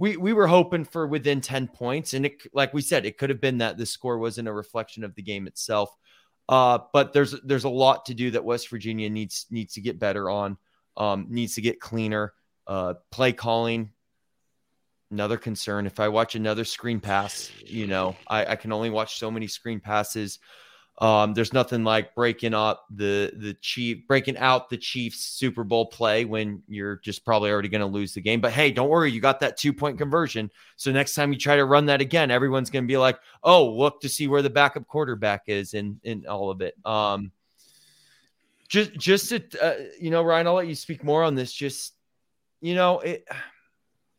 We, 0.00 0.16
we 0.16 0.32
were 0.32 0.46
hoping 0.46 0.84
for 0.84 1.06
within 1.06 1.40
10 1.40 1.68
points 1.68 2.14
and 2.14 2.26
it 2.26 2.42
like 2.52 2.74
we 2.74 2.80
said 2.80 3.04
it 3.04 3.18
could 3.18 3.30
have 3.30 3.40
been 3.40 3.58
that 3.58 3.76
the 3.76 3.84
score 3.84 4.18
wasn't 4.18 4.48
a 4.48 4.52
reflection 4.52 5.04
of 5.04 5.14
the 5.14 5.22
game 5.22 5.46
itself 5.46 5.94
uh, 6.50 6.80
but 6.92 7.12
there's 7.12 7.40
there's 7.44 7.62
a 7.62 7.68
lot 7.68 8.04
to 8.06 8.12
do 8.12 8.32
that 8.32 8.44
West 8.44 8.68
Virginia 8.70 9.08
needs 9.08 9.46
needs 9.50 9.74
to 9.74 9.80
get 9.80 10.00
better 10.00 10.28
on, 10.28 10.58
um, 10.96 11.26
needs 11.30 11.54
to 11.54 11.60
get 11.60 11.80
cleaner. 11.80 12.34
Uh, 12.66 12.94
play 13.12 13.32
calling, 13.32 13.92
another 15.12 15.36
concern. 15.36 15.86
If 15.86 16.00
I 16.00 16.08
watch 16.08 16.34
another 16.34 16.64
screen 16.64 16.98
pass, 16.98 17.52
you 17.64 17.86
know, 17.86 18.16
I, 18.26 18.46
I 18.46 18.56
can 18.56 18.72
only 18.72 18.90
watch 18.90 19.20
so 19.20 19.30
many 19.30 19.46
screen 19.46 19.78
passes. 19.78 20.40
Um, 21.00 21.32
there's 21.32 21.54
nothing 21.54 21.82
like 21.82 22.14
breaking 22.14 22.52
up 22.52 22.84
the 22.90 23.32
the 23.34 23.54
chief 23.62 24.06
breaking 24.06 24.36
out 24.36 24.68
the 24.68 24.76
Chiefs 24.76 25.20
Super 25.20 25.64
Bowl 25.64 25.86
play 25.86 26.26
when 26.26 26.62
you're 26.68 26.96
just 26.96 27.24
probably 27.24 27.50
already 27.50 27.70
going 27.70 27.80
to 27.80 27.86
lose 27.86 28.12
the 28.12 28.20
game. 28.20 28.42
But 28.42 28.52
hey, 28.52 28.70
don't 28.70 28.90
worry, 28.90 29.10
you 29.10 29.18
got 29.18 29.40
that 29.40 29.56
two 29.56 29.72
point 29.72 29.96
conversion. 29.96 30.50
So 30.76 30.92
next 30.92 31.14
time 31.14 31.32
you 31.32 31.38
try 31.38 31.56
to 31.56 31.64
run 31.64 31.86
that 31.86 32.02
again, 32.02 32.30
everyone's 32.30 32.68
going 32.68 32.84
to 32.84 32.88
be 32.88 32.98
like, 32.98 33.18
"Oh, 33.42 33.70
look 33.70 34.02
to 34.02 34.10
see 34.10 34.28
where 34.28 34.42
the 34.42 34.50
backup 34.50 34.86
quarterback 34.86 35.44
is," 35.46 35.72
and 35.72 35.98
in 36.04 36.26
all 36.26 36.50
of 36.50 36.60
it. 36.60 36.74
Um, 36.84 37.32
just 38.68 38.92
just 38.92 39.30
to 39.30 39.42
uh, 39.62 39.76
you 39.98 40.10
know, 40.10 40.22
Ryan, 40.22 40.48
I'll 40.48 40.54
let 40.54 40.68
you 40.68 40.74
speak 40.74 41.02
more 41.02 41.24
on 41.24 41.34
this. 41.34 41.50
Just 41.50 41.94
you 42.60 42.74
know, 42.74 43.00
it 43.00 43.26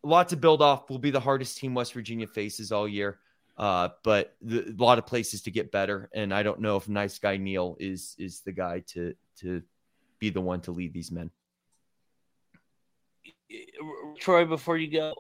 a 0.04 0.08
lot 0.08 0.30
to 0.30 0.36
build 0.36 0.64
off. 0.64 0.90
Will 0.90 0.98
be 0.98 1.12
the 1.12 1.20
hardest 1.20 1.60
team 1.60 1.76
West 1.76 1.94
Virginia 1.94 2.26
faces 2.26 2.72
all 2.72 2.88
year. 2.88 3.20
Uh, 3.58 3.90
but 4.04 4.36
the, 4.42 4.70
a 4.70 4.82
lot 4.82 4.98
of 4.98 5.06
places 5.06 5.44
to 5.44 5.52
get 5.52 5.72
better, 5.72 6.10
and 6.14 6.34
I 6.34 6.44
don't 6.44 6.62
know 6.62 6.78
if 6.78 6.88
nice 6.88 7.20
guy 7.20 7.38
Neal 7.38 7.78
is 7.80 8.16
is 8.18 8.42
the 8.42 8.52
guy 8.52 8.84
to 8.88 9.14
to 9.40 9.62
be 10.20 10.30
the 10.30 10.42
one 10.42 10.62
to 10.62 10.72
lead 10.72 10.94
these 10.94 11.12
men. 11.12 11.32
Troy, 14.20 14.46
before 14.46 14.78
you 14.78 14.92
go, 14.92 15.14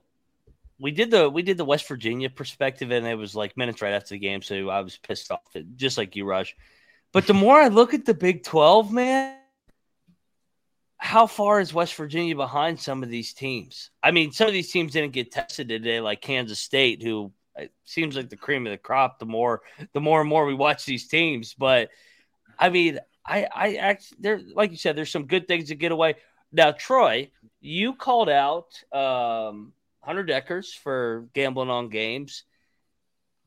we 0.80 0.92
did 0.92 1.12
the 1.12 1.30
we 1.30 1.44
did 1.44 1.58
the 1.58 1.66
West 1.66 1.88
Virginia 1.88 2.30
perspective, 2.30 2.92
and 2.92 3.06
it 3.06 3.16
was 3.16 3.36
like 3.36 3.58
minutes 3.58 3.82
right 3.82 3.94
after 3.94 4.16
the 4.16 4.20
game, 4.20 4.42
so 4.42 4.70
I 4.70 4.82
was 4.82 4.98
pissed 4.98 5.32
off, 5.32 5.42
just 5.76 5.98
like 5.98 6.16
you, 6.16 6.26
Rush. 6.26 6.56
But 7.14 7.28
the 7.28 7.34
more 7.34 7.60
I 7.60 7.68
look 7.68 7.94
at 7.94 8.06
the 8.06 8.14
Big 8.14 8.44
12, 8.44 8.92
man, 8.92 9.36
how 10.98 11.28
far 11.28 11.60
is 11.60 11.74
West 11.74 11.96
Virginia 11.96 12.36
behind 12.36 12.80
some 12.80 13.04
of 13.04 13.10
these 13.10 13.34
teams? 13.34 13.92
I 14.02 14.12
mean, 14.12 14.32
some 14.32 14.48
of 14.48 14.54
these 14.54 14.72
teams 14.72 14.94
didn't 14.94 15.14
get 15.14 15.32
tested 15.32 15.68
today, 15.68 16.00
like 16.00 16.22
Kansas 16.22 16.60
State, 16.60 17.04
who 17.04 17.34
it 17.62 17.74
seems 17.86 18.16
like 18.16 18.30
the 18.30 18.38
cream 18.38 18.66
of 18.68 18.72
the 18.72 18.78
crop. 18.78 19.20
The 19.20 19.26
more, 19.26 19.62
the 19.94 20.02
more 20.02 20.22
and 20.22 20.30
more 20.30 20.46
we 20.46 20.54
watch 20.54 20.86
these 20.86 21.08
teams, 21.08 21.54
but 21.54 21.90
I 22.60 22.70
mean, 22.70 23.00
I, 23.26 23.48
I 23.54 23.76
actually, 23.76 24.18
there, 24.22 24.42
like 24.56 24.72
you 24.72 24.78
said, 24.78 24.96
there's 24.96 25.12
some 25.12 25.28
good 25.28 25.48
things 25.48 25.70
to 25.70 25.76
get 25.76 25.92
away. 25.92 26.16
Now, 26.52 26.72
Troy, 26.72 27.32
you 27.60 27.94
called 27.94 28.30
out 28.30 28.68
um, 28.92 29.74
Hunter 30.02 30.24
Dekkers 30.24 30.74
for 30.74 31.28
gambling 31.34 31.70
on 31.70 31.90
games. 31.90 32.44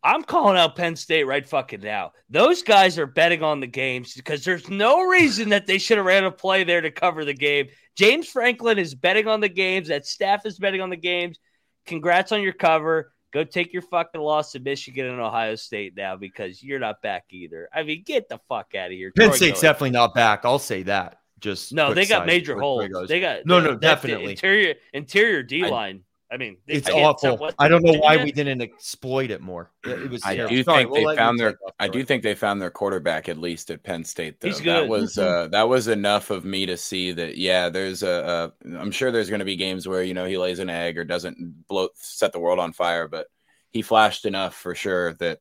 I'm 0.03 0.23
calling 0.23 0.59
out 0.59 0.77
Penn 0.77 0.97
State 0.97 1.25
right 1.25 1.47
fucking 1.49 1.81
now. 1.81 2.13
Those 2.29 2.63
guys 2.63 2.99
are 2.99 3.07
betting 3.07 3.43
on 3.43 3.61
the 3.61 3.67
games 3.67 4.15
because 4.15 4.45
there's 4.45 4.69
no 4.69 5.01
reason 5.03 5.49
that 5.49 5.67
they 5.67 5.79
should 5.79 5.97
have 5.97 6.07
ran 6.07 6.25
a 6.25 6.31
play 6.31 6.63
there 6.63 6.83
to 6.83 6.91
cover 6.91 7.25
the 7.25 7.33
game. 7.33 7.69
James 7.97 8.29
Franklin 8.29 8.79
is 8.79 8.95
betting 8.95 9.29
on 9.29 9.41
the 9.41 9.49
games. 9.49 9.89
That 9.89 10.07
staff 10.07 10.45
is 10.45 10.59
betting 10.59 10.83
on 10.83 10.91
the 10.91 10.97
games. 10.97 11.39
Congrats 11.87 12.33
on 12.33 12.43
your 12.43 12.53
cover. 12.53 13.14
Go 13.35 13.43
take 13.43 13.73
your 13.73 13.83
fucking 13.83 14.21
loss 14.21 14.53
to 14.53 14.61
Michigan 14.61 15.07
and 15.07 15.21
Ohio 15.21 15.57
State 15.57 15.97
now 15.97 16.15
because 16.15 16.63
you're 16.63 16.79
not 16.79 17.03
back 17.03 17.25
either. 17.31 17.69
I 17.75 17.83
mean, 17.83 18.05
get 18.07 18.29
the 18.29 18.39
fuck 18.49 18.77
out 18.77 18.87
of 18.87 18.93
here. 18.93 19.11
Penn 19.11 19.33
State's 19.33 19.61
definitely 19.61 19.91
not 19.91 20.15
back. 20.15 20.45
I'll 20.45 20.61
say 20.61 20.85
that. 20.85 21.19
Just 21.41 21.73
no, 21.73 21.93
they 21.93 22.07
got 22.07 22.27
major 22.27 22.57
holes. 22.57 23.09
They 23.09 23.19
got 23.19 23.45
no, 23.45 23.59
no, 23.59 23.75
definitely 23.75 24.31
interior 24.31 24.75
interior 24.93 25.43
D 25.43 25.69
line. 25.69 26.05
I 26.35 26.37
mean, 26.37 26.57
it's 26.67 26.91
awful. 26.91 27.49
I 27.61 27.69
don't 27.69 27.85
know 27.85 27.93
why 27.93 28.17
we 28.17 28.33
didn't 28.33 28.61
exploit 28.61 29.31
it 29.31 29.41
more. 29.41 29.71
It 29.85 30.11
was. 30.11 30.25
I 30.25 30.35
do 30.35 30.65
Sorry, 30.65 30.83
think 30.83 30.91
we'll 30.91 31.09
they 31.09 31.17
found 31.17 31.39
their. 31.39 31.57
I 31.79 31.87
do 31.87 32.05
think 32.05 32.25
they 32.25 32.35
found 32.35 32.61
their 32.61 32.73
quarterback 32.73 33.29
at 33.29 33.39
least 33.39 33.71
at 33.71 33.85
Penn 33.85 34.03
State. 34.03 34.41
Though. 34.41 34.49
He's 34.49 34.61
good. 34.61 34.75
That 34.75 34.89
was 34.89 35.17
uh, 35.17 35.47
that 35.53 35.69
was 35.69 35.87
enough 35.87 36.31
of 36.31 36.45
me 36.45 36.67
to 36.67 36.77
see 36.77 37.13
that. 37.13 37.37
Yeah, 37.37 37.69
there's 37.69 38.03
a. 38.03 38.53
a 38.67 38.77
I'm 38.77 38.91
sure 38.91 39.13
there's 39.13 39.31
going 39.31 39.39
to 39.39 39.45
be 39.45 39.55
games 39.55 39.87
where 39.87 40.03
you 40.03 40.13
know 40.13 40.25
he 40.25 40.37
lays 40.37 40.59
an 40.59 40.69
egg 40.69 40.99
or 40.99 41.05
doesn't 41.05 41.69
blow 41.69 41.91
set 41.95 42.33
the 42.33 42.41
world 42.41 42.59
on 42.59 42.73
fire, 42.73 43.07
but 43.07 43.29
he 43.71 43.81
flashed 43.81 44.25
enough 44.25 44.57
for 44.57 44.75
sure 44.75 45.15
that 45.15 45.39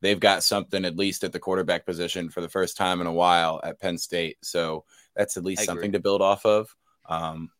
they've 0.00 0.20
got 0.20 0.44
something 0.44 0.84
at 0.84 0.96
least 0.96 1.24
at 1.24 1.32
the 1.32 1.40
quarterback 1.40 1.84
position 1.84 2.30
for 2.30 2.40
the 2.40 2.48
first 2.48 2.76
time 2.76 3.00
in 3.00 3.08
a 3.08 3.12
while 3.12 3.60
at 3.64 3.80
Penn 3.80 3.98
State. 3.98 4.36
So 4.42 4.84
that's 5.16 5.36
at 5.36 5.44
least 5.44 5.64
something 5.64 5.90
to 5.90 5.98
build 5.98 6.22
off 6.22 6.46
of. 6.46 6.72
Um, 7.08 7.50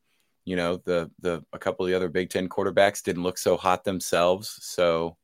you 0.45 0.57
know, 0.57 0.77
the 0.85 1.11
the 1.21 1.45
a 1.53 1.59
couple 1.59 1.85
of 1.85 1.91
the 1.91 1.97
other 1.97 2.09
Big 2.09 2.31
Ten 2.31 2.49
quarterbacks 2.49 3.03
didn't 3.03 3.23
look 3.23 3.39
so 3.39 3.57
hot 3.57 3.85
themselves. 3.85 4.59
So 4.61 5.17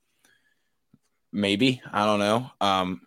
maybe 1.33 1.81
I 1.92 2.05
don't 2.05 2.20
know. 2.20 2.50
Um, 2.61 3.00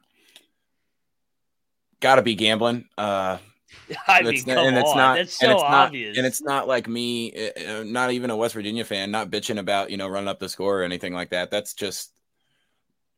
Got 2.01 2.15
to 2.15 2.21
be 2.21 2.35
gambling. 2.35 2.85
Uh, 2.97 3.39
I 4.07 4.21
mean, 4.23 4.43
come 4.43 4.57
and 4.57 4.77
it's 4.77 4.89
on. 4.89 4.97
not, 4.97 5.15
That's 5.17 5.37
so 5.37 5.45
and 5.45 5.53
it's 5.53 5.63
obvious. 5.63 6.15
Not, 6.15 6.17
and 6.17 6.27
it's 6.27 6.41
not 6.41 6.67
like 6.67 6.87
me, 6.87 7.49
uh, 7.67 7.83
not 7.83 8.11
even 8.11 8.29
a 8.29 8.37
West 8.37 8.53
Virginia 8.53 8.85
fan, 8.85 9.11
not 9.11 9.29
bitching 9.29 9.59
about 9.59 9.91
you 9.91 9.97
know 9.97 10.07
running 10.07 10.29
up 10.29 10.39
the 10.39 10.49
score 10.49 10.79
or 10.79 10.83
anything 10.83 11.13
like 11.13 11.31
that. 11.31 11.51
That's 11.51 11.73
just 11.73 12.11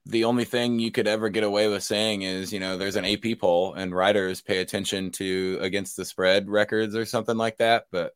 the 0.06 0.24
only 0.24 0.46
thing 0.46 0.80
you 0.80 0.92
could 0.92 1.08
ever 1.08 1.30
get 1.30 1.44
away 1.44 1.68
with 1.68 1.84
saying 1.84 2.24
is, 2.24 2.52
you 2.52 2.60
know, 2.60 2.78
there's 2.78 2.96
an 2.96 3.06
AP 3.06 3.40
poll 3.40 3.74
and 3.76 3.94
writers 3.94 4.42
pay 4.42 4.60
attention 4.60 5.12
to 5.12 5.60
against 5.62 5.96
the 5.96 6.06
spread 6.06 6.50
records 6.50 6.96
or 6.96 7.06
something 7.06 7.38
like 7.38 7.58
that. 7.58 7.86
But 7.92 8.16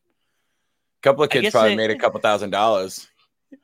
couple 1.05 1.23
of 1.23 1.29
kids 1.29 1.51
probably 1.51 1.71
they, 1.71 1.75
made 1.75 1.91
a 1.91 1.97
couple 1.97 2.19
thousand 2.19 2.49
dollars. 2.49 3.07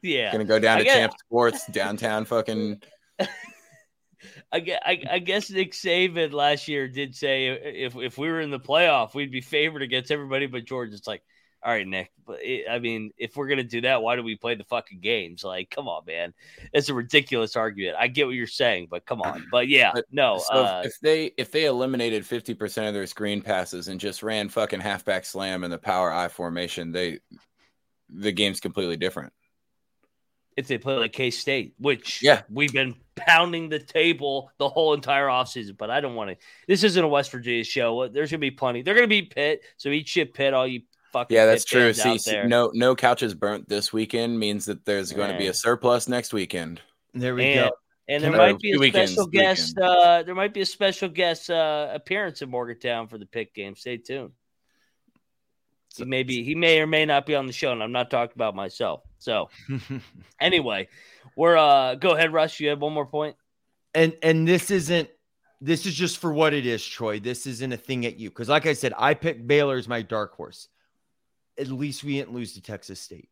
Yeah. 0.01 0.31
Gonna 0.31 0.45
go 0.45 0.59
down 0.59 0.77
to 0.77 0.85
Champ 0.85 1.13
Sports 1.25 1.65
downtown 1.67 2.25
fucking. 2.25 2.81
I 4.53 4.59
guess, 4.59 4.79
I, 4.85 5.01
I 5.09 5.19
guess 5.19 5.49
Nick 5.49 5.71
Saban 5.71 6.33
last 6.33 6.67
year 6.67 6.87
did 6.87 7.15
say 7.15 7.47
if 7.47 7.95
if 7.95 8.17
we 8.17 8.29
were 8.29 8.41
in 8.41 8.51
the 8.51 8.59
playoff, 8.59 9.15
we'd 9.15 9.31
be 9.31 9.41
favored 9.41 9.81
against 9.81 10.11
everybody 10.11 10.45
but 10.45 10.65
Georgia. 10.65 10.93
It's 10.93 11.07
like, 11.07 11.23
all 11.63 11.71
right, 11.71 11.87
Nick. 11.87 12.11
But 12.25 12.39
it, 12.41 12.65
I 12.69 12.79
mean, 12.79 13.11
if 13.17 13.35
we're 13.35 13.47
gonna 13.47 13.63
do 13.63 13.81
that, 13.81 14.01
why 14.01 14.15
do 14.15 14.23
we 14.23 14.35
play 14.35 14.55
the 14.55 14.63
fucking 14.63 14.99
games? 14.99 15.43
Like, 15.43 15.69
come 15.69 15.87
on, 15.87 16.03
man. 16.05 16.33
It's 16.73 16.89
a 16.89 16.93
ridiculous 16.93 17.55
argument. 17.55 17.97
I 17.99 18.07
get 18.07 18.25
what 18.25 18.35
you're 18.35 18.47
saying, 18.47 18.87
but 18.89 19.05
come 19.05 19.21
on. 19.21 19.45
But 19.51 19.67
yeah, 19.67 19.91
no. 20.11 20.39
So 20.39 20.53
uh, 20.53 20.81
if 20.85 20.99
they 21.01 21.31
if 21.37 21.51
they 21.51 21.65
eliminated 21.65 22.25
fifty 22.25 22.53
percent 22.53 22.87
of 22.87 22.93
their 22.93 23.07
screen 23.07 23.41
passes 23.41 23.87
and 23.89 23.99
just 23.99 24.23
ran 24.23 24.49
fucking 24.49 24.79
halfback 24.79 25.25
slam 25.25 25.63
in 25.63 25.71
the 25.71 25.77
power 25.77 26.11
I 26.11 26.29
formation, 26.29 26.91
they 26.91 27.19
the 28.09 28.31
game's 28.31 28.59
completely 28.59 28.97
different. 28.97 29.33
If 30.57 30.67
they 30.67 30.77
play 30.77 30.95
like 30.95 31.13
K 31.13 31.31
State, 31.31 31.75
which 31.79 32.21
yeah, 32.21 32.41
we've 32.49 32.73
been 32.73 32.95
pounding 33.15 33.69
the 33.69 33.79
table 33.79 34.51
the 34.57 34.67
whole 34.67 34.93
entire 34.93 35.27
offseason, 35.27 35.77
but 35.77 35.89
I 35.89 36.01
don't 36.01 36.15
want 36.15 36.31
to. 36.31 36.37
This 36.67 36.83
isn't 36.83 37.03
a 37.03 37.07
West 37.07 37.31
Virginia 37.31 37.63
show. 37.63 38.07
There's 38.07 38.31
gonna 38.31 38.39
be 38.39 38.51
plenty. 38.51 38.81
They're 38.81 38.95
gonna 38.95 39.07
be 39.07 39.21
Pitt, 39.21 39.61
so 39.77 39.89
eat 39.89 40.07
shit 40.07 40.33
Pitt 40.33 40.53
all 40.53 40.67
you 40.67 40.81
fucking 41.11 41.35
yeah, 41.35 41.45
that's 41.45 41.65
true. 41.65 41.93
See, 41.93 42.17
see, 42.17 42.43
no 42.43 42.71
no 42.73 42.95
couches 42.95 43.33
burnt 43.33 43.67
this 43.69 43.91
weekend 43.91 44.39
means 44.39 44.65
that 44.65 44.85
there's 44.85 45.11
going 45.11 45.31
to 45.31 45.37
be 45.37 45.47
a 45.47 45.53
surplus 45.53 46.07
next 46.07 46.33
weekend. 46.33 46.81
There 47.13 47.35
we 47.35 47.45
and, 47.45 47.69
go. 47.69 47.75
And 48.07 48.23
there 48.23 48.31
might 48.31 48.59
be 48.59 48.73
a 48.73 48.79
weekends, 48.79 49.13
special 49.13 49.27
guest. 49.27 49.77
Uh, 49.77 50.23
there 50.23 50.35
might 50.35 50.53
be 50.53 50.61
a 50.61 50.65
special 50.65 51.09
guest 51.09 51.49
uh, 51.49 51.89
appearance 51.93 52.41
in 52.41 52.49
Morgantown 52.49 53.07
for 53.07 53.17
the 53.17 53.25
pick 53.25 53.53
game. 53.53 53.75
Stay 53.75 53.97
tuned. 53.97 54.31
He 55.95 56.05
may 56.05 56.23
be, 56.23 56.43
he 56.43 56.55
may 56.55 56.79
or 56.79 56.87
may 56.87 57.05
not 57.05 57.25
be 57.25 57.35
on 57.35 57.47
the 57.47 57.53
show, 57.53 57.71
and 57.71 57.83
I'm 57.83 57.91
not 57.91 58.09
talking 58.09 58.33
about 58.35 58.55
myself. 58.55 59.01
So, 59.17 59.49
anyway, 60.41 60.87
we're 61.35 61.57
uh, 61.57 61.95
go 61.95 62.11
ahead, 62.11 62.33
Russ. 62.33 62.59
You 62.59 62.69
have 62.69 62.79
one 62.79 62.93
more 62.93 63.05
point. 63.05 63.35
And 63.93 64.15
and 64.23 64.47
this 64.47 64.71
isn't 64.71 65.09
this 65.59 65.85
is 65.85 65.93
just 65.93 66.17
for 66.17 66.33
what 66.33 66.53
it 66.53 66.65
is, 66.65 66.85
Troy. 66.85 67.19
This 67.19 67.45
isn't 67.45 67.71
a 67.71 67.77
thing 67.77 68.05
at 68.05 68.17
you 68.17 68.29
because, 68.29 68.49
like 68.49 68.65
I 68.65 68.73
said, 68.73 68.93
I 68.97 69.13
picked 69.13 69.45
Baylor 69.45 69.77
as 69.77 69.87
my 69.87 70.01
dark 70.01 70.33
horse 70.33 70.69
at 71.61 71.69
least 71.69 72.03
we 72.03 72.17
didn't 72.17 72.33
lose 72.33 72.53
to 72.53 72.61
Texas 72.61 72.99
State. 72.99 73.29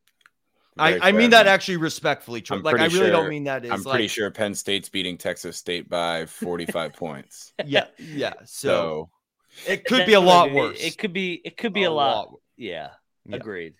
I, 0.78 1.08
I, 1.08 1.12
mean 1.12 1.30
that 1.30 1.46
actually 1.46 1.76
respectfully, 1.76 2.40
Troy. 2.40 2.58
Like 2.58 2.76
I 2.76 2.84
really 2.84 2.96
sure, 2.96 3.10
don't 3.10 3.28
mean 3.28 3.44
that. 3.44 3.64
I'm 3.64 3.82
pretty 3.82 4.04
like, 4.04 4.10
sure 4.10 4.30
Penn 4.30 4.54
State's 4.54 4.88
beating 4.88 5.18
Texas 5.18 5.56
State 5.56 5.88
by 5.88 6.26
45 6.26 6.94
points. 6.94 7.52
Yeah, 7.66 7.86
yeah. 7.98 8.34
So, 8.44 9.10
so 9.50 9.72
it 9.72 9.84
could 9.84 10.06
be 10.06 10.14
a 10.14 10.20
lot 10.20 10.52
worse. 10.52 10.82
It 10.82 10.96
could 10.96 11.12
be. 11.12 11.40
It 11.44 11.56
could 11.56 11.72
be 11.72 11.84
a, 11.84 11.90
a 11.90 11.92
lot. 11.92 12.30
lot. 12.30 12.40
Yeah, 12.56 12.90
yeah, 13.26 13.36
agreed. 13.36 13.74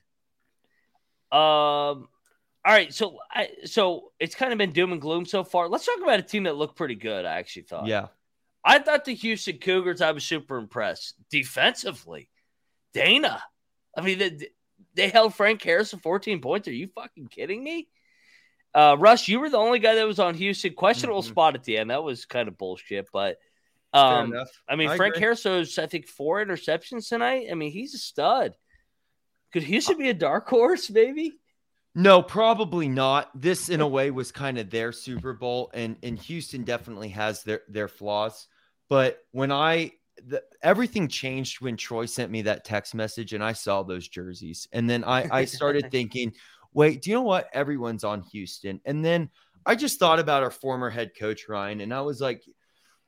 Um. 1.32 2.08
All 2.62 2.74
right, 2.74 2.92
so 2.92 3.16
I 3.30 3.48
so 3.64 4.12
it's 4.18 4.34
kind 4.34 4.52
of 4.52 4.58
been 4.58 4.72
doom 4.72 4.92
and 4.92 5.00
gloom 5.00 5.24
so 5.24 5.44
far. 5.44 5.68
Let's 5.68 5.86
talk 5.86 6.02
about 6.02 6.18
a 6.18 6.22
team 6.22 6.42
that 6.42 6.56
looked 6.56 6.76
pretty 6.76 6.96
good. 6.96 7.24
I 7.24 7.38
actually 7.38 7.62
thought. 7.62 7.86
Yeah. 7.86 8.08
I 8.62 8.78
thought 8.78 9.06
the 9.06 9.14
Houston 9.14 9.56
Cougars. 9.56 10.02
I 10.02 10.12
was 10.12 10.24
super 10.24 10.58
impressed 10.58 11.14
defensively. 11.30 12.28
Dana, 12.92 13.42
I 13.96 14.02
mean, 14.02 14.18
they, 14.18 14.48
they 14.94 15.08
held 15.08 15.34
Frank 15.34 15.62
Harris 15.62 15.90
to 15.90 15.98
14 15.98 16.40
points. 16.40 16.68
Are 16.68 16.72
you 16.72 16.88
fucking 16.94 17.28
kidding 17.28 17.62
me? 17.62 17.88
Uh, 18.74 18.96
Russ, 18.98 19.26
you 19.28 19.40
were 19.40 19.50
the 19.50 19.56
only 19.56 19.80
guy 19.80 19.96
that 19.96 20.06
was 20.06 20.20
on 20.20 20.34
Houston. 20.34 20.74
Questionable 20.74 21.22
mm-hmm. 21.22 21.30
spot 21.30 21.54
at 21.54 21.64
the 21.64 21.76
end. 21.78 21.90
That 21.90 22.04
was 22.04 22.24
kind 22.24 22.48
of 22.48 22.56
bullshit, 22.56 23.08
but 23.12 23.38
um, 23.92 24.32
I 24.68 24.76
mean, 24.76 24.88
I 24.88 24.96
Frank 24.96 25.14
agree. 25.14 25.22
Harris 25.22 25.44
was, 25.44 25.78
I 25.78 25.86
think, 25.86 26.06
four 26.06 26.44
interceptions 26.44 27.08
tonight. 27.08 27.48
I 27.50 27.54
mean, 27.54 27.72
he's 27.72 27.94
a 27.94 27.98
stud. 27.98 28.54
Could 29.52 29.64
Houston 29.64 29.98
be 29.98 30.10
a 30.10 30.14
dark 30.14 30.48
horse, 30.48 30.88
maybe? 30.90 31.32
No, 31.94 32.22
probably 32.22 32.88
not. 32.88 33.30
This, 33.34 33.68
in 33.68 33.80
a 33.80 33.88
way, 33.88 34.12
was 34.12 34.30
kind 34.30 34.58
of 34.58 34.70
their 34.70 34.92
Super 34.92 35.32
Bowl, 35.32 35.72
and 35.74 35.96
and 36.04 36.16
Houston 36.20 36.62
definitely 36.62 37.08
has 37.08 37.42
their 37.42 37.62
their 37.68 37.88
flaws. 37.88 38.46
But 38.88 39.18
when 39.32 39.50
I 39.50 39.92
the, 40.26 40.42
everything 40.62 41.08
changed 41.08 41.60
when 41.60 41.76
Troy 41.76 42.06
sent 42.06 42.30
me 42.30 42.42
that 42.42 42.64
text 42.64 42.94
message 42.94 43.32
and 43.32 43.42
I 43.42 43.52
saw 43.52 43.82
those 43.82 44.08
jerseys. 44.08 44.68
And 44.72 44.88
then 44.88 45.04
I, 45.04 45.28
I 45.30 45.44
started 45.44 45.88
thinking, 45.90 46.32
wait, 46.72 47.02
do 47.02 47.10
you 47.10 47.16
know 47.16 47.22
what? 47.22 47.48
Everyone's 47.52 48.04
on 48.04 48.22
Houston. 48.32 48.80
And 48.84 49.04
then 49.04 49.30
I 49.66 49.74
just 49.74 49.98
thought 49.98 50.18
about 50.18 50.42
our 50.42 50.50
former 50.50 50.90
head 50.90 51.12
coach, 51.18 51.48
Ryan, 51.48 51.80
and 51.80 51.92
I 51.92 52.00
was 52.00 52.20
like, 52.20 52.42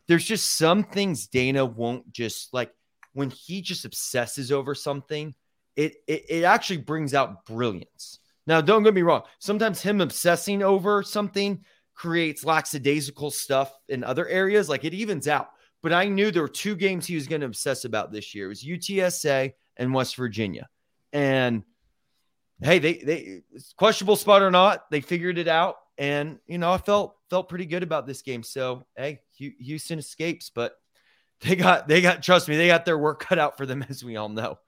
there's 0.08 0.24
just 0.24 0.56
some 0.56 0.82
things 0.82 1.28
Dana 1.28 1.64
won't 1.64 2.12
just 2.12 2.52
like 2.52 2.72
when 3.12 3.30
he 3.30 3.62
just 3.62 3.84
obsesses 3.84 4.50
over 4.50 4.74
something, 4.74 5.34
it, 5.76 5.94
it, 6.06 6.24
it 6.28 6.44
actually 6.44 6.78
brings 6.78 7.14
out 7.14 7.46
brilliance. 7.46 8.18
Now, 8.46 8.60
don't 8.60 8.82
get 8.82 8.94
me 8.94 9.02
wrong. 9.02 9.22
Sometimes 9.38 9.80
him 9.80 10.00
obsessing 10.00 10.62
over 10.62 11.02
something 11.02 11.64
creates 11.94 12.44
lackadaisical 12.44 13.30
stuff 13.30 13.72
in 13.88 14.02
other 14.02 14.26
areas. 14.26 14.68
Like 14.68 14.84
it 14.84 14.94
evens 14.94 15.28
out 15.28 15.50
but 15.82 15.92
I 15.92 16.06
knew 16.06 16.30
there 16.30 16.42
were 16.42 16.48
two 16.48 16.76
games 16.76 17.06
he 17.06 17.14
was 17.14 17.26
going 17.26 17.40
to 17.40 17.46
obsess 17.46 17.84
about 17.84 18.12
this 18.12 18.34
year. 18.34 18.46
It 18.46 18.48
was 18.48 18.62
UTSA 18.62 19.52
and 19.76 19.94
West 19.94 20.16
Virginia. 20.16 20.68
And 21.12 21.64
hey, 22.62 22.78
they 22.78 22.94
they 22.94 23.42
questionable 23.76 24.16
spot 24.16 24.42
or 24.42 24.50
not, 24.50 24.90
they 24.90 25.00
figured 25.00 25.38
it 25.38 25.48
out. 25.48 25.76
And 25.98 26.38
you 26.46 26.58
know, 26.58 26.72
I 26.72 26.78
felt 26.78 27.16
felt 27.28 27.48
pretty 27.48 27.66
good 27.66 27.82
about 27.82 28.06
this 28.06 28.22
game. 28.22 28.42
So 28.42 28.86
hey, 28.96 29.20
Houston 29.36 29.98
escapes, 29.98 30.50
but 30.50 30.76
they 31.40 31.56
got 31.56 31.88
they 31.88 32.00
got 32.00 32.22
trust 32.22 32.48
me, 32.48 32.56
they 32.56 32.68
got 32.68 32.84
their 32.84 32.98
work 32.98 33.20
cut 33.20 33.38
out 33.38 33.56
for 33.56 33.66
them, 33.66 33.84
as 33.88 34.04
we 34.04 34.16
all 34.16 34.28
know. 34.28 34.58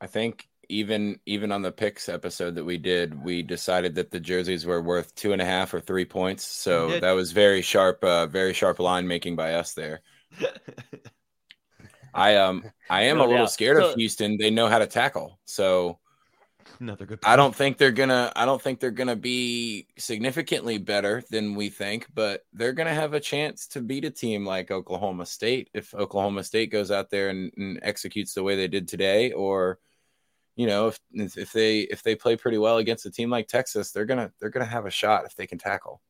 I 0.00 0.06
think 0.06 0.48
even 0.68 1.18
even 1.26 1.52
on 1.52 1.62
the 1.62 1.72
picks 1.72 2.08
episode 2.08 2.54
that 2.56 2.64
we 2.64 2.78
did, 2.78 3.22
we 3.22 3.42
decided 3.42 3.94
that 3.96 4.10
the 4.10 4.20
jerseys 4.20 4.66
were 4.66 4.82
worth 4.82 5.14
two 5.14 5.32
and 5.32 5.42
a 5.42 5.44
half 5.44 5.72
or 5.72 5.80
three 5.80 6.04
points. 6.04 6.44
So 6.44 7.00
that 7.00 7.12
was 7.12 7.32
very 7.32 7.62
sharp, 7.62 8.02
uh, 8.04 8.26
very 8.26 8.52
sharp 8.52 8.78
line 8.78 9.06
making 9.06 9.36
by 9.36 9.54
us 9.54 9.72
there. 9.72 10.00
I 12.14 12.36
um 12.36 12.64
I 12.88 13.02
am 13.04 13.18
No 13.18 13.24
a 13.24 13.26
little 13.26 13.44
doubt. 13.44 13.52
scared 13.52 13.78
So- 13.82 13.90
of 13.90 13.94
Houston. 13.96 14.36
They 14.38 14.50
know 14.50 14.68
how 14.68 14.78
to 14.78 14.86
tackle. 14.86 15.38
So 15.44 15.98
Another 16.80 17.06
good. 17.06 17.18
I 17.24 17.34
don't 17.36 17.54
think 17.56 17.76
they're 17.76 17.90
gonna 17.90 18.32
I 18.36 18.44
don't 18.44 18.60
think 18.60 18.78
they're 18.78 18.90
gonna 18.90 19.16
be 19.16 19.86
significantly 19.98 20.78
better 20.78 21.22
than 21.30 21.54
we 21.54 21.70
think, 21.70 22.06
but 22.14 22.44
they're 22.52 22.72
gonna 22.72 22.94
have 22.94 23.14
a 23.14 23.20
chance 23.20 23.66
to 23.68 23.80
beat 23.80 24.04
a 24.04 24.10
team 24.10 24.44
like 24.46 24.70
Oklahoma 24.70 25.26
State 25.26 25.70
if 25.74 25.94
Oklahoma 25.94 26.44
State 26.44 26.70
goes 26.70 26.90
out 26.90 27.10
there 27.10 27.30
and, 27.30 27.52
and 27.56 27.80
executes 27.82 28.34
the 28.34 28.42
way 28.42 28.54
they 28.54 28.68
did 28.68 28.86
today, 28.86 29.32
or 29.32 29.78
you 30.56 30.66
know, 30.66 30.88
if 30.88 31.00
if 31.12 31.52
they 31.52 31.80
if 31.80 32.02
they 32.02 32.14
play 32.14 32.36
pretty 32.36 32.58
well 32.58 32.78
against 32.78 33.06
a 33.06 33.10
team 33.10 33.30
like 33.30 33.48
Texas, 33.48 33.90
they're 33.90 34.04
gonna 34.06 34.30
they're 34.38 34.50
gonna 34.50 34.64
have 34.66 34.86
a 34.86 34.90
shot 34.90 35.24
if 35.24 35.34
they 35.36 35.46
can 35.46 35.58
tackle. 35.58 36.00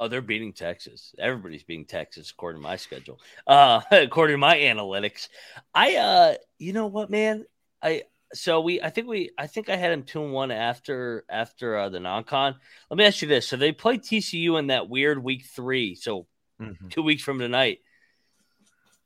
Oh, 0.00 0.08
they're 0.08 0.20
beating 0.20 0.52
Texas. 0.52 1.14
Everybody's 1.18 1.62
beating 1.62 1.84
Texas 1.84 2.30
according 2.30 2.60
to 2.60 2.68
my 2.68 2.76
schedule. 2.76 3.20
Uh 3.46 3.80
according 3.90 4.34
to 4.34 4.38
my 4.38 4.56
analytics. 4.56 5.28
I 5.74 5.96
uh 5.96 6.34
you 6.58 6.72
know 6.72 6.86
what, 6.86 7.10
man? 7.10 7.44
I 7.82 8.02
so 8.34 8.60
we 8.60 8.80
I 8.80 8.90
think 8.90 9.06
we 9.08 9.30
I 9.38 9.46
think 9.46 9.68
I 9.68 9.76
had 9.76 9.92
him 9.92 10.02
2 10.04 10.24
and 10.24 10.32
1 10.32 10.50
after 10.50 11.24
after 11.28 11.76
uh, 11.76 11.88
the 11.88 12.00
non-con. 12.00 12.56
Let 12.90 12.96
me 12.96 13.04
ask 13.04 13.22
you 13.22 13.28
this. 13.28 13.46
So 13.46 13.56
they 13.56 13.72
play 13.72 13.98
TCU 13.98 14.58
in 14.58 14.68
that 14.68 14.88
weird 14.88 15.22
week 15.22 15.44
3. 15.44 15.94
So 15.94 16.26
Mhm. 16.60 16.90
2 16.90 17.02
weeks 17.02 17.22
from 17.22 17.38
tonight. 17.38 17.78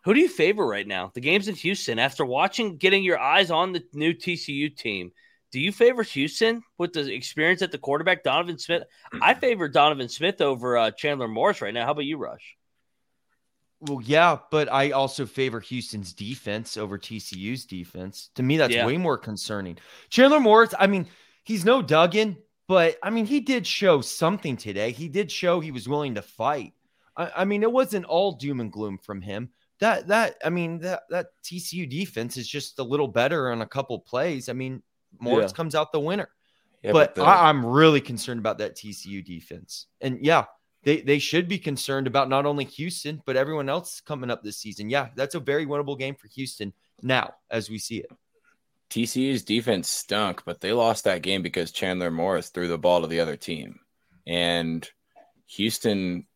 Who 0.05 0.15
do 0.15 0.21
you 0.21 0.29
favor 0.29 0.65
right 0.65 0.87
now? 0.87 1.11
The 1.15 1.21
game's 1.21 1.49
in 1.49 1.57
Houston. 1.57 1.99
After 1.99 2.25
watching 2.25 2.77
getting 2.77 3.03
your 3.03 3.19
eyes 3.19 3.51
on 3.51 3.73
the 3.73 3.83
new 3.93 4.15
TCU 4.15 4.71
team, 4.71 5.11
do 5.57 5.63
you 5.63 5.73
favor 5.73 6.03
Houston 6.03 6.63
with 6.77 6.93
the 6.93 7.11
experience 7.11 7.63
at 7.63 7.73
the 7.73 7.79
quarterback, 7.79 8.23
Donovan 8.23 8.59
Smith? 8.59 8.83
I 9.23 9.33
favor 9.33 9.71
Donovan 9.71 10.11
Smith 10.11 10.43
over 10.43 10.77
uh, 10.77 10.91
Chandler 10.91 11.29
Morris 11.29 11.63
right 11.63 11.73
now. 11.73 11.87
How 11.87 11.93
about 11.93 12.05
you, 12.05 12.19
Rush? 12.19 12.59
Well, 13.81 14.03
yeah, 14.03 14.37
but 14.51 14.71
I 14.71 14.91
also 14.91 15.25
favor 15.25 15.61
Houston's 15.61 16.13
defense 16.13 16.77
over 16.77 16.99
TCU's 16.99 17.65
defense. 17.65 18.29
To 18.35 18.43
me, 18.43 18.59
that's 18.59 18.75
Yeah. 18.75 18.85
way 18.85 18.99
more 18.99 19.17
concerning. 19.17 19.79
Chandler 20.11 20.41
Morris, 20.41 20.75
I 20.79 20.89
mean, 20.89 21.07
he's 21.43 21.65
no 21.65 21.81
Duggan, 21.81 22.37
but 22.69 22.99
I 23.03 23.09
mean, 23.09 23.25
he 23.25 23.41
did 23.41 23.67
show 23.67 24.03
something 24.03 24.59
today. 24.59 24.91
He 24.91 25.09
did 25.09 25.33
show 25.33 25.61
he 25.61 25.73
was 25.73 25.89
willing 25.89 26.17
to 26.17 26.23
fight. 26.23 26.75
I, 27.17 27.31
I 27.35 27.45
mean, 27.47 27.63
it 27.63 27.73
wasn't 27.73 28.05
all 28.05 28.33
doom 28.33 28.61
and 28.61 28.71
gloom 28.71 28.99
from 28.99 29.23
him. 29.23 29.49
That 29.81 30.09
that 30.09 30.37
I 30.45 30.51
mean, 30.51 30.81
that 30.81 31.05
that 31.09 31.29
TCU 31.43 31.89
defense 31.89 32.37
is 32.37 32.47
just 32.47 32.79
a 32.79 32.85
little 32.85 33.09
better 33.09 33.51
on 33.51 33.63
a 33.63 33.67
couple 33.67 33.99
plays. 34.01 34.51
I 34.51 34.53
mean, 34.53 34.83
Morris 35.21 35.51
Yeah. 35.53 35.57
comes 35.57 35.75
out 35.75 35.93
the 35.93 36.01
winner 36.01 36.29
Yeah, 36.83 36.93
but 36.93 37.15
the- 37.15 37.23
I, 37.23 37.49
I'm 37.49 37.65
really 37.65 38.01
concerned 38.01 38.41
about 38.41 38.59
that 38.59 38.77
TCU 38.77 39.25
defense. 39.25 39.87
And 40.01 40.25
yeah, 40.25 40.45
they, 40.83 41.01
they 41.01 41.19
should 41.19 41.49
be 41.49 41.59
concerned 41.59 42.07
about 42.07 42.29
not 42.29 42.47
only 42.47 42.65
Houston, 42.65 43.21
but 43.27 43.37
everyone 43.37 43.69
else 43.69 44.01
coming 44.01 44.31
up 44.31 44.43
this 44.43 44.57
season. 44.59 44.89
Yeah, 44.91 45.09
that's 45.17 45.35
a 45.35 45.41
very 45.41 45.67
winnable 45.67 45.99
game 45.99 46.15
for 46.15 46.29
Houston 46.29 46.73
now 47.03 47.35
as 47.51 47.69
we 47.69 47.79
see 47.79 47.99
it. 47.99 48.11
TCU's 48.91 49.43
defense 49.43 49.89
stunk, 49.89 50.43
but 50.45 50.61
they 50.61 50.73
lost 50.73 51.05
that 51.05 51.23
game 51.23 51.43
because 51.43 51.73
Chandler 51.73 52.11
Morris 52.11 52.51
threw 52.51 52.69
the 52.69 52.79
ball 52.79 53.01
to 53.01 53.09
the 53.09 53.19
other 53.21 53.37
team. 53.37 53.81
And 54.29 54.89
Houston 55.47 56.27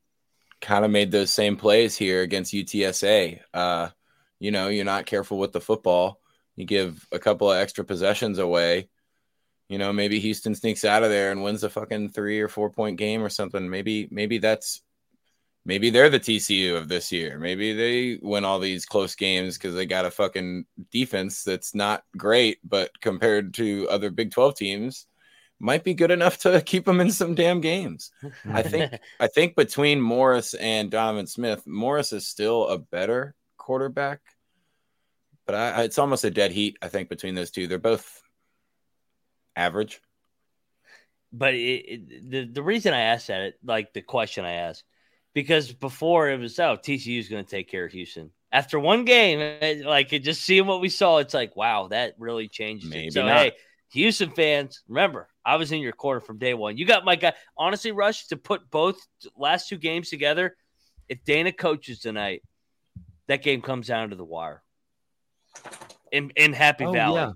kind 0.60 0.84
of 0.84 0.90
made 0.90 1.10
those 1.10 1.32
same 1.32 1.56
plays 1.56 1.96
here 1.96 2.22
against 2.22 2.52
UTSA. 2.52 3.40
Uh, 3.54 3.88
you 4.40 4.50
know, 4.50 4.68
you're 4.68 4.84
not 4.84 5.06
careful 5.06 5.38
with 5.38 5.52
the 5.52 5.60
football. 5.60 6.19
You 6.60 6.66
give 6.66 7.06
a 7.10 7.18
couple 7.18 7.50
of 7.50 7.58
extra 7.58 7.84
possessions 7.84 8.38
away. 8.38 8.90
You 9.68 9.78
know, 9.78 9.92
maybe 9.92 10.20
Houston 10.20 10.54
sneaks 10.54 10.84
out 10.84 11.02
of 11.02 11.10
there 11.10 11.32
and 11.32 11.42
wins 11.42 11.64
a 11.64 11.70
fucking 11.70 12.10
three 12.10 12.40
or 12.40 12.48
four 12.48 12.70
point 12.70 12.98
game 12.98 13.22
or 13.22 13.30
something. 13.30 13.70
Maybe, 13.70 14.08
maybe 14.10 14.38
that's 14.38 14.82
maybe 15.64 15.88
they're 15.88 16.10
the 16.10 16.20
TCU 16.20 16.76
of 16.76 16.88
this 16.88 17.12
year. 17.12 17.38
Maybe 17.38 17.72
they 17.72 18.18
win 18.20 18.44
all 18.44 18.58
these 18.58 18.84
close 18.84 19.14
games 19.14 19.56
because 19.56 19.74
they 19.74 19.86
got 19.86 20.04
a 20.04 20.10
fucking 20.10 20.66
defense 20.90 21.44
that's 21.44 21.74
not 21.74 22.02
great, 22.16 22.58
but 22.62 22.90
compared 23.00 23.54
to 23.54 23.88
other 23.88 24.10
Big 24.10 24.32
12 24.32 24.56
teams, 24.56 25.06
might 25.58 25.84
be 25.84 25.94
good 25.94 26.10
enough 26.10 26.38
to 26.38 26.60
keep 26.66 26.84
them 26.84 27.00
in 27.00 27.10
some 27.10 27.34
damn 27.34 27.60
games. 27.60 28.10
I 28.44 28.62
think 28.62 28.92
I 29.20 29.28
think 29.28 29.56
between 29.56 30.00
Morris 30.00 30.54
and 30.54 30.90
Donovan 30.90 31.26
Smith, 31.26 31.66
Morris 31.66 32.12
is 32.12 32.26
still 32.26 32.68
a 32.68 32.78
better 32.78 33.34
quarterback, 33.56 34.20
but 35.50 35.58
I, 35.58 35.82
it's 35.82 35.98
almost 35.98 36.24
a 36.24 36.30
dead 36.30 36.52
heat. 36.52 36.78
I 36.80 36.86
think 36.86 37.08
between 37.08 37.34
those 37.34 37.50
two, 37.50 37.66
they're 37.66 37.78
both 37.78 38.22
average. 39.56 40.00
but 41.32 41.54
it, 41.54 41.58
it, 41.58 42.30
the 42.30 42.44
the 42.44 42.62
reason 42.62 42.94
I 42.94 43.00
asked 43.00 43.26
that, 43.26 43.54
like 43.64 43.92
the 43.92 44.00
question 44.02 44.44
I 44.44 44.52
asked, 44.52 44.84
because 45.34 45.72
before 45.72 46.30
it 46.30 46.38
was 46.38 46.56
oh 46.60 46.76
TCU 46.76 47.18
is 47.18 47.28
going 47.28 47.44
to 47.44 47.50
take 47.50 47.68
care 47.68 47.84
of 47.84 47.90
Houston. 47.90 48.30
After 48.52 48.78
one 48.78 49.04
game, 49.04 49.40
it- 49.40 49.84
like 49.84 50.12
it 50.12 50.20
just 50.20 50.42
seeing 50.42 50.66
what 50.66 50.80
we 50.80 50.88
saw, 50.88 51.18
it's 51.18 51.34
like 51.34 51.56
wow, 51.56 51.88
that 51.88 52.14
really 52.16 52.46
changes 52.46 52.88
Maybe 52.90 53.08
it. 53.08 53.14
So 53.14 53.26
not. 53.26 53.36
hey, 53.36 53.52
Houston 53.92 54.30
fans, 54.30 54.84
remember 54.86 55.28
I 55.44 55.56
was 55.56 55.72
in 55.72 55.80
your 55.80 55.92
corner 55.92 56.20
from 56.20 56.38
day 56.38 56.54
one. 56.54 56.76
You 56.76 56.86
got 56.86 57.04
my 57.04 57.16
guy. 57.16 57.32
Honestly, 57.56 57.90
Rush 57.90 58.28
to 58.28 58.36
put 58.36 58.70
both 58.70 59.04
last 59.36 59.68
two 59.68 59.78
games 59.78 60.10
together. 60.10 60.56
If 61.08 61.24
Dana 61.24 61.50
coaches 61.50 61.98
tonight, 61.98 62.44
that 63.26 63.42
game 63.42 63.62
comes 63.62 63.88
down 63.88 64.10
to 64.10 64.16
the 64.16 64.24
wire. 64.24 64.62
In 66.12 66.30
in 66.36 66.52
Happy 66.52 66.84
Oh, 66.84 66.92
Valley. 66.92 67.20
yeah. 67.20 67.32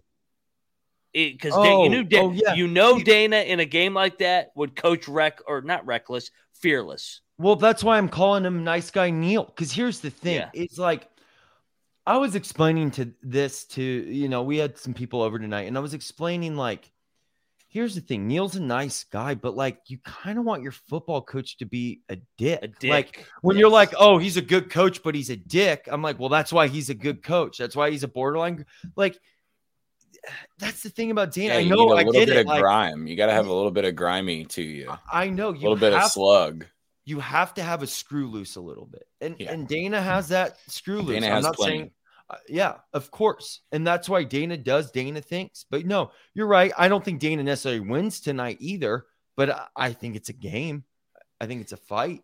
Because 1.32 1.52
Oh, 1.54 1.84
you 1.84 1.90
knew 1.90 2.04
Da- 2.04 2.18
oh, 2.20 2.32
yeah. 2.32 2.54
you 2.54 2.66
know 2.66 2.98
Dana 2.98 3.36
in 3.36 3.60
a 3.60 3.64
game 3.64 3.94
like 3.94 4.18
that 4.18 4.50
would 4.56 4.74
coach 4.74 5.06
wreck 5.06 5.40
or 5.46 5.62
not 5.62 5.86
reckless, 5.86 6.30
fearless. 6.54 7.20
Well, 7.38 7.54
that's 7.56 7.84
why 7.84 7.98
I'm 7.98 8.08
calling 8.08 8.44
him 8.44 8.64
nice 8.64 8.90
guy 8.90 9.10
Neal. 9.10 9.44
Because 9.44 9.70
here's 9.72 10.00
the 10.00 10.10
thing: 10.10 10.34
Yeah. 10.36 10.50
it's 10.52 10.78
like 10.78 11.08
I 12.06 12.16
was 12.16 12.34
explaining 12.34 12.90
to 12.92 13.12
this 13.22 13.64
to 13.66 13.82
you 13.82 14.28
know 14.28 14.42
we 14.42 14.58
had 14.58 14.76
some 14.76 14.92
people 14.94 15.22
over 15.22 15.38
tonight, 15.38 15.68
and 15.68 15.76
I 15.76 15.80
was 15.80 15.94
explaining 15.94 16.56
like, 16.56 16.90
here's 17.74 17.94
the 17.96 18.00
thing: 18.00 18.26
Neal's 18.26 18.56
a 18.56 18.62
nice 18.62 19.04
guy, 19.04 19.34
but 19.34 19.54
like 19.54 19.78
you 19.88 19.98
kind 19.98 20.38
of 20.38 20.44
want 20.46 20.62
your 20.62 20.72
football 20.72 21.20
coach 21.20 21.58
to 21.58 21.66
be 21.66 22.00
a 22.08 22.16
dick. 22.38 22.60
A 22.62 22.68
dick. 22.68 22.90
Like 22.90 23.26
when 23.42 23.58
you're 23.58 23.68
like, 23.68 23.92
oh, 23.98 24.16
he's 24.16 24.38
a 24.38 24.42
good 24.42 24.70
coach, 24.70 25.02
but 25.02 25.14
he's 25.14 25.28
a 25.28 25.36
dick. 25.36 25.86
I'm 25.90 26.00
like, 26.00 26.18
well, 26.18 26.30
that's 26.30 26.52
why 26.52 26.68
he's 26.68 26.88
a 26.88 26.94
good 26.94 27.22
coach. 27.22 27.58
That's 27.58 27.76
why 27.76 27.90
he's 27.90 28.04
a 28.04 28.08
borderline. 28.08 28.64
Like 28.96 29.18
that's 30.58 30.82
the 30.82 30.90
thing 30.90 31.10
about 31.10 31.32
Dana. 31.32 31.54
Yeah, 31.54 31.56
I 31.56 31.60
you 31.60 31.70
know, 31.70 31.92
a 31.92 31.96
I 31.96 32.04
little 32.04 32.12
get 32.12 32.26
bit 32.26 32.36
it. 32.36 32.40
of 32.42 32.46
Like, 32.46 32.60
grime. 32.62 33.06
You 33.06 33.16
got 33.16 33.26
to 33.26 33.32
have 33.32 33.46
a 33.46 33.52
little 33.52 33.70
bit 33.72 33.84
of 33.84 33.94
grimy 33.96 34.46
to 34.46 34.62
you. 34.62 34.98
I 35.12 35.28
know 35.28 35.52
you 35.52 35.68
a 35.68 35.70
little 35.70 35.76
bit 35.76 35.92
of 35.92 36.04
slug. 36.04 36.66
you 37.04 37.20
have 37.20 37.54
to 37.54 37.62
have 37.62 37.82
a 37.82 37.86
screw 37.86 38.28
loose 38.30 38.56
a 38.56 38.60
little 38.60 38.86
bit. 38.86 39.04
And 39.20 39.36
Yeah. 39.38 39.52
and 39.52 39.68
Dana 39.68 40.00
hmm. 40.00 40.06
has 40.06 40.28
that 40.28 40.58
screw 40.68 41.02
loose. 41.02 41.20
Dana 41.20 41.28
I'm 41.28 41.32
has 41.32 41.44
not 41.44 41.56
plenty. 41.56 41.78
saying 41.78 41.90
uh, 42.30 42.36
yeah, 42.48 42.76
of 42.92 43.10
course. 43.10 43.60
And 43.72 43.86
that's 43.86 44.08
why 44.08 44.24
Dana 44.24 44.56
does 44.56 44.90
Dana 44.90 45.20
thinks. 45.20 45.66
But 45.70 45.84
no, 45.86 46.10
you're 46.34 46.46
right. 46.46 46.72
I 46.76 46.88
don't 46.88 47.04
think 47.04 47.20
Dana 47.20 47.42
necessarily 47.42 47.80
wins 47.80 48.20
tonight 48.20 48.58
either, 48.60 49.06
but 49.36 49.50
I, 49.50 49.66
I 49.76 49.92
think 49.92 50.16
it's 50.16 50.30
a 50.30 50.34
game. 50.34 50.84
I 51.40 51.46
think 51.46 51.60
it's 51.60 51.72
a 51.72 51.76
fight. 51.76 52.22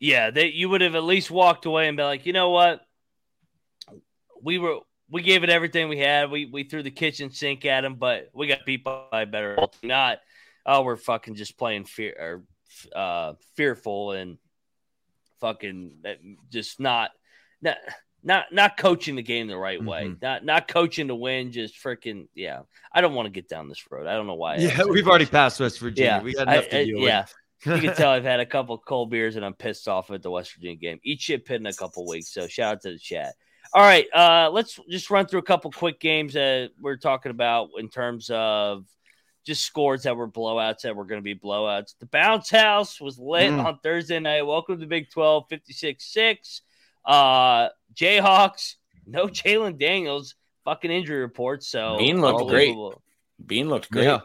yeah, 0.00 0.30
that 0.30 0.54
you 0.54 0.68
would 0.68 0.80
have 0.80 0.94
at 0.94 1.04
least 1.04 1.30
walked 1.30 1.66
away 1.66 1.88
and 1.88 1.96
be 1.96 2.02
like, 2.02 2.26
you 2.26 2.32
know 2.32 2.50
what? 2.50 2.80
We 4.42 4.58
were 4.58 4.80
we 5.10 5.22
gave 5.22 5.44
it 5.44 5.50
everything 5.50 5.88
we 5.88 5.98
had. 5.98 6.30
We 6.30 6.46
we 6.46 6.64
threw 6.64 6.82
the 6.82 6.90
kitchen 6.90 7.30
sink 7.30 7.64
at 7.64 7.84
him, 7.84 7.96
but 7.96 8.30
we 8.34 8.46
got 8.46 8.64
beat 8.66 8.84
by 8.84 9.24
better 9.24 9.58
not. 9.82 10.18
Oh, 10.66 10.82
we're 10.82 10.96
fucking 10.96 11.34
just 11.34 11.58
playing 11.58 11.84
fear 11.84 12.14
or 12.18 12.44
uh, 12.98 13.34
fearful 13.56 14.12
and 14.12 14.38
fucking 15.40 15.92
just 16.50 16.80
not 16.80 17.10
not 17.60 17.76
not 18.24 18.46
not 18.52 18.76
coaching 18.76 19.14
the 19.16 19.22
game 19.22 19.46
the 19.46 19.56
right 19.56 19.82
way. 19.82 20.04
Mhm. 20.06 20.22
Not 20.22 20.44
not 20.44 20.66
coaching 20.68 21.08
to 21.08 21.14
win. 21.14 21.52
Just 21.52 21.74
freaking 21.76 22.26
yeah. 22.34 22.62
I 22.92 23.00
don't 23.00 23.14
want 23.14 23.26
to 23.26 23.30
get 23.30 23.48
down 23.48 23.68
this 23.68 23.84
road. 23.90 24.06
I 24.06 24.14
don't 24.14 24.26
know 24.26 24.34
why. 24.34 24.54
I 24.54 24.58
Yeah, 24.58 24.84
we've 24.84 25.06
already 25.06 25.26
passed 25.26 25.60
West 25.60 25.78
Virginia. 25.78 26.12
Yeah, 26.18 26.22
we 26.22 26.32
got 26.34 26.48
I- 26.48 26.54
enough 26.54 26.68
to 26.70 26.78
I- 26.80 26.84
deal 26.84 26.98
yeah. 27.00 27.26
You 27.66 27.78
can 27.80 27.94
tell 27.94 28.10
I've 28.10 28.24
had 28.24 28.40
a 28.40 28.46
couple 28.46 28.76
cold 28.76 29.10
beers 29.10 29.36
and 29.36 29.44
I'm 29.44 29.54
pissed 29.54 29.88
off 29.88 30.10
at 30.10 30.22
the 30.22 30.30
West 30.30 30.52
Virginia 30.54 30.76
game. 30.76 31.00
Eat 31.02 31.20
shit 31.22 31.46
pit 31.46 31.60
in 31.60 31.66
a 31.66 31.72
couple 31.72 32.06
weeks. 32.06 32.28
So 32.32 32.46
shout 32.46 32.72
out 32.76 32.80
to 32.82 32.90
the 32.92 32.98
chat. 32.98 33.34
All 33.72 33.80
right, 33.82 34.06
uh, 34.14 34.50
let's 34.52 34.78
just 34.90 35.10
run 35.10 35.26
through 35.26 35.40
a 35.40 35.44
couple 35.44 35.70
quick 35.70 35.98
games 35.98 36.34
that 36.34 36.70
we're 36.78 36.96
talking 36.98 37.30
about 37.30 37.70
in 37.78 37.88
terms 37.88 38.30
of 38.30 38.84
just 39.46 39.62
scores 39.64 40.02
that 40.04 40.14
were 40.16 40.28
blowouts 40.28 40.82
that 40.82 40.94
were 40.94 41.04
going 41.06 41.20
to 41.20 41.24
be 41.24 41.34
blowouts. 41.34 41.94
The 41.98 42.06
bounce 42.06 42.50
house 42.50 43.00
was 43.00 43.18
lit 43.18 43.50
Mm. 43.50 43.64
on 43.64 43.78
Thursday 43.82 44.20
night. 44.20 44.42
Welcome 44.42 44.78
to 44.80 44.86
Big 44.86 45.10
12, 45.10 45.46
56 45.48 46.04
6. 46.12 46.60
Uh, 47.04 47.68
Jayhawks, 47.94 48.74
no 49.06 49.26
Jalon 49.28 49.78
Daniels, 49.78 50.34
fucking 50.64 50.90
injury 50.90 51.20
reports. 51.20 51.68
So 51.68 51.96
Bean 51.98 52.20
looked 52.20 52.48
great. 52.50 52.74
Bean 53.44 53.68
looked 53.68 53.90
great. 53.90 54.04
Yeah. 54.04 54.20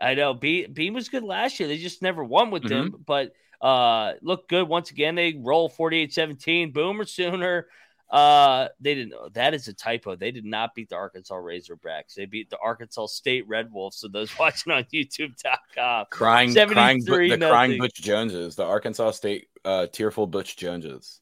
I 0.00 0.14
know 0.14 0.34
Bean, 0.34 0.72
Bean 0.72 0.94
was 0.94 1.08
good 1.08 1.22
last 1.22 1.60
year. 1.60 1.68
They 1.68 1.78
just 1.78 2.02
never 2.02 2.24
won 2.24 2.50
with 2.50 2.64
Mm-hmm. 2.64 2.94
him, 2.94 3.04
but 3.06 3.32
uh 3.60 4.14
look 4.22 4.48
good 4.48 4.66
once 4.68 4.90
again. 4.90 5.14
They 5.14 5.34
roll 5.38 5.70
48-17. 5.70 6.72
Boomer 6.72 7.04
Sooner. 7.04 7.68
Uh 8.10 8.68
they 8.80 8.94
didn't 8.96 9.14
that 9.34 9.54
is 9.54 9.68
a 9.68 9.72
typo. 9.72 10.16
They 10.16 10.32
did 10.32 10.44
not 10.44 10.74
beat 10.74 10.88
the 10.90 10.96
Arkansas 10.96 11.36
Razorbacks. 11.36 12.14
They 12.16 12.26
beat 12.26 12.50
the 12.50 12.58
Arkansas 12.58 13.06
State 13.06 13.46
Red 13.48 13.72
Wolves. 13.72 13.96
So 13.98 14.08
those 14.08 14.36
watching 14.38 14.72
on 14.72 14.84
YouTube.com. 14.92 16.06
Crying, 16.10 16.52
crying, 16.52 16.98
Bu- 16.98 17.04
73 17.04 17.30
the 17.36 17.48
crying. 17.48 17.78
Butch 17.78 17.94
Joneses, 18.02 18.56
the 18.56 18.64
Arkansas 18.64 19.12
State 19.12 19.46
uh, 19.64 19.86
tearful 19.86 20.26
Butch 20.26 20.56
Joneses. 20.56 21.20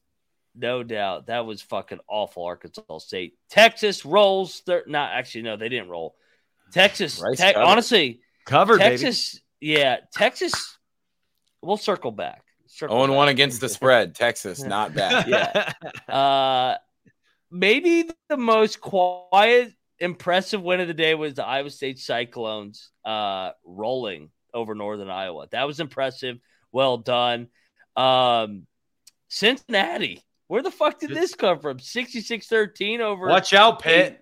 No 0.55 0.83
doubt. 0.83 1.27
That 1.27 1.45
was 1.45 1.61
fucking 1.61 1.99
awful, 2.09 2.43
Arkansas 2.43 2.97
State. 2.99 3.37
Texas 3.49 4.05
rolls. 4.05 4.59
Thir- 4.65 4.83
not 4.87 5.11
actually, 5.13 5.43
no, 5.43 5.55
they 5.57 5.69
didn't 5.69 5.89
roll. 5.89 6.15
Texas, 6.73 7.21
Rice 7.21 7.37
Te- 7.37 7.53
covered. 7.53 7.65
honestly, 7.65 8.21
Covered, 8.45 8.79
baby. 8.79 8.97
Texas, 8.97 9.39
yeah, 9.59 9.97
Texas. 10.13 10.77
We'll 11.61 11.77
circle 11.77 12.11
back. 12.11 12.43
Circle 12.67 13.05
0 13.05 13.13
1 13.15 13.27
against 13.29 13.61
the 13.61 13.69
spread. 13.77 14.15
Texas, 14.15 14.63
not 14.63 14.93
bad. 14.95 15.27
Yeah. 15.27 15.73
Uh, 16.13 16.77
maybe 17.51 18.09
the 18.29 18.37
most 18.37 18.81
quiet, 18.81 19.73
impressive 19.99 20.61
win 20.61 20.79
of 20.79 20.87
the 20.87 20.93
day 20.93 21.13
was 21.15 21.33
the 21.35 21.45
Iowa 21.45 21.69
State 21.69 21.99
Cyclones 21.99 22.89
uh, 23.05 23.51
rolling 23.65 24.31
over 24.53 24.73
Northern 24.75 25.09
Iowa. 25.09 25.47
That 25.51 25.67
was 25.67 25.79
impressive. 25.79 26.39
Well 26.71 26.97
done. 26.97 27.47
Um, 27.95 28.65
Cincinnati. 29.29 30.23
Where 30.51 30.61
the 30.61 30.69
fuck 30.69 30.99
did 30.99 31.11
this 31.11 31.33
come 31.33 31.59
from? 31.59 31.79
66 31.79 32.45
13 32.45 32.99
over. 32.99 33.25
Watch 33.25 33.53
out, 33.53 33.81
Pitt. 33.81 34.19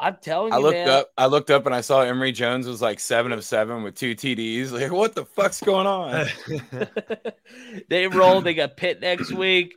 I'm 0.00 0.16
telling 0.22 0.54
you, 0.54 0.58
I 0.58 0.62
looked 0.62 0.74
man. 0.74 0.88
up. 0.88 1.10
I 1.18 1.26
looked 1.26 1.50
up 1.50 1.66
and 1.66 1.74
I 1.74 1.82
saw 1.82 2.00
Emory 2.00 2.32
Jones 2.32 2.66
was 2.66 2.80
like 2.80 2.98
seven 2.98 3.30
of 3.32 3.44
seven 3.44 3.82
with 3.82 3.94
two 3.94 4.14
TDs. 4.14 4.72
Like, 4.72 4.90
what 4.90 5.14
the 5.14 5.26
fuck's 5.26 5.60
going 5.60 5.86
on? 5.86 6.28
they 7.90 8.08
roll. 8.08 8.40
They 8.40 8.54
got 8.54 8.78
Pitt 8.78 9.02
next 9.02 9.30
week. 9.32 9.74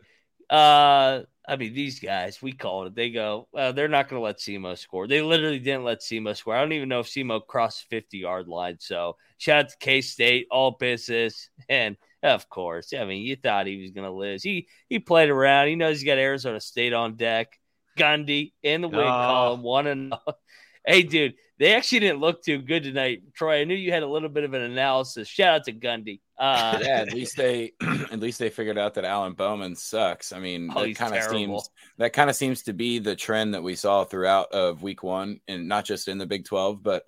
Uh, 0.49 1.23
I 1.45 1.57
mean, 1.57 1.73
these 1.73 1.99
guys, 1.99 2.41
we 2.41 2.53
called 2.53 2.87
it. 2.87 2.95
They 2.95 3.09
go, 3.09 3.49
well, 3.51 3.73
they're 3.73 3.89
not 3.89 4.07
going 4.07 4.21
to 4.21 4.23
let 4.23 4.37
SEMO 4.37 4.77
score. 4.77 5.05
They 5.05 5.21
literally 5.21 5.59
didn't 5.59 5.83
let 5.83 5.99
SEMO 5.99 6.33
score. 6.37 6.55
I 6.55 6.61
don't 6.61 6.71
even 6.71 6.87
know 6.87 7.01
if 7.01 7.07
SEMO 7.07 7.45
crossed 7.45 7.89
50 7.89 8.19
yard 8.19 8.47
line. 8.47 8.77
So 8.79 9.17
shout 9.37 9.65
out 9.65 9.69
to 9.71 9.77
K 9.81 9.99
State, 9.99 10.47
all 10.49 10.77
business. 10.79 11.49
And 11.67 11.97
of 12.23 12.49
course, 12.49 12.93
I 12.93 13.05
mean, 13.05 13.23
you 13.23 13.35
thought 13.35 13.67
he 13.67 13.81
was 13.81 13.91
going 13.91 14.05
to 14.05 14.11
lose. 14.13 14.43
He 14.43 14.67
he 14.89 14.99
played 14.99 15.29
around. 15.29 15.67
He 15.67 15.75
knows 15.75 15.99
he's 15.99 16.05
got 16.05 16.17
Arizona 16.17 16.59
State 16.59 16.93
on 16.93 17.15
deck. 17.15 17.57
Gundy 17.97 18.53
in 18.63 18.81
the 18.81 18.87
win 18.87 18.99
Oh. 18.99 19.03
column, 19.03 19.61
one 19.63 19.87
and 19.87 20.13
hey, 20.85 21.03
dude, 21.03 21.33
they 21.57 21.73
actually 21.75 21.99
didn't 21.99 22.21
look 22.21 22.41
too 22.43 22.59
good 22.61 22.83
tonight. 22.83 23.21
Troy, 23.35 23.59
I 23.59 23.63
knew 23.65 23.75
you 23.75 23.91
had 23.91 24.03
a 24.03 24.07
little 24.07 24.29
bit 24.29 24.45
of 24.45 24.53
an 24.53 24.61
analysis. 24.61 25.27
Shout 25.27 25.55
out 25.55 25.63
to 25.65 25.73
Gundy. 25.73 26.21
Uh, 26.37 26.79
yeah, 26.81 27.01
at 27.01 27.13
least 27.13 27.35
they 27.35 27.73
at 27.81 28.19
least 28.21 28.39
they 28.39 28.49
figured 28.49 28.77
out 28.77 28.93
that 28.93 29.03
Alan 29.03 29.33
Bowman 29.33 29.75
sucks. 29.75 30.31
I 30.31 30.39
mean, 30.39 30.71
Oh, 30.73 30.85
that 30.85 30.95
kind 30.95 31.13
of 31.15 31.23
seems 31.23 31.69
that 31.97 32.13
kind 32.13 32.29
of 32.29 32.35
seems 32.37 32.63
to 32.63 32.73
be 32.73 32.99
the 32.99 33.15
trend 33.17 33.53
that 33.53 33.63
we 33.63 33.75
saw 33.75 34.05
throughout 34.05 34.53
of 34.53 34.81
week 34.81 35.03
one, 35.03 35.41
and 35.49 35.67
not 35.67 35.83
just 35.83 36.07
in 36.07 36.17
the 36.17 36.25
Big 36.25 36.45
Twelve, 36.45 36.81
but 36.81 37.03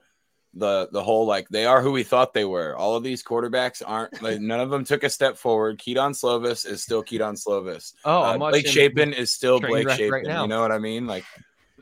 the 0.54 0.89
the 0.91 1.02
whole 1.02 1.26
like 1.26 1.47
they 1.49 1.66
are 1.66 1.82
who 1.82 1.91
we 1.91 2.04
thought 2.04 2.34
they 2.34 2.45
were. 2.45 2.76
All 2.76 2.95
of 2.95 3.04
these 3.04 3.24
quarterbacks 3.24 3.82
aren't 3.86 4.22
like 4.22 4.39
none 4.41 4.60
of 4.60 4.70
them 4.70 4.84
took 4.84 5.04
a 5.04 5.10
step 5.10 5.38
forward. 5.38 5.80
Kedon 5.80 6.12
Slovis 6.14 6.66
is 6.66 6.84
still 6.84 7.02
Kedon 7.04 7.36
Slovis. 7.36 7.93
Oh, 8.04 8.22
Uh, 8.22 8.38
Blake 8.38 8.68
Shapen 8.68 9.14
is 9.14 9.32
still 9.32 9.60
Blake 9.60 9.89
Shapen. 9.89 10.12
right. 10.12 10.41
You 10.41 10.47
know 10.47 10.62
what 10.62 10.72
I 10.72 10.80
mean? 10.80 11.08
Like 11.08 11.24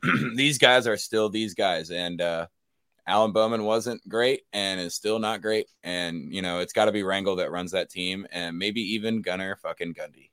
these 0.36 0.57
guys 0.57 0.88
are 0.88 0.97
still 0.97 1.30
these 1.30 1.55
guys, 1.55 1.89
and 1.89 2.22
uh, 2.22 2.47
Alan 3.07 3.32
Bowman 3.32 3.63
wasn't 3.63 4.07
great 4.07 4.43
and 4.53 4.80
is 4.80 4.93
still 4.93 5.17
not 5.20 5.41
great. 5.41 5.67
And 5.84 6.32
you 6.34 6.41
know 6.43 6.59
it's 6.59 6.74
got 6.74 6.86
to 6.86 6.91
be 6.91 7.01
Rangel 7.01 7.38
that 7.38 7.51
runs 7.51 7.72
that 7.72 7.89
team, 7.89 8.28
and 8.32 8.57
maybe 8.57 8.82
even 8.93 9.22
Gunnar 9.22 9.55
fucking 9.55 9.95
Gundy. 9.95 10.30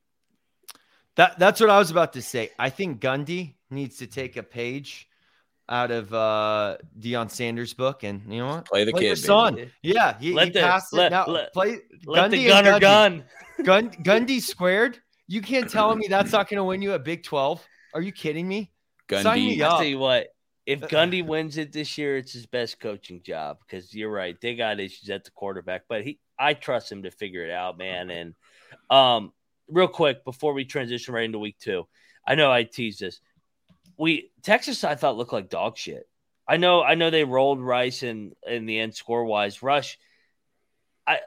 That 1.15 1.39
that's 1.39 1.59
what 1.59 1.71
I 1.71 1.79
was 1.79 1.89
about 1.89 2.13
to 2.13 2.21
say. 2.21 2.51
I 2.59 2.69
think 2.69 3.01
Gundy 3.01 3.55
needs 3.71 3.97
to 3.97 4.07
take 4.07 4.37
a 4.37 4.43
page 4.43 5.09
out 5.69 5.91
of 5.91 6.13
uh 6.13 6.77
Deion 6.99 7.29
Sanders' 7.29 7.73
book, 7.73 8.03
and 8.03 8.21
you 8.31 8.39
know 8.39 8.47
what? 8.47 8.65
Play 8.65 8.83
the 8.85 8.91
Play 8.91 9.01
kid, 9.01 9.05
your 9.07 9.15
baby. 9.15 9.21
son. 9.61 9.71
Yeah, 9.81 10.17
he, 10.19 10.33
Let 10.33 10.47
he 10.47 10.51
the- 10.53 10.59
passed 10.61 10.93
let- 10.93 11.07
it. 11.07 11.15
Now 11.15 11.25
let- 11.27 11.53
play 11.53 11.79
let 12.05 12.31
the 12.31 12.37
Gundy 12.37 12.47
Gunnar 12.47 12.71
and 12.73 12.77
Gundy. 12.77 12.81
gun. 12.81 13.23
Gun, 13.63 13.89
Gundy 14.03 14.41
squared. 14.41 14.99
You 15.27 15.41
can't 15.41 15.69
tell 15.69 15.93
me 15.95 16.07
that's 16.07 16.31
not 16.31 16.47
going 16.49 16.57
to 16.57 16.63
win 16.63 16.81
you 16.81 16.93
a 16.93 16.99
Big 16.99 17.23
Twelve. 17.23 17.65
Are 17.93 18.01
you 18.01 18.11
kidding 18.11 18.47
me? 18.47 18.71
Sign 19.11 19.35
me 19.39 19.57
Gundy. 19.57 19.61
up. 19.61 19.71
I'll 19.71 19.77
tell 19.79 19.87
you 19.87 19.99
what. 19.99 20.27
If 20.65 20.83
Uh, 20.83 20.87
Gundy 20.87 21.25
wins 21.25 21.57
it 21.57 21.71
this 21.71 21.97
year, 21.97 22.17
it's 22.17 22.33
his 22.33 22.45
best 22.45 22.79
coaching 22.81 23.21
job 23.23 23.57
because 23.65 23.93
you're 23.93 24.11
right. 24.11 24.35
They 24.41 24.55
got 24.55 24.79
issues 24.81 25.09
at 25.09 25.23
the 25.23 25.31
quarterback, 25.31 25.83
but 25.87 26.03
he, 26.03 26.19
I 26.37 26.53
trust 26.55 26.91
him 26.91 27.03
to 27.03 27.11
figure 27.11 27.45
it 27.45 27.51
out, 27.51 27.77
man. 27.77 28.09
And 28.09 28.33
um, 28.89 29.31
real 29.69 29.87
quick 29.87 30.25
before 30.25 30.51
we 30.53 30.65
transition 30.65 31.13
right 31.13 31.23
into 31.23 31.39
week 31.39 31.57
two, 31.59 31.87
I 32.27 32.35
know 32.35 32.51
I 32.51 32.63
teased 32.63 32.99
this. 32.99 33.21
We 33.97 34.31
Texas, 34.43 34.83
I 34.83 34.95
thought 34.95 35.17
looked 35.17 35.33
like 35.33 35.49
dog 35.49 35.77
shit. 35.77 36.07
I 36.47 36.57
know, 36.57 36.81
I 36.81 36.95
know 36.95 37.09
they 37.09 37.25
rolled 37.25 37.59
Rice 37.59 38.03
in 38.03 38.33
in 38.45 38.65
the 38.65 38.79
end 38.79 38.95
score 38.95 39.25
wise. 39.25 39.61
Rush, 39.61 39.97
I, 41.05 41.19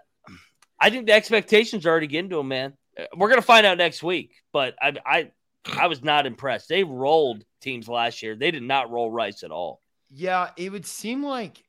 I 0.78 0.90
think 0.90 1.06
the 1.06 1.12
expectations 1.12 1.84
are 1.84 1.90
already 1.90 2.06
getting 2.06 2.30
to 2.30 2.40
him, 2.40 2.48
man. 2.48 2.74
We're 3.16 3.28
gonna 3.28 3.42
find 3.42 3.66
out 3.66 3.78
next 3.78 4.02
week, 4.02 4.32
but 4.52 4.74
I, 4.80 4.94
I, 5.04 5.30
I 5.78 5.86
was 5.88 6.02
not 6.02 6.26
impressed. 6.26 6.68
They 6.68 6.84
rolled 6.84 7.44
teams 7.60 7.88
last 7.88 8.22
year. 8.22 8.34
They 8.34 8.50
did 8.50 8.62
not 8.62 8.90
roll 8.90 9.10
Rice 9.10 9.42
at 9.42 9.50
all. 9.50 9.80
Yeah, 10.08 10.50
it 10.56 10.70
would 10.72 10.86
seem 10.86 11.22
like 11.22 11.62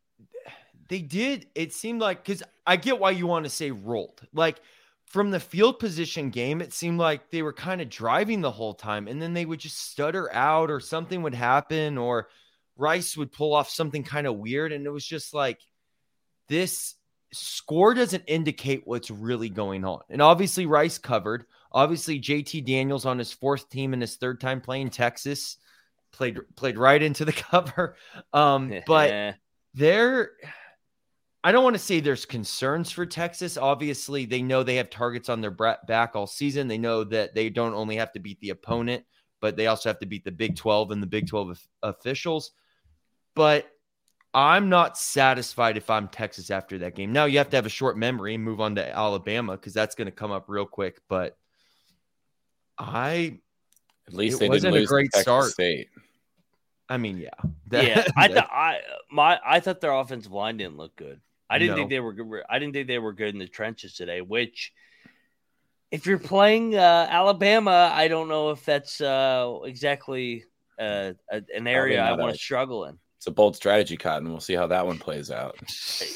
they 0.88 1.00
did. 1.00 1.48
It 1.56 1.74
seemed 1.74 2.02
like 2.02 2.24
because 2.24 2.44
I 2.66 2.76
get 2.76 3.00
why 3.00 3.12
you 3.12 3.28
want 3.28 3.46
to 3.46 3.50
say 3.50 3.72
rolled. 3.72 4.22
Like 4.34 4.62
from 5.12 5.30
the 5.30 5.40
field 5.40 5.78
position 5.78 6.30
game, 6.30 6.62
it 6.62 6.72
seemed 6.72 6.98
like 6.98 7.30
they 7.30 7.42
were 7.42 7.52
kind 7.52 7.82
of 7.82 7.90
driving 7.90 8.40
the 8.40 8.52
whole 8.52 8.74
time, 8.74 9.10
and 9.10 9.22
then 9.22 9.34
they 9.34 9.46
would 9.46 9.60
just 9.60 9.92
stutter 9.92 10.32
out, 10.34 10.72
or 10.72 10.80
something 10.80 11.22
would 11.22 11.36
happen, 11.36 11.98
or 11.98 12.30
Rice 12.78 13.18
would 13.18 13.34
pull 13.34 13.54
off 13.54 13.70
something 13.70 14.04
kind 14.04 14.26
of 14.26 14.38
weird, 14.38 14.72
and 14.72 14.86
it 14.86 14.90
was 14.90 15.06
just 15.06 15.34
like 15.34 15.60
this 16.48 16.96
score 17.34 17.94
doesn't 17.94 18.24
indicate 18.28 18.84
what's 18.86 19.12
really 19.12 19.50
going 19.50 19.84
on. 19.84 20.00
And 20.10 20.22
obviously, 20.22 20.66
Rice 20.66 20.98
covered. 20.98 21.46
Obviously, 21.74 22.20
JT 22.20 22.66
Daniels 22.66 23.06
on 23.06 23.20
his 23.20 23.34
fourth 23.34 23.70
team 23.70 23.92
and 23.92 24.02
his 24.02 24.16
third 24.16 24.40
time 24.40 24.62
playing 24.62 24.92
Texas 24.92 25.58
played 26.12 26.40
played 26.56 26.78
right 26.78 27.02
into 27.02 27.26
the 27.26 27.34
cover. 27.52 27.96
Um, 28.32 28.74
but 28.88 29.36
there, 29.74 30.32
I 31.44 31.52
don't 31.52 31.64
want 31.64 31.76
to 31.76 31.80
say 31.82 32.00
there's 32.00 32.26
concerns 32.26 32.92
for 32.92 33.06
Texas. 33.06 33.58
Obviously, 33.58 34.26
they 34.26 34.42
know 34.44 34.62
they 34.62 34.76
have 34.76 34.90
targets 34.92 35.28
on 35.28 35.42
their 35.42 35.50
back 35.52 36.12
all 36.16 36.28
season. 36.28 36.68
They 36.68 36.78
know 36.78 37.04
that 37.06 37.34
they 37.34 37.50
don't 37.50 37.74
only 37.74 37.96
have 37.96 38.12
to 38.14 38.20
beat 38.20 38.40
the 38.42 38.52
opponent, 38.52 39.04
but 39.40 39.56
they 39.58 39.66
also 39.68 39.90
have 39.90 39.98
to 40.00 40.06
beat 40.06 40.24
the 40.24 40.32
Big 40.32 40.56
12 40.56 40.92
and 40.92 41.02
the 41.02 41.08
Big 41.08 41.28
12 41.28 41.60
officials. 41.82 42.52
But 43.34 43.66
I'm 44.36 44.70
not 44.70 44.98
satisfied 45.00 45.78
if 45.78 45.90
I'm 45.90 46.08
Texas 46.10 46.52
after 46.52 46.78
that 46.80 46.96
game. 46.96 47.12
Now 47.12 47.26
you 47.26 47.40
have 47.40 47.50
to 47.50 47.58
have 47.58 47.66
a 47.66 47.70
short 47.70 47.98
memory 47.98 48.36
and 48.36 48.44
move 48.44 48.62
on 48.62 48.76
to 48.76 48.96
Alabama 48.96 49.54
because 49.54 49.74
that's 49.74 49.96
going 49.96 50.06
to 50.06 50.12
come 50.12 50.32
up 50.32 50.46
real 50.48 50.66
quick. 50.68 51.02
But 51.10 51.38
I, 52.78 53.40
At 54.08 54.14
least 54.14 54.36
It 54.38 54.40
they 54.42 54.50
wasn't 54.50 54.74
didn't 54.74 54.76
a 54.76 54.80
lose 54.82 54.90
to 54.90 54.94
great 54.94 55.16
start. 55.16 55.46
State. 55.52 55.90
I 56.88 56.98
mean, 56.98 57.18
yeah, 57.18 57.30
yeah, 57.72 58.06
I 58.18 58.28
That- 58.28 58.36
thought 58.36 58.50
I 58.52 58.80
my 59.10 59.40
I 59.46 59.60
thought 59.60 59.82
their 59.82 59.94
offensive 59.94 60.32
line 60.34 60.58
didn't 60.58 60.78
look 60.78 60.96
good. 60.98 61.22
I 61.52 61.60
didn't 61.60 61.72
No. 61.72 61.78
think 61.78 61.90
they 61.90 62.00
were 62.00 62.14
good. 62.14 62.44
I 62.50 62.60
didn't 62.60 62.74
think 62.74 62.88
they 62.88 63.00
were 63.00 63.14
good 63.14 63.34
in 63.34 63.40
the 63.40 63.48
trenches 63.48 63.94
today. 63.94 64.22
Which, 64.22 64.72
if 65.92 66.06
you're 66.06 66.18
playing 66.20 66.76
uh, 66.76 67.08
Alabama, 67.10 67.92
I 67.94 68.08
don't 68.08 68.28
know 68.30 68.52
if 68.52 68.64
that's 68.66 69.02
uh, 69.02 69.60
exactly 69.66 70.46
uh, 70.80 71.14
a, 71.30 71.42
an 71.56 71.68
area 71.68 72.02
I 72.02 72.14
want 72.14 72.34
to 72.34 72.40
struggle 72.40 72.86
in. 72.86 72.98
It's 73.18 73.28
a 73.28 73.32
bold 73.32 73.56
strategy, 73.56 73.98
Cotton. 73.98 74.32
We'll 74.32 74.40
see 74.40 74.56
how 74.56 74.66
that 74.68 74.88
one 74.88 74.98
plays 74.98 75.30
out. 75.30 75.60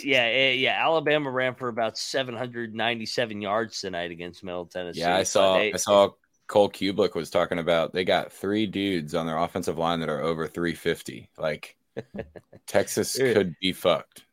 Yeah, 0.04 0.52
yeah. 0.52 0.84
Alabama 0.84 1.30
ran 1.32 1.56
for 1.56 1.68
about 1.68 1.98
797 1.98 3.42
yards 3.42 3.82
tonight 3.82 4.12
against 4.12 4.44
Middle 4.44 4.66
Tennessee. 4.68 5.00
Yeah, 5.02 5.16
I 5.16 5.24
saw. 5.24 5.58
they- 5.58 5.74
I 5.74 5.78
saw 5.78 6.10
Cole 6.48 6.70
Cubelic 6.70 7.16
was 7.16 7.32
talking 7.32 7.58
about 7.58 7.92
they 7.94 8.06
got 8.06 8.32
three 8.32 8.68
dudes 8.68 9.16
on 9.16 9.26
their 9.26 9.38
offensive 9.38 9.78
line 9.80 10.00
that 10.02 10.10
are 10.10 10.22
over 10.22 10.48
350. 10.48 11.30
Like 11.40 11.76
Texas 12.68 13.18
could 13.18 13.56
be 13.60 13.74
fucked. 13.74 14.25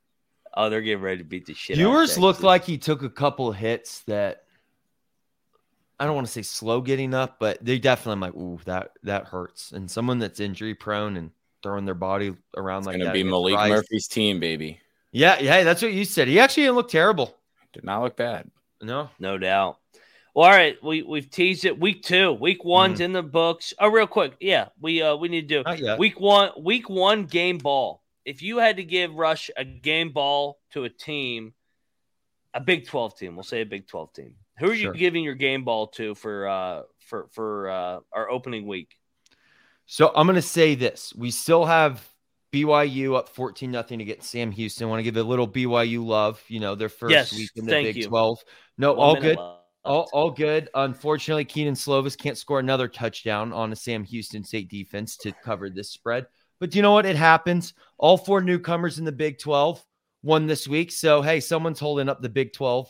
Oh, 0.55 0.69
they're 0.69 0.81
getting 0.83 1.03
ready 1.03 1.19
to 1.19 1.25
beat 1.25 1.47
the 1.47 1.55
shit. 1.55 1.79
out 1.79 2.09
of 2.11 2.19
looked 2.19 2.43
like 2.43 2.65
he 2.65 2.77
took 2.79 3.03
a 3.03 3.09
couple 3.11 3.53
hits 3.53 4.01
that 4.01 4.45
I 5.99 6.05
don't 6.07 6.15
want 6.15 6.27
to 6.27 6.33
say 6.33 6.43
slow 6.43 6.81
getting 6.81 7.15
up, 7.15 7.39
but 7.39 7.65
they 7.65 7.79
definitely 7.79 8.13
I'm 8.15 8.21
like, 8.21 8.35
ooh, 8.35 8.59
that 8.65 8.91
that 9.05 9.27
hurts. 9.27 9.73
And 9.73 9.91
someone 9.91 10.19
that's 10.19 10.41
injury 10.41 10.75
prone 10.75 11.17
and 11.17 11.31
throwing 11.63 11.85
their 11.85 11.95
body 11.95 12.35
around 12.57 12.79
It's 12.81 12.87
like 12.89 12.95
gonna 12.95 13.05
that. 13.07 13.13
be 13.15 13.23
Malik 13.23 13.55
Rice. 13.55 13.71
Murphy's 13.71 14.09
team, 14.09 14.41
baby. 14.41 14.81
Yeah, 15.13 15.39
yeah, 15.41 15.53
hey, 15.59 15.65
that's 15.65 15.81
what 15.83 15.93
you 15.93 16.05
said. 16.05 16.27
He 16.29 16.41
actually 16.41 16.65
didn't 16.65 16.77
look 16.77 16.89
terrible. 16.91 17.37
Did 17.73 17.85
not 17.85 18.03
look 18.03 18.17
bad. 18.17 18.51
No. 18.81 19.11
No 19.19 19.39
doubt. 19.39 19.79
Well, 20.35 20.47
all 20.47 20.51
right, 20.51 20.77
we 20.83 21.03
we've 21.03 21.31
teased 21.31 21.65
it. 21.67 21.79
Week 21.79 22.03
two, 22.03 22.33
week 22.33 22.65
one's 22.65 22.99
Mm. 22.99 23.05
in 23.05 23.13
the 23.13 23.23
books. 23.23 23.73
Oh, 23.79 23.89
real 23.89 24.07
quick, 24.07 24.33
yeah, 24.41 24.69
we 24.81 25.03
uh 25.03 25.15
we 25.15 25.29
need 25.29 25.49
to 25.49 25.59
do 25.59 25.63
Not 25.63 25.79
yet. 25.79 25.99
week 25.99 26.19
one. 26.19 26.51
Week 26.59 26.89
one 26.91 27.25
game 27.27 27.59
ball. 27.59 28.02
If 28.25 28.43
you 28.43 28.59
had 28.59 28.77
to 28.77 28.85
give 28.85 29.15
Rush 29.15 29.51
a 29.57 29.65
game 29.65 30.13
ball 30.13 30.59
to 30.73 30.85
a 30.85 30.89
team, 30.89 31.55
a 32.55 32.61
Big 32.61 32.87
Twelve 32.87 33.17
team, 33.17 33.35
we'll 33.35 33.43
say 33.43 33.63
a 33.63 33.67
Big 33.67 33.87
Twelve 33.89 34.13
team. 34.13 34.37
Who 34.59 34.71
are 34.71 34.75
Sure. 34.75 34.93
you 34.93 34.99
giving 34.99 35.25
your 35.25 35.35
game 35.35 35.65
ball 35.65 35.89
to 35.89 36.15
for 36.15 36.47
uh 36.47 36.83
for 37.01 37.29
for 37.33 37.71
uh 37.71 38.01
our 38.13 38.31
opening 38.31 38.67
week? 38.67 38.97
So 39.87 40.13
I'm 40.15 40.27
gonna 40.27 40.43
say 40.43 40.75
this. 40.75 41.13
We 41.17 41.31
still 41.31 41.65
have 41.65 42.07
BYU 42.53 43.17
up 43.17 43.31
14 43.31 43.71
nothing 43.71 43.99
to 43.99 44.05
get 44.05 44.23
Sam 44.23 44.51
Houston. 44.53 44.89
want 44.89 44.99
to 44.99 45.03
give 45.03 45.17
a 45.17 45.23
little 45.23 45.49
BYU 45.49 46.05
love, 46.05 46.43
you 46.49 46.61
know, 46.61 46.75
their 46.75 46.91
first 46.91 47.13
Yes, 47.13 47.33
week 47.33 47.51
in 47.57 47.65
the 47.65 47.73
Big 47.73 47.97
you. 47.97 48.09
12. 48.09 48.45
No, 48.79 48.93
One 48.93 48.99
all 49.01 49.21
good. 49.21 49.39
All, 49.85 50.09
all 50.13 50.31
good. 50.31 50.69
Unfortunately, 50.75 51.45
Kedon 51.45 51.75
Slovis 51.75 52.17
can't 52.17 52.39
score 52.39 52.61
another 52.61 52.87
touchdown 52.87 53.53
on 53.53 53.73
a 53.73 53.77
Sam 53.77 54.05
Houston 54.05 54.45
State 54.45 54.69
defense 54.69 55.17
to 55.17 55.33
cover 55.43 55.71
this 55.71 55.91
spread. 55.91 56.27
But 56.63 56.77
you 56.77 56.83
know 56.83 56.93
what? 56.93 57.07
It 57.07 57.17
happens. 57.17 57.75
All 57.99 58.17
four 58.17 58.41
newcomers 58.41 59.01
in 59.01 59.05
the 59.05 59.11
Big 59.11 59.41
12 59.41 59.85
won 60.23 60.47
this 60.47 60.69
week. 60.69 60.93
So, 60.93 61.21
hey, 61.21 61.41
someone's 61.41 61.81
holding 61.81 62.09
up 62.09 62.23
the 62.23 62.29
Big 62.29 62.53
12. 62.53 62.89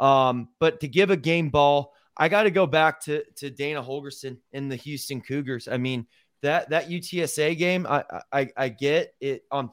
Um, 0.00 0.48
but 0.58 0.80
to 0.80 0.88
give 0.88 1.10
a 1.10 1.16
game 1.16 1.48
ball, 1.48 1.92
I 2.16 2.28
got 2.28 2.42
to 2.42 2.50
go 2.50 2.66
back 2.66 3.00
to, 3.02 3.22
to 3.36 3.48
Dana 3.48 3.80
Holgorsen 3.80 4.38
in 4.52 4.68
the 4.68 4.74
Houston 4.74 5.20
Cougars. 5.20 5.68
I 5.68 5.76
mean, 5.76 6.08
that 6.42 6.70
that 6.70 6.88
UTSA 6.88 7.56
game, 7.56 7.86
I 7.88 8.02
I, 8.32 8.48
I 8.56 8.68
get 8.70 9.14
it 9.20 9.44
on 9.52 9.70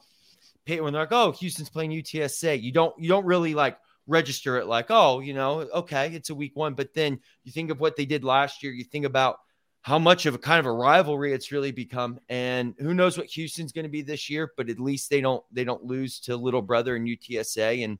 when 0.68 0.92
they're 0.92 1.02
like, 1.02 1.08
oh, 1.10 1.32
Houston's 1.32 1.70
playing 1.70 1.90
UTSA. 1.90 2.62
You 2.62 2.70
don't 2.70 2.94
you 3.00 3.08
don't 3.08 3.26
really 3.26 3.54
like 3.54 3.78
register 4.06 4.58
it 4.58 4.66
like, 4.66 4.86
oh, 4.90 5.18
you 5.18 5.34
know, 5.34 5.62
okay, 5.74 6.14
it's 6.14 6.30
a 6.30 6.36
week 6.36 6.52
one. 6.54 6.74
But 6.74 6.94
then 6.94 7.18
you 7.42 7.50
think 7.50 7.72
of 7.72 7.80
what 7.80 7.96
they 7.96 8.06
did 8.06 8.22
last 8.22 8.62
year. 8.62 8.70
You 8.70 8.84
think 8.84 9.06
about 9.06 9.38
how 9.82 9.98
much 9.98 10.26
of 10.26 10.34
a 10.34 10.38
kind 10.38 10.60
of 10.60 10.66
a 10.66 10.72
rivalry 10.72 11.32
it's 11.32 11.52
really 11.52 11.72
become, 11.72 12.20
and 12.28 12.74
who 12.78 12.94
knows 12.94 13.16
what 13.16 13.26
Houston's 13.28 13.72
going 13.72 13.84
to 13.84 13.90
be 13.90 14.02
this 14.02 14.28
year. 14.28 14.52
But 14.56 14.68
at 14.68 14.78
least 14.78 15.10
they 15.10 15.20
don't 15.20 15.42
they 15.52 15.64
don't 15.64 15.84
lose 15.84 16.20
to 16.20 16.36
little 16.36 16.62
brother 16.62 16.96
in 16.96 17.04
UTSA 17.04 17.84
and 17.84 17.98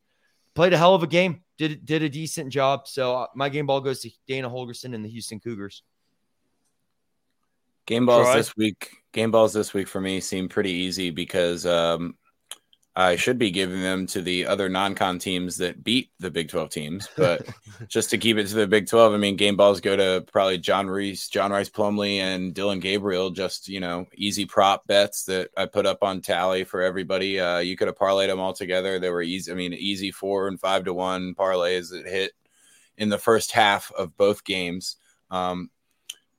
played 0.55 0.73
a 0.73 0.79
hell 0.79 0.95
of 0.95 1.03
a 1.03 1.07
game. 1.07 1.43
Did 1.59 1.85
did 1.87 2.03
a 2.03 2.09
decent 2.09 2.51
job. 2.51 2.87
So 2.87 3.17
uh, 3.17 3.27
my 3.35 3.49
game 3.49 3.67
ball 3.67 3.81
goes 3.81 4.01
to 4.01 4.11
Dana 4.27 4.51
Holgorsen 4.51 4.95
and 4.95 5.05
the 5.05 5.09
Houston 5.09 5.41
Cougars. 5.41 5.83
Game 7.87 8.07
balls 8.07 8.27
Troy? 8.27 8.37
this 8.37 8.57
week. 8.57 8.97
Game 9.13 9.31
balls 9.31 9.53
this 9.53 9.75
week 9.75 9.89
for 9.89 10.01
me 10.01 10.21
seem 10.21 10.49
pretty 10.49 10.71
easy 10.71 11.11
because 11.11 11.67
um, 11.67 12.15
I 12.97 13.15
should 13.17 13.39
be 13.39 13.53
giving 13.53 13.83
them 13.83 14.07
to 14.09 14.21
the 14.21 14.47
other 14.47 14.69
non-con 14.69 15.21
teams 15.21 15.59
that 15.59 15.85
beat 15.85 16.11
the 16.19 16.31
Big 16.31 16.49
12 16.49 16.71
teams, 16.71 17.09
but 17.17 17.47
just 17.89 18.11
to 18.11 18.19
keep 18.19 18.37
it 18.37 18.49
to 18.49 18.55
the 18.55 18.67
Big 18.67 18.89
12, 18.89 19.15
I 19.15 19.17
mean, 19.17 19.37
game 19.37 19.57
balls 19.57 19.81
go 19.81 19.97
to 19.97 20.25
probably 20.33 20.59
John 20.59 20.89
Reese, 20.89 21.29
John 21.29 21.53
Rice 21.53 21.69
Plumley, 21.69 22.19
and 22.19 22.53
Dillon 22.53 22.81
Gabriel. 22.81 23.31
Just 23.31 23.69
you 23.69 23.79
know, 23.79 24.07
easy 24.15 24.45
prop 24.45 24.87
bets 24.87 25.25
that 25.27 25.51
I 25.57 25.67
put 25.67 25.87
up 25.87 26.03
on 26.03 26.21
tally 26.21 26.65
for 26.65 26.83
everybody. 26.83 27.39
Uh, 27.39 27.59
you 27.59 27.77
could 27.77 27.87
have 27.87 27.97
parlayed 27.97 28.27
them 28.27 28.41
all 28.41 28.55
together. 28.55 28.99
They 28.99 29.11
were 29.11 29.23
easy. 29.23 29.53
I 29.53 29.55
mean, 29.55 29.73
easy 29.73 30.11
four 30.11 30.49
and 30.49 30.59
five 30.59 30.85
to 30.85 30.95
one 30.95 31.35
parlays 31.35 31.91
that 31.91 32.07
hit 32.07 32.33
in 32.97 33.09
the 33.09 33.19
first 33.19 33.53
half 33.53 33.93
of 33.93 34.17
both 34.17 34.45
games. 34.45 34.97
Um, 35.31 35.71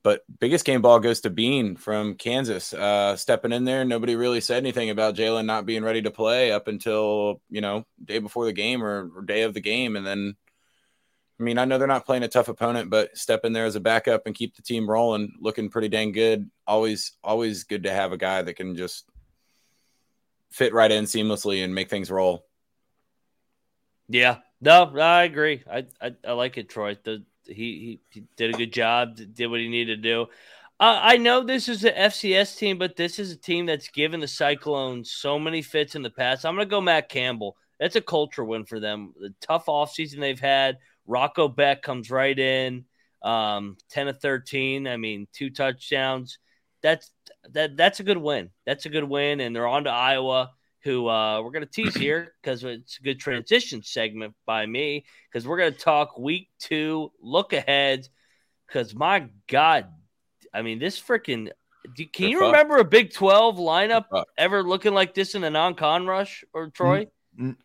but 0.04 0.22
biggest 0.40 0.66
game 0.66 0.82
ball 0.82 1.00
goes 1.00 1.22
to 1.22 1.30
Bean 1.30 1.76
from 1.76 2.16
Kansas, 2.16 2.74
uh, 2.74 3.16
stepping 3.16 3.52
in 3.52 3.66
there. 3.66 3.86
Nobody 3.86 4.16
really 4.16 4.42
said 4.42 4.58
anything 4.58 4.90
about 4.90 5.16
Jalon 5.16 5.46
not 5.46 5.66
being 5.66 5.84
ready 5.84 6.02
to 6.02 6.12
play 6.12 6.52
up 6.52 6.68
until 6.68 7.42
you 7.50 7.62
know 7.62 7.86
day 8.04 8.20
before 8.20 8.46
the 8.46 8.54
game 8.54 8.84
or, 8.84 9.12
or, 9.16 9.22
day 9.22 9.44
of 9.44 9.54
the 9.54 9.62
game, 9.62 9.96
and 9.96 10.06
then. 10.06 10.36
I 11.40 11.44
mean, 11.44 11.58
I 11.58 11.66
know 11.66 11.80
they're 11.80 11.88
not 11.88 12.06
playing 12.06 12.22
a 12.22 12.28
tough 12.28 12.50
opponent, 12.50 12.92
but 12.92 13.18
step 13.18 13.46
in 13.46 13.52
there 13.52 13.66
as 13.66 13.76
a 13.76 13.80
backup 13.80 14.28
and 14.28 14.36
keep 14.36 14.56
the 14.56 14.62
team 14.62 14.88
rolling, 14.88 15.34
looking 15.40 15.72
pretty 15.72 15.90
dang 15.90 16.12
good. 16.12 16.48
Always, 16.68 17.14
always 17.24 17.64
good 17.64 17.82
to 17.82 17.92
have 17.92 18.12
a 18.12 18.18
guy 18.18 18.44
that 18.44 18.54
can 18.54 18.76
just 18.76 19.10
fit 20.52 20.72
right 20.72 20.92
in 20.92 21.06
seamlessly 21.06 21.64
and 21.64 21.74
make 21.74 21.90
things 21.90 22.12
roll. 22.12 22.46
Yeah, 24.08 24.38
no, 24.60 24.94
I 25.00 25.24
agree. 25.24 25.64
I 25.68 25.88
I, 26.00 26.16
I 26.28 26.34
like 26.34 26.60
it, 26.60 26.70
Troy. 26.70 26.98
The 27.04 27.24
he, 27.52 28.00
he 28.10 28.24
did 28.36 28.54
a 28.54 28.58
good 28.58 28.74
job, 28.74 29.16
did 29.16 29.48
what 29.48 29.60
he 29.60 29.68
needed 29.68 30.02
to 30.02 30.10
do. 30.10 30.22
Uh, 30.80 31.00
I 31.02 31.18
know 31.18 31.44
this 31.44 31.70
is 31.70 31.84
an 31.84 31.94
FCS 31.94 32.58
team, 32.58 32.80
but 32.80 32.96
this 32.96 33.20
is 33.20 33.32
a 33.32 33.38
team 33.38 33.68
that's 33.68 33.90
given 33.90 34.20
the 34.20 34.28
Cyclones 34.28 35.12
so 35.12 35.38
many 35.38 35.62
fits 35.62 35.96
in 35.96 36.02
the 36.02 36.10
past. 36.10 36.46
I'm 36.46 36.56
going 36.56 36.68
to 36.68 36.72
go 36.72 36.82
Matt 36.82 37.08
Campbell. 37.08 37.56
That's 37.80 37.96
a 37.96 38.02
culture 38.02 38.44
win 38.44 38.66
for 38.66 38.80
them. 38.80 39.14
The 39.20 39.34
tough 39.42 39.68
offseason 39.68 40.20
they've 40.20 40.40
had. 40.40 40.80
Rocco 41.06 41.48
Becht 41.48 41.84
comes 41.84 42.10
right 42.10 42.38
in, 42.38 42.86
um, 43.22 43.78
10 43.90 44.08
of 44.08 44.22
13. 44.22 44.88
I 44.88 44.98
mean, 44.98 45.28
two 45.34 45.50
touchdowns. 45.50 46.40
That's 46.82 47.12
that. 47.52 47.78
That's 47.78 48.00
a 48.00 48.04
good 48.04 48.18
win. 48.18 48.50
That's 48.66 48.88
a 48.88 48.90
good 48.90 49.04
win, 49.04 49.40
and 49.40 49.56
they're 49.56 49.68
on 49.68 49.84
to 49.84 49.92
Iowa 49.92 50.52
who 50.84 51.08
uh, 51.08 51.42
we're 51.42 51.52
going 51.52 51.66
to 51.66 51.72
tease 51.72 51.96
here 51.96 52.34
because 52.42 52.64
it's 52.64 52.98
a 52.98 53.04
good 53.04 53.20
transition 53.20 53.84
segment 53.84 54.34
by 54.46 54.66
me 54.66 55.06
because 55.32 55.48
we're 55.48 55.58
going 55.58 55.74
to 55.74 55.80
talk 55.80 56.18
week 56.18 56.50
two 56.60 57.12
look 57.22 57.54
ahead 57.54 58.08
because 58.68 58.96
my 58.96 59.28
God, 59.48 59.88
I 60.54 60.62
mean, 60.62 60.80
this 60.80 61.00
freaking. 61.00 61.50
Can 62.14 62.30
you 62.30 62.42
remember 62.42 62.78
a 62.78 62.84
Big 62.86 63.12
12 63.12 63.58
lineup 63.58 64.06
ever 64.38 64.64
looking 64.64 64.94
like 64.94 65.14
this 65.14 65.36
in 65.36 65.44
a 65.44 65.50
non 65.50 65.74
con 65.74 66.06
rush 66.06 66.44
or 66.54 66.70
Troy? 66.70 67.08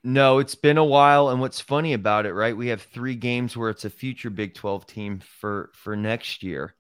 No, 0.03 0.39
it's 0.39 0.55
been 0.55 0.79
a 0.79 0.85
while. 0.85 1.29
And 1.29 1.41
what's 1.41 1.61
funny 1.61 1.93
about 1.93 2.25
it, 2.25 2.33
right? 2.33 2.57
We 2.57 2.69
have 2.69 2.83
three 2.83 3.15
games 3.15 3.57
where 3.57 3.69
it's 3.69 3.85
a 3.85 3.91
future 3.91 4.31
Big 4.31 4.55
12 4.55 4.87
team 4.87 5.21
for 5.41 5.71
for 5.75 5.97
next 5.97 6.43
year. 6.43 6.75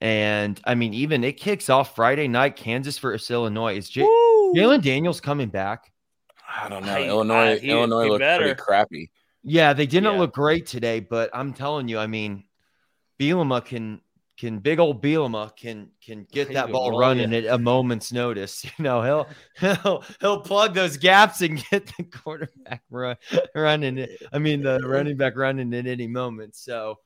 And 0.00 0.58
I 0.64 0.74
mean, 0.74 0.94
even 0.94 1.22
it 1.24 1.36
kicks 1.36 1.68
off 1.68 1.94
Friday 1.94 2.28
night, 2.28 2.56
Kansas 2.56 2.98
versus 2.98 3.30
Illinois. 3.30 3.76
Is 3.76 3.90
Jalon 4.54 4.82
Daniels 4.82 5.20
coming 5.20 5.48
back? 5.48 5.92
I 6.48 6.68
don't 6.68 6.84
know. 6.84 6.92
I, 6.92 7.02
Illinois, 7.04 7.34
I, 7.34 7.58
he, 7.58 7.70
Illinois 7.70 8.04
he 8.04 8.10
looked 8.10 8.20
better. 8.20 8.44
pretty 8.44 8.60
crappy. 8.60 9.10
Yeah, 9.42 9.72
they 9.72 9.86
didn't 9.86 10.12
yeah. 10.12 10.18
look 10.18 10.34
great 10.34 10.66
today, 10.66 11.00
but 11.00 11.30
I'm 11.32 11.52
telling 11.52 11.88
you, 11.88 11.98
I 11.98 12.06
mean, 12.06 12.44
Bielema 13.18 13.64
can 13.64 14.00
can 14.40 14.58
big 14.58 14.80
old 14.80 15.02
Bielema 15.02 15.54
can 15.54 15.90
can 16.02 16.26
get 16.32 16.52
that 16.54 16.72
ball 16.72 16.98
running 16.98 17.34
at 17.34 17.44
a 17.44 17.58
moment's 17.58 18.12
notice. 18.12 18.64
You 18.78 18.84
know, 18.84 19.02
he'll 19.02 19.28
he'll 19.82 20.04
he'll 20.20 20.40
plug 20.40 20.74
those 20.74 20.96
gaps 20.96 21.42
and 21.42 21.62
get 21.70 21.92
the 21.96 22.04
quarterback 22.04 22.82
run, 22.90 23.16
running 23.54 23.98
it. 23.98 24.22
I 24.32 24.38
mean, 24.38 24.62
the 24.62 24.80
running 24.80 25.16
back 25.16 25.36
running 25.36 25.72
at 25.74 25.86
any 25.86 26.06
moment. 26.06 26.56
So, 26.56 26.98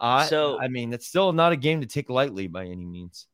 I 0.00 0.26
so 0.26 0.58
I 0.58 0.68
mean, 0.68 0.92
it's 0.92 1.06
still 1.06 1.32
not 1.32 1.52
a 1.52 1.56
game 1.56 1.82
to 1.82 1.86
take 1.86 2.08
lightly 2.08 2.46
by 2.46 2.64
any 2.64 2.84
means. 2.86 3.26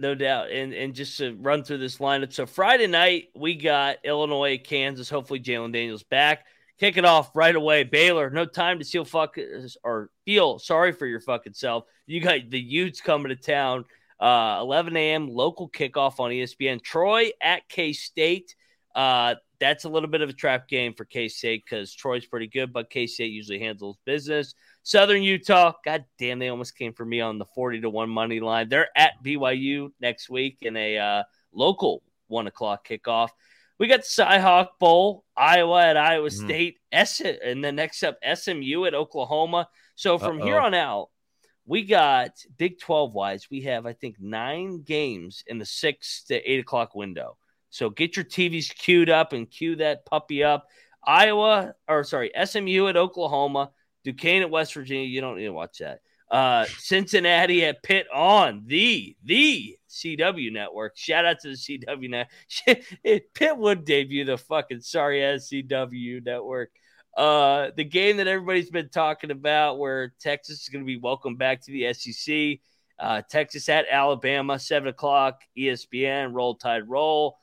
No 0.00 0.14
doubt. 0.14 0.50
And 0.50 0.72
and 0.72 0.94
just 0.94 1.18
to 1.18 1.34
run 1.34 1.62
through 1.62 1.76
this 1.78 1.98
lineup. 1.98 2.32
So 2.32 2.46
Friday 2.46 2.86
night, 2.86 3.28
we 3.34 3.54
got 3.54 3.98
Illinois, 4.02 4.56
Kansas. 4.56 5.10
Hopefully 5.10 5.40
Jalon 5.40 5.74
Daniels 5.74 6.02
back. 6.02 6.46
Kick 6.78 6.96
it 6.96 7.04
off 7.04 7.36
right 7.36 7.54
away. 7.54 7.84
Baylor, 7.84 8.30
no 8.30 8.46
time 8.46 8.78
to 8.78 8.84
feel 8.86 9.04
fuck 9.04 9.36
or 9.84 10.08
feel 10.24 10.58
sorry 10.58 10.92
for 10.92 11.04
your 11.04 11.20
fucking 11.20 11.52
self. 11.52 11.84
You 12.06 12.22
got 12.22 12.48
the 12.48 12.58
Utes 12.58 13.02
coming 13.02 13.28
to 13.28 13.36
town. 13.36 13.84
Uh, 14.18 14.58
11 14.60 14.96
a.m. 14.96 15.28
local 15.28 15.68
kickoff 15.68 16.18
on 16.18 16.30
ESPN. 16.30 16.82
Troy 16.82 17.30
at 17.42 17.68
K 17.68 17.92
State. 17.92 18.54
Uh, 18.94 19.34
that's 19.58 19.84
a 19.84 19.90
little 19.90 20.08
bit 20.08 20.22
of 20.22 20.30
a 20.30 20.32
trap 20.32 20.66
game 20.66 20.94
for 20.94 21.04
K 21.04 21.28
State 21.28 21.62
because 21.68 21.94
Troy's 21.94 22.24
pretty 22.24 22.46
good, 22.46 22.72
but 22.72 22.88
K 22.88 23.06
State 23.06 23.32
usually 23.32 23.58
handles 23.58 23.98
business. 24.06 24.54
Southern 24.90 25.22
Utah, 25.22 25.72
god 25.84 26.04
damn, 26.18 26.40
they 26.40 26.48
almost 26.48 26.76
came 26.76 26.92
for 26.92 27.04
me 27.04 27.20
on 27.20 27.38
the 27.38 27.44
40 27.44 27.82
to 27.82 27.90
1 27.90 28.10
money 28.10 28.40
line. 28.40 28.68
They're 28.68 28.88
at 28.96 29.12
BYU 29.24 29.92
next 30.00 30.28
week 30.28 30.58
in 30.62 30.76
a 30.76 30.98
uh, 30.98 31.22
local 31.52 32.02
one 32.26 32.48
o'clock 32.48 32.88
kickoff. 32.88 33.28
We 33.78 33.86
got 33.86 34.00
the 34.00 34.24
Cyhawk 34.24 34.66
Bowl, 34.80 35.24
Iowa 35.36 35.86
at 35.86 35.96
Iowa 35.96 36.28
mm. 36.28 36.32
State, 36.32 36.78
S- 36.90 37.20
and 37.20 37.62
then 37.62 37.76
next 37.76 38.02
up 38.02 38.18
SMU 38.34 38.84
at 38.84 38.94
Oklahoma. 38.94 39.68
So 39.94 40.18
from 40.18 40.38
Uh-oh. 40.38 40.44
here 40.44 40.58
on 40.58 40.74
out, 40.74 41.10
we 41.66 41.84
got 41.84 42.32
Big 42.58 42.80
12 42.80 43.12
wise, 43.12 43.46
we 43.48 43.60
have, 43.60 43.86
I 43.86 43.92
think, 43.92 44.16
nine 44.18 44.82
games 44.82 45.44
in 45.46 45.58
the 45.58 45.66
six 45.66 46.24
to 46.24 46.34
eight 46.34 46.58
o'clock 46.58 46.96
window. 46.96 47.36
So 47.70 47.90
get 47.90 48.16
your 48.16 48.24
TVs 48.24 48.74
queued 48.74 49.08
up 49.08 49.34
and 49.34 49.48
cue 49.48 49.76
that 49.76 50.04
puppy 50.04 50.42
up. 50.42 50.66
Iowa, 51.06 51.74
or 51.86 52.02
sorry, 52.02 52.32
SMU 52.44 52.88
at 52.88 52.96
Oklahoma, 52.96 53.70
Duquesne 54.04 54.42
at 54.42 54.50
West 54.50 54.74
Virginia. 54.74 55.06
You 55.06 55.20
don't 55.20 55.36
need 55.36 55.44
to 55.44 55.52
watch 55.52 55.78
that. 55.78 56.00
Uh, 56.30 56.64
Cincinnati 56.78 57.64
at 57.64 57.82
Pitt 57.82 58.06
on 58.14 58.62
the 58.66 59.16
the 59.24 59.76
CW 59.88 60.52
network. 60.52 60.96
Shout 60.96 61.24
out 61.24 61.40
to 61.40 61.48
the 61.48 61.54
CW 61.54 62.08
network. 62.08 63.24
Pitt 63.34 63.56
would 63.56 63.84
debut 63.84 64.24
the 64.24 64.38
fucking 64.38 64.80
sorry 64.80 65.24
ass 65.24 65.50
CW 65.52 66.24
network. 66.24 66.70
Uh, 67.16 67.70
the 67.76 67.84
game 67.84 68.18
that 68.18 68.28
everybody's 68.28 68.70
been 68.70 68.88
talking 68.88 69.32
about, 69.32 69.78
where 69.78 70.14
Texas 70.20 70.62
is 70.62 70.68
going 70.68 70.84
to 70.84 70.86
be 70.86 70.96
welcome 70.96 71.34
back 71.34 71.62
to 71.62 71.72
the 71.72 71.92
SEC. 71.92 72.60
Uh, 72.98 73.22
Texas 73.28 73.68
at 73.68 73.86
Alabama, 73.90 74.58
seven 74.58 74.88
o'clock. 74.88 75.40
ESPN. 75.58 76.32
Roll 76.32 76.54
Tide, 76.54 76.88
roll. 76.88 77.38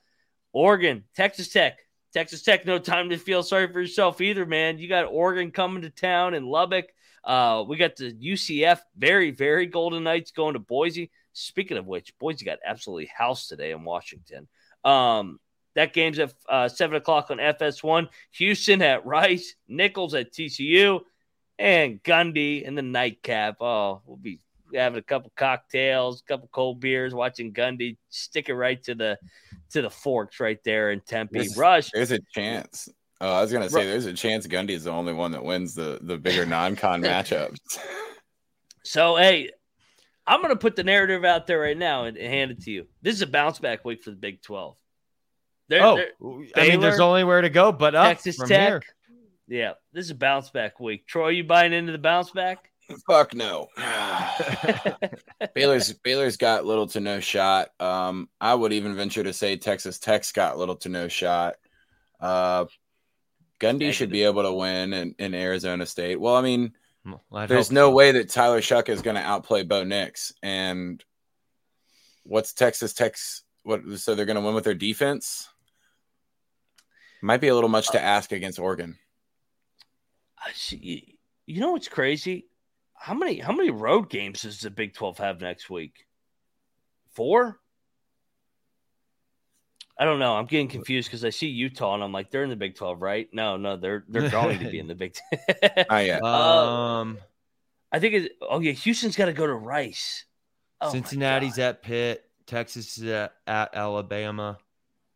Oregon, 0.53 1.03
Texas 1.15 1.49
Tech. 1.49 1.79
Texas 2.13 2.43
Tech, 2.43 2.65
no 2.65 2.79
time 2.79 3.09
to 3.09 3.17
feel 3.17 3.43
sorry 3.43 3.71
for 3.71 3.81
yourself 3.81 4.21
either, 4.21 4.45
man. 4.45 4.79
You 4.79 4.87
got 4.87 5.05
Oregon 5.05 5.51
coming 5.51 5.83
to 5.83 5.89
town 5.89 6.33
in 6.33 6.45
Lubbock. 6.45 6.85
Uh, 7.23 7.65
we 7.67 7.77
got 7.77 7.95
the 7.97 8.13
UCF, 8.13 8.79
very, 8.97 9.31
very 9.31 9.65
Golden 9.65 10.03
Knights 10.03 10.31
going 10.31 10.53
to 10.53 10.59
Boise. 10.59 11.11
Speaking 11.33 11.77
of 11.77 11.85
which, 11.85 12.17
Boise 12.19 12.45
got 12.45 12.59
absolutely 12.65 13.11
housed 13.15 13.49
today 13.49 13.71
in 13.71 13.83
Washington. 13.83 14.47
Um, 14.83 15.39
that 15.75 15.93
game's 15.93 16.17
at 16.17 16.33
uh, 16.49 16.69
7 16.69 16.95
o'clock 16.95 17.29
on 17.29 17.37
FS1. 17.37 18.07
Houston 18.31 18.81
at 18.81 19.05
Rice, 19.05 19.55
Nicholls 19.67 20.15
at 20.15 20.31
TCU, 20.31 21.01
and 21.59 22.01
Gundy 22.01 22.63
in 22.63 22.75
the 22.75 22.81
nightcap. 22.81 23.57
Oh, 23.61 24.01
we'll 24.05 24.17
be 24.17 24.39
having 24.73 24.99
a 24.99 25.03
couple 25.03 25.31
cocktails, 25.35 26.21
a 26.21 26.23
couple 26.23 26.49
cold 26.51 26.79
beers, 26.79 27.13
watching 27.13 27.53
Gundy 27.53 27.97
stick 28.09 28.49
it 28.49 28.55
right 28.55 28.81
to 28.83 28.95
the 28.95 29.19
to 29.71 29.81
the 29.81 29.89
forks 29.89 30.39
right 30.39 30.59
there 30.63 30.91
in 30.91 31.01
Tempe. 31.01 31.39
There's, 31.39 31.57
Rush. 31.57 31.89
There's 31.93 32.11
a 32.11 32.19
chance. 32.33 32.89
Oh, 33.19 33.33
I 33.33 33.41
was 33.41 33.51
gonna 33.51 33.69
say 33.69 33.85
there's 33.85 34.05
a 34.05 34.13
chance 34.13 34.45
Gundy 34.45 34.71
is 34.71 34.83
the 34.83 34.91
only 34.91 35.13
one 35.13 35.31
that 35.31 35.43
wins 35.43 35.73
the 35.73 35.99
the 36.01 36.17
bigger 36.17 36.45
non-con 36.45 37.01
matchups. 37.03 37.57
So 38.83 39.15
hey, 39.15 39.49
I'm 40.25 40.41
gonna 40.41 40.55
put 40.55 40.75
the 40.75 40.83
narrative 40.83 41.25
out 41.25 41.47
there 41.47 41.59
right 41.59 41.77
now 41.77 42.05
and, 42.05 42.17
and 42.17 42.31
hand 42.31 42.51
it 42.51 42.61
to 42.63 42.71
you. 42.71 42.87
This 43.01 43.15
is 43.15 43.21
a 43.21 43.27
bounce 43.27 43.59
back 43.59 43.85
week 43.85 44.03
for 44.03 44.11
the 44.11 44.17
Big 44.17 44.41
12. 44.41 44.75
They're, 45.69 45.83
oh, 45.83 45.95
they're- 45.97 46.13
I 46.55 46.69
mean, 46.69 46.79
there's 46.79 46.99
only 46.99 47.23
where 47.23 47.41
to 47.41 47.49
go 47.49 47.71
but 47.71 47.95
up 47.95 48.07
Texas 48.07 48.37
from 48.37 48.49
Tech. 48.49 48.69
here. 48.69 48.81
Yeah, 49.49 49.73
this 49.93 50.05
is 50.05 50.11
a 50.11 50.15
bounce 50.15 50.49
back 50.49 50.79
week. 50.79 51.07
Troy, 51.07 51.29
you 51.29 51.43
buying 51.43 51.73
into 51.73 51.91
the 51.91 51.97
bounce 51.97 52.31
back? 52.31 52.69
Fuck 53.07 53.33
no. 53.33 53.67
Baylor's 55.53 55.93
Baylor's 55.93 56.37
got 56.37 56.65
little 56.65 56.87
to 56.87 56.99
no 56.99 57.19
shot. 57.19 57.69
Um, 57.79 58.29
I 58.39 58.53
would 58.53 58.73
even 58.73 58.95
venture 58.95 59.23
to 59.23 59.33
say 59.33 59.57
Texas 59.57 59.99
Tech's 59.99 60.31
got 60.31 60.57
little 60.57 60.75
to 60.77 60.89
no 60.89 61.07
shot. 61.07 61.55
Uh, 62.19 62.65
Gundy 63.59 63.91
should 63.91 64.09
be 64.09 64.23
able 64.23 64.43
to 64.43 64.53
win 64.53 64.93
in, 64.93 65.15
in 65.17 65.33
Arizona 65.33 65.85
State. 65.85 66.19
Well, 66.19 66.35
I 66.35 66.41
mean, 66.41 66.73
Well, 67.29 67.47
there's 67.47 67.71
no 67.71 67.89
so. 67.89 67.91
way 67.91 68.11
that 68.11 68.29
Tyler 68.29 68.61
Shough 68.61 68.89
is 68.89 69.01
going 69.01 69.15
to 69.15 69.21
outplay 69.21 69.63
Bo 69.63 69.83
Nix. 69.83 70.33
And 70.43 71.03
what's 72.23 72.53
Texas 72.53 72.93
Tech's? 72.93 73.43
What? 73.63 73.81
So 73.97 74.15
they're 74.15 74.25
going 74.25 74.35
to 74.35 74.41
win 74.41 74.55
with 74.55 74.63
their 74.63 74.73
defense? 74.75 75.49
Might 77.21 77.41
be 77.41 77.47
a 77.47 77.55
little 77.55 77.69
much 77.69 77.91
to 77.91 78.01
ask 78.01 78.31
against 78.31 78.59
Oregon. 78.59 78.97
I 80.39 80.51
see. 80.53 81.17
You 81.47 81.61
know 81.61 81.71
what's 81.71 81.87
crazy? 81.87 82.45
How 82.99 83.13
many 83.13 83.39
how 83.39 83.53
many 83.53 83.69
road 83.69 84.09
games 84.09 84.41
does 84.41 84.59
the 84.59 84.69
Big 84.69 84.93
12 84.93 85.17
have 85.19 85.41
next 85.41 85.69
week? 85.69 86.05
Four? 87.13 87.59
I 89.99 90.05
don't 90.05 90.19
know. 90.19 90.35
I'm 90.35 90.45
getting 90.45 90.67
confused 90.67 91.07
because 91.07 91.25
I 91.25 91.31
see 91.31 91.47
Utah 91.47 91.95
and 91.95 92.03
I'm 92.03 92.11
like, 92.11 92.29
they're 92.29 92.43
in 92.43 92.51
the 92.51 92.55
Big 92.55 92.75
12, 92.75 93.01
right? 93.01 93.27
No, 93.33 93.57
no, 93.57 93.77
they're 93.77 94.03
they're 94.07 94.29
going 94.29 94.59
to 94.59 94.69
be 94.69 94.79
in 94.83 94.87
the 94.87 94.95
Big 94.95 95.15
10. 95.63 95.85
Oh 95.89 95.97
yeah, 95.97 96.19
Um, 96.19 97.17
I 97.91 97.99
think 97.99 98.13
it, 98.13 98.31
oh 98.41 98.59
yeah, 98.59 98.73
Houston's 98.73 99.15
got 99.15 99.25
to 99.25 99.33
go 99.33 99.47
to 99.47 99.53
Rice. 99.53 100.25
Oh 100.79 100.91
Cincinnati's 100.91 101.57
at 101.57 101.81
Pitt, 101.81 102.23
Texas 102.45 102.97
is 102.99 103.05
at, 103.05 103.33
at 103.47 103.73
Alabama, 103.75 104.59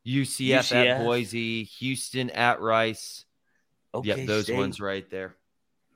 UCF, 0.08 0.60
UCF. 0.60 0.86
at 0.88 1.04
Boise, 1.04 1.64
Houston 1.66 2.32
at 2.32 2.60
Rice. 2.60 3.26
okay, 3.94 4.08
yep, 4.10 4.28
those 4.28 4.46
State. 4.46 4.58
ones 4.58 4.82
right 4.82 5.08
there. 5.12 5.36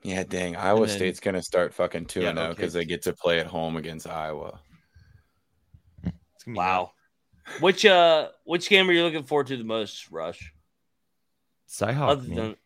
Yeah. 0.06 0.24
Dang, 0.24 0.56
Iowa 0.56 0.86
then- 0.86 0.96
State's 0.96 1.20
going 1.20 1.34
to 1.34 1.42
start 1.42 1.74
fucking 1.74 2.06
two 2.06 2.20
Yeah, 2.22 2.30
and 2.30 2.38
zero 2.38 2.48
okay. 2.50 2.56
because 2.56 2.72
they 2.72 2.84
get 2.84 3.02
to 3.02 3.12
play 3.12 3.40
at 3.40 3.46
home 3.46 3.76
against 3.76 4.06
Iowa. 4.08 4.60
It's 6.04 6.44
gonna 6.44 6.54
be 6.54 6.58
Wow. 6.58 6.92
Which 7.60 7.84
uh 7.86 8.30
which 8.44 8.68
game 8.68 8.88
are 8.90 8.92
you 8.92 9.04
looking 9.04 9.22
forward 9.22 9.46
to 9.48 9.56
the 9.56 9.62
most, 9.64 10.10
Rush? 10.10 10.52
Cyhawk. 11.68 12.08
Other 12.08 12.28
man. 12.28 12.36
than 12.36 12.56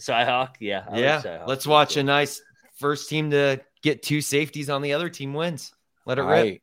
Cyhawk, 0.00 0.54
yeah. 0.58 0.84
I 0.88 0.90
like 0.90 1.00
yeah, 1.00 1.22
Cyhawk. 1.22 1.46
let's 1.46 1.66
watch 1.66 1.96
a 1.96 2.02
nice 2.02 2.42
first 2.76 3.08
team 3.08 3.30
to 3.30 3.60
get 3.82 4.02
two 4.02 4.20
safeties 4.20 4.68
on 4.68 4.82
the 4.82 4.94
other 4.94 5.08
team 5.08 5.32
wins. 5.34 5.72
Let 6.06 6.18
it 6.18 6.22
rip. 6.22 6.28
Right. 6.30 6.62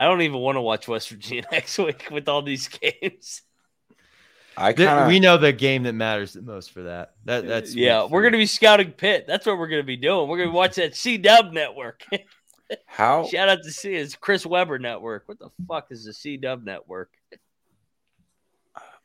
I 0.00 0.06
don't 0.06 0.22
even 0.22 0.40
want 0.40 0.56
to 0.56 0.62
watch 0.62 0.88
West 0.88 1.08
Virginia 1.10 1.44
next 1.52 1.78
week 1.78 2.08
with 2.10 2.28
all 2.28 2.42
these 2.42 2.66
games. 2.66 3.42
I 4.56 4.72
Th- 4.72 4.88
kind 4.88 5.08
we 5.08 5.20
know 5.20 5.36
the 5.36 5.52
game 5.52 5.82
that 5.84 5.94
matters 5.94 6.32
the 6.32 6.42
most 6.42 6.70
for 6.70 6.82
that. 6.82 7.14
That 7.24 7.44
uh, 7.44 7.48
that's 7.48 7.74
yeah, 7.74 8.06
we're 8.06 8.22
gonna 8.22 8.38
be 8.38 8.46
scouting 8.46 8.92
Pitt. 8.92 9.26
That's 9.26 9.46
what 9.46 9.58
we're 9.58 9.68
gonna 9.68 9.82
be 9.82 9.96
doing. 9.96 10.28
We're 10.28 10.38
gonna 10.38 10.50
watch 10.50 10.76
that 10.76 10.96
C 10.96 11.18
Dub 11.18 11.52
network. 11.52 12.04
how 12.86 13.26
Shout 13.26 13.48
out 13.48 13.62
to 13.62 13.70
C 13.70 13.94
it's 13.94 14.14
Chris 14.14 14.46
Webber 14.46 14.78
network. 14.78 15.24
What 15.26 15.38
the 15.38 15.50
fuck 15.68 15.88
is 15.90 16.04
the 16.04 16.12
C 16.12 16.36
Dub 16.36 16.64
network? 16.64 17.10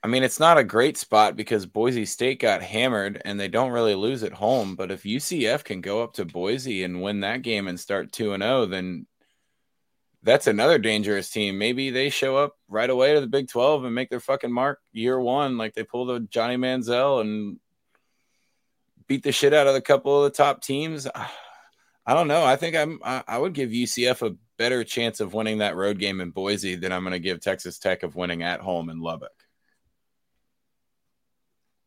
I 0.01 0.07
mean, 0.07 0.23
it's 0.23 0.39
not 0.39 0.57
a 0.57 0.63
great 0.63 0.97
spot 0.97 1.35
because 1.35 1.65
Boise 1.65 2.05
State 2.05 2.39
got 2.39 2.61
hammered 2.61 3.21
and 3.25 3.37
they 3.37 3.49
don't 3.49 3.71
really 3.71 3.95
lose 3.95 4.23
at 4.23 4.31
home. 4.31 4.75
But 4.75 4.91
if 4.91 5.03
UCF 5.03 5.65
can 5.65 5.81
go 5.81 6.01
up 6.01 6.13
to 6.13 6.25
Boise 6.25 6.83
and 6.83 7.01
win 7.01 7.19
that 7.19 7.41
game 7.41 7.67
and 7.67 7.77
start 7.77 8.13
2 8.13 8.31
and 8.31 8.41
0, 8.41 8.67
then 8.67 9.07
that's 10.23 10.47
another 10.47 10.77
dangerous 10.77 11.29
team. 11.29 11.57
Maybe 11.57 11.89
they 11.89 12.09
show 12.09 12.37
up 12.37 12.57
right 12.67 12.89
away 12.89 13.13
to 13.13 13.21
the 13.21 13.27
Big 13.27 13.47
12 13.47 13.85
and 13.85 13.95
make 13.95 14.09
their 14.09 14.19
fucking 14.19 14.51
mark 14.51 14.79
year 14.91 15.19
one, 15.19 15.57
like 15.57 15.73
they 15.73 15.83
pull 15.83 16.05
the 16.05 16.19
Johnny 16.19 16.57
Manziel 16.57 17.21
and 17.21 17.59
beat 19.07 19.23
the 19.23 19.31
shit 19.31 19.53
out 19.53 19.67
of 19.67 19.75
a 19.75 19.81
couple 19.81 20.23
of 20.23 20.31
the 20.31 20.37
top 20.37 20.61
teams. 20.61 21.07
I 22.05 22.15
don't 22.15 22.27
know. 22.27 22.43
I 22.43 22.55
think 22.55 22.75
I'm, 22.75 22.99
I, 23.03 23.23
I 23.27 23.37
would 23.37 23.53
give 23.53 23.69
UCF 23.69 24.27
a 24.27 24.35
better 24.57 24.83
chance 24.83 25.19
of 25.19 25.33
winning 25.35 25.59
that 25.59 25.75
road 25.75 25.99
game 25.99 26.21
in 26.21 26.31
Boise 26.31 26.75
than 26.75 26.91
I'm 26.91 27.03
going 27.03 27.13
to 27.13 27.19
give 27.19 27.39
Texas 27.39 27.77
Tech 27.77 28.01
of 28.01 28.15
winning 28.15 28.41
at 28.41 28.61
home 28.61 28.89
in 28.89 28.99
Lubbock. 28.99 29.31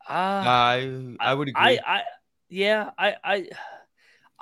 Uh, 0.09 0.13
I 0.13 1.17
I 1.21 1.35
would 1.35 1.49
agree. 1.49 1.79
I, 1.79 1.99
I 1.99 2.03
yeah, 2.49 2.91
I 2.99 3.15
I 3.23 3.49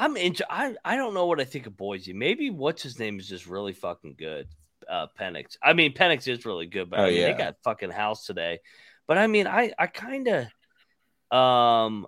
I'm 0.00 0.16
into 0.16 0.50
I 0.50 0.74
I 0.82 0.96
don't 0.96 1.12
know 1.12 1.26
what 1.26 1.40
I 1.40 1.44
think 1.44 1.66
of 1.66 1.76
Boise. 1.76 2.14
Maybe 2.14 2.48
what's 2.48 2.82
his 2.82 2.98
name 2.98 3.20
is 3.20 3.28
just 3.28 3.46
really 3.46 3.74
fucking 3.74 4.14
good. 4.18 4.48
Uh 4.88 5.08
Penix. 5.20 5.58
I 5.62 5.74
mean 5.74 5.92
Penix 5.92 6.26
is 6.26 6.46
really 6.46 6.66
good, 6.66 6.88
but 6.88 7.00
Oh, 7.00 7.02
I 7.04 7.10
mean 7.10 7.20
yeah. 7.20 7.32
they 7.32 7.38
got 7.38 7.56
fucking 7.62 7.90
house 7.90 8.24
today. 8.24 8.60
But 9.06 9.18
I 9.18 9.26
mean 9.26 9.46
I 9.46 9.72
I 9.78 9.88
kind 9.88 10.26
of 10.26 11.36
um 11.36 12.06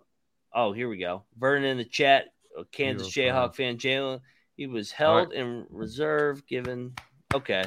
oh 0.55 0.73
here 0.73 0.89
we 0.89 0.97
go. 0.97 1.25
Vernon 1.39 1.65
in 1.65 1.77
the 1.77 1.85
chat, 1.85 2.29
uh, 2.59 2.63
Kansas 2.73 3.11
Jayhawk 3.11 3.55
fan 3.55 3.77
Jalon. 3.77 4.21
He 4.57 4.67
was 4.67 4.91
held 4.91 5.35
in 5.35 5.67
reserve 5.69 6.47
given 6.47 6.95
okay. 7.35 7.65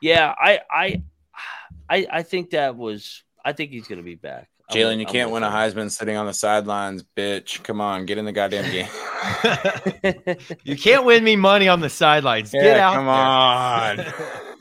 Yeah, 0.00 0.34
I 0.38 0.60
I 0.70 1.02
I 1.90 2.06
I 2.10 2.22
think 2.22 2.50
that 2.50 2.76
was 2.76 3.24
I 3.44 3.52
think 3.52 3.72
he's 3.72 3.88
gonna 3.88 4.02
be 4.02 4.14
back. 4.14 4.48
I'm 4.68 4.76
Jalon, 4.76 4.98
you 4.98 5.06
can't 5.06 5.30
win 5.30 5.42
a. 5.42 5.48
Heisman 5.48 5.90
sitting 5.90 6.16
on 6.16 6.26
the 6.26 6.32
sidelines, 6.32 7.04
bitch. 7.16 7.62
Come 7.62 7.80
on, 7.80 8.04
get 8.04 8.18
in 8.18 8.24
the 8.24 8.32
goddamn 8.32 8.70
game. 8.70 8.88
you 10.64 10.76
can't 10.76 11.04
win 11.04 11.22
me 11.22 11.36
money 11.36 11.68
on 11.68 11.80
the 11.80 11.88
sidelines. 11.88 12.50
Get 12.50 12.64
Yeah, 12.64 12.88
out. 12.88 12.94
come 12.94 13.06
there. 13.06 13.14
on. 13.14 14.14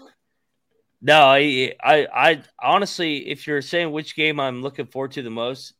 No, 1.01 1.21
I, 1.21 1.73
I, 1.83 2.07
I 2.11 2.43
honestly, 2.59 3.27
if 3.29 3.45
you're 3.45 3.61
saying 3.61 3.91
which 3.91 4.15
game 4.15 4.39
I'm 4.39 4.63
looking 4.63 4.87
forward 4.87 5.11
to 5.11 5.21
the 5.21 5.29
most, 5.29 5.73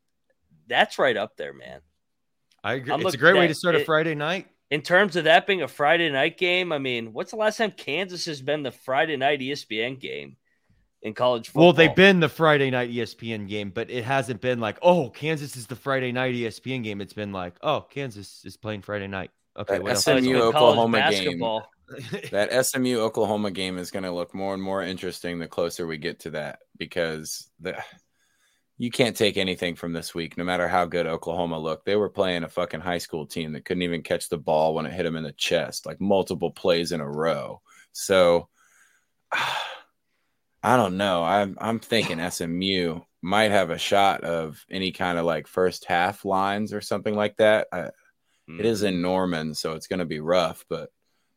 that's 0.68 1.00
right 1.00 1.18
up 1.18 1.36
there, 1.36 1.52
man. 1.52 1.82
I 2.64 2.74
agree. 2.74 2.94
I'm 2.94 3.02
It's 3.02 3.16
a 3.16 3.18
great 3.18 3.36
way 3.36 3.48
to 3.48 3.56
start 3.56 3.74
a 3.74 3.80
Friday 3.80 4.14
night. 4.14 4.48
In 4.70 4.82
terms 4.82 5.16
of 5.16 5.24
that 5.24 5.48
being 5.48 5.64
a 5.64 5.68
Friday 5.68 6.12
night 6.12 6.38
game, 6.38 6.72
I 6.72 6.78
mean, 6.78 7.12
what's 7.12 7.32
the 7.32 7.38
last 7.38 7.58
time 7.58 7.72
Kansas 7.72 8.26
has 8.26 8.42
been 8.42 8.62
the 8.62 8.72
Friday 8.72 9.18
night 9.18 9.40
ESPN 9.40 10.00
game 10.00 10.38
in 11.06 11.14
college 11.14 11.48
football? 11.48 11.66
Well, 11.66 11.74
they've 11.74 11.96
been 11.96 12.20
the 12.20 12.28
Friday 12.28 12.72
night 12.72 12.92
ESPN 12.92 13.48
game, 13.48 13.70
but 13.70 13.90
it 13.90 14.04
hasn't 14.04 14.42
been 14.42 14.60
like, 14.60 14.78
oh, 14.82 15.10
Kansas 15.12 15.56
is 15.56 15.68
the 15.68 15.76
Friday 15.76 16.12
night 16.12 16.34
ESPN 16.34 16.84
game. 16.84 17.00
It's 17.00 17.14
been 17.14 17.32
like, 17.32 17.54
oh, 17.62 17.82
Kansas 17.82 18.42
is 18.44 18.58
playing 18.58 18.82
Friday 18.82 19.08
night. 19.08 19.32
Okay, 19.58 19.76
That 19.76 19.84
what 19.84 19.92
else? 19.94 20.04
So 20.04 20.18
it's 20.18 20.26
SMU 20.26 20.34
been 20.34 20.42
Oklahoma 20.42 21.12
game. 21.12 21.62
that 22.32 22.66
SMU 22.66 22.98
Oklahoma 22.98 23.52
game 23.52 23.78
is 23.78 23.92
going 23.92 24.04
to 24.04 24.12
look 24.12 24.34
more 24.34 24.56
and 24.56 24.62
more 24.62 24.82
interesting 24.82 25.38
the 25.38 25.48
closer 25.48 25.86
we 25.86 25.98
get 25.98 26.20
to 26.22 26.32
that 26.32 26.60
because 26.78 27.48
the 27.60 27.76
you 28.78 28.90
can't 28.90 29.16
take 29.16 29.38
anything 29.38 29.76
from 29.76 29.94
this 29.94 30.14
week, 30.14 30.36
no 30.36 30.44
matter 30.44 30.68
how 30.68 30.86
good 30.86 31.06
Oklahoma 31.06 31.58
looked. 31.58 31.86
They 31.86 31.96
were 31.96 32.10
playing 32.10 32.44
a 32.44 32.50
fucking 32.50 32.82
high 32.82 32.98
school 32.98 33.26
team 33.26 33.54
that 33.54 33.64
couldn't 33.64 33.84
even 33.84 34.02
catch 34.02 34.28
the 34.28 34.38
ball 34.38 34.74
when 34.74 34.86
it 34.86 34.92
hit 34.92 35.04
them 35.04 35.16
in 35.16 35.24
the 35.24 35.32
chest, 35.32 35.86
like 35.86 36.02
multiple 36.02 36.52
plays 36.52 36.92
in 36.92 37.00
a 37.00 37.10
row. 37.10 37.62
So 37.94 38.50
I 40.66 40.78
don't 40.78 40.98
know. 40.98 41.24
I'm 41.24 41.56
I'm 41.62 41.78
thinking 41.78 42.20
SMU 42.28 43.00
might 43.22 43.52
have 43.52 43.70
a 43.70 43.78
shot 43.78 44.24
of 44.24 44.66
any 44.72 44.92
kind 44.92 45.20
of 45.20 45.24
like 45.24 45.46
first 45.46 45.86
half 45.86 46.26
lines 46.26 46.74
or 46.74 46.82
something 46.82 47.14
like 47.14 47.38
that. 47.38 47.68
I, 47.72 47.92
it 48.48 48.66
is 48.66 48.82
in 48.82 49.00
Norman, 49.00 49.54
so 49.54 49.74
it's 49.74 49.86
going 49.86 50.00
to 50.00 50.06
be 50.06 50.20
rough, 50.20 50.66
but 50.68 50.90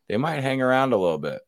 they 0.08 0.16
might 0.16 0.40
hang 0.40 0.62
around 0.62 0.94
a 0.94 0.96
little 0.96 1.18
bit. 1.18 1.42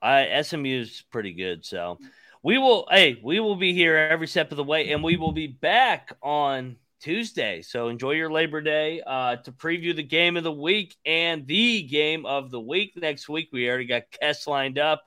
I 0.00 0.42
SMU's 0.42 1.02
pretty 1.10 1.32
good, 1.32 1.64
so 1.64 1.98
we 2.44 2.56
will. 2.56 2.86
Hey, 2.88 3.20
we 3.20 3.40
will 3.40 3.56
be 3.56 3.72
here 3.72 3.96
every 3.96 4.28
step 4.28 4.52
of 4.52 4.56
the 4.56 4.62
way, 4.62 4.92
and 4.92 5.02
we 5.02 5.16
will 5.16 5.32
be 5.32 5.48
back 5.48 6.12
on 6.22 6.76
Tuesday. 7.00 7.62
So 7.62 7.88
enjoy 7.88 8.12
your 8.12 8.30
Labor 8.30 8.60
Day 8.60 9.02
uh, 9.04 9.36
to 9.38 9.50
preview 9.50 9.94
the 9.96 10.04
game 10.04 10.36
of 10.36 10.44
the 10.44 10.52
week 10.52 10.94
and 11.04 11.48
the 11.48 11.82
game 11.82 12.26
of 12.26 12.52
the 12.52 12.60
week 12.60 12.92
next 12.94 13.28
week. 13.28 13.48
We 13.52 13.68
already 13.68 13.86
got 13.86 14.04
Kess 14.22 14.46
lined 14.46 14.78
up. 14.78 15.02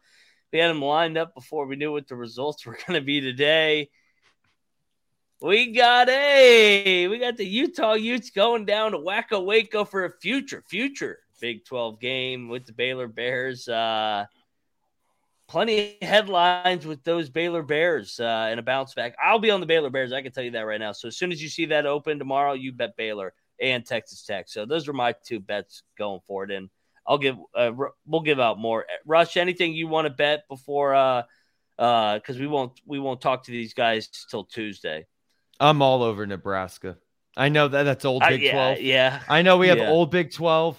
We 0.52 0.60
had 0.60 0.70
them 0.70 0.82
lined 0.82 1.18
up 1.18 1.36
before 1.36 1.66
we 1.66 1.76
knew 1.76 1.92
what 1.92 2.08
the 2.08 2.16
results 2.16 2.66
were 2.66 2.78
going 2.88 3.00
to 3.00 3.06
be 3.06 3.22
today. 3.22 3.90
We 5.42 5.72
got 5.72 6.10
a 6.10 7.08
we 7.08 7.18
got 7.18 7.38
the 7.38 7.46
Utah 7.46 7.94
Utes 7.94 8.30
going 8.30 8.66
down 8.66 8.92
to 8.92 8.98
Waco 8.98 9.40
Waco 9.40 9.86
for 9.86 10.04
a 10.04 10.12
future 10.20 10.64
future 10.68 11.20
Big 11.40 11.64
12 11.66 12.00
game 12.00 12.50
with 12.50 12.66
the 12.66 12.74
Baylor 12.74 13.08
Bears. 13.08 13.68
Uh, 13.68 14.26
plenty 15.48 15.98
of 16.02 16.08
headlines 16.08 16.86
with 16.86 17.04
those 17.04 17.30
Baylor 17.30 17.64
Bears 17.64 18.20
uh, 18.20 18.48
and 18.50 18.60
a 18.60 18.64
bounce 18.64 18.94
back. 18.94 19.16
I'll 19.24 19.40
be 19.40 19.50
on 19.50 19.60
the 19.60 19.66
Baylor 19.66 19.90
Bears. 19.90 20.12
I 20.14 20.22
can 20.22 20.32
tell 20.32 20.44
you 20.44 20.52
that 20.52 20.62
right 20.62 20.80
now. 20.80 20.92
So 20.92 21.08
as 21.08 21.18
soon 21.18 21.32
as 21.32 21.42
you 21.42 21.50
see 21.50 21.66
that 21.68 21.86
open 21.86 22.20
tomorrow, 22.20 22.54
you 22.54 22.72
bet 22.72 22.96
Baylor 22.98 23.34
and 23.60 23.86
Texas 23.86 24.24
Tech. 24.24 24.48
So 24.48 24.66
those 24.66 24.88
are 24.88 24.94
my 24.94 25.14
two 25.26 25.40
bets 25.40 25.84
going 25.98 26.20
forward. 26.28 26.52
And 26.52 26.70
I'll 27.10 27.18
give 27.18 27.38
uh, 27.56 27.72
we'll 28.06 28.22
give 28.22 28.40
out 28.40 28.60
more. 28.60 28.86
Rush, 29.06 29.36
anything 29.36 29.74
you 29.74 29.88
want 29.88 30.06
to 30.06 30.12
bet 30.12 30.48
before 30.48 30.94
uh 30.94 31.24
uh 31.80 32.16
because 32.20 32.38
we 32.38 32.46
won't 32.46 32.80
we 32.86 33.00
won't 33.00 33.20
talk 33.20 33.46
to 33.46 33.52
these 33.52 33.74
guys 33.74 34.08
till 34.30 34.44
Tuesday. 34.46 35.08
I'm 35.60 35.82
all 35.82 36.04
over 36.04 36.26
Nebraska. 36.28 36.98
I 37.36 37.50
know 37.50 37.68
that 37.68 37.84
that's 37.84 38.06
old 38.06 38.22
Uh, 38.24 38.30
Big 38.30 38.44
yeah, 38.44 38.52
12. 38.52 38.82
yeah. 38.82 39.22
I 39.28 39.42
know 39.42 39.58
we 39.58 39.70
have 39.70 39.80
Yeah. 39.80 39.90
old 39.90 40.12
Big 40.12 40.32
12, 40.32 40.78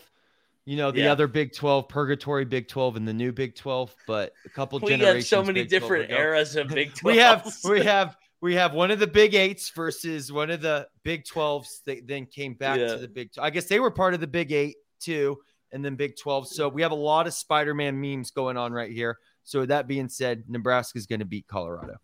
you 0.66 0.76
know, 0.76 0.90
the 0.92 1.00
Yeah. 1.00 1.12
other 1.12 1.26
Big 1.26 1.52
12, 1.52 1.88
purgatory 1.88 2.44
Big 2.44 2.68
12 2.68 2.96
and 2.96 3.08
the 3.08 3.12
new 3.12 3.32
Big 3.32 3.56
12, 3.56 3.94
but 4.06 4.32
a 4.44 4.50
couple 4.50 4.78
We 4.82 4.88
generations. 4.90 5.28
so 5.28 5.42
many 5.42 5.62
Big 5.62 5.70
different 5.70 6.10
eras 6.10 6.54
of 6.54 6.68
Big 6.68 6.94
12. 6.94 7.02
We 7.14 7.18
have 7.18 7.56
we 7.64 7.80
have 7.84 8.16
we 8.40 8.54
have 8.54 8.72
one 8.72 8.90
of 8.90 9.00
the 9.00 9.06
Big 9.06 9.32
8s 9.32 9.74
versus 9.74 10.30
one 10.32 10.50
of 10.50 10.60
the 10.60 10.86
Big 11.02 11.24
12s 11.24 11.82
that 11.86 12.06
then 12.06 12.26
came 12.26 12.54
back 12.54 12.78
Yeah. 12.78 12.86
to 12.94 12.98
the 12.98 13.08
Big 13.08 13.30
I 13.38 13.50
guess 13.50 13.66
they 13.66 13.80
were 13.80 13.90
part 13.90 14.14
of 14.14 14.20
the 14.20 14.26
Big 14.28 14.52
8 14.52 14.76
too 15.00 15.38
and 15.72 15.84
then 15.84 15.96
Big 15.96 16.16
12. 16.16 16.48
So 16.48 16.68
we 16.68 16.82
have 16.82 16.92
a 16.92 16.96
lot 16.96 17.26
of 17.26 17.34
Spider-Man 17.34 18.00
memes 18.00 18.30
going 18.30 18.56
on 18.56 18.72
right 18.72 18.90
here. 18.90 19.18
So 19.44 19.66
that 19.66 19.86
being 19.86 20.08
said, 20.08 20.44
Nebraska 20.48 20.98
is 20.98 21.06
going 21.06 21.20
to 21.20 21.24
beat 21.24 21.46
Colorado 21.46 21.96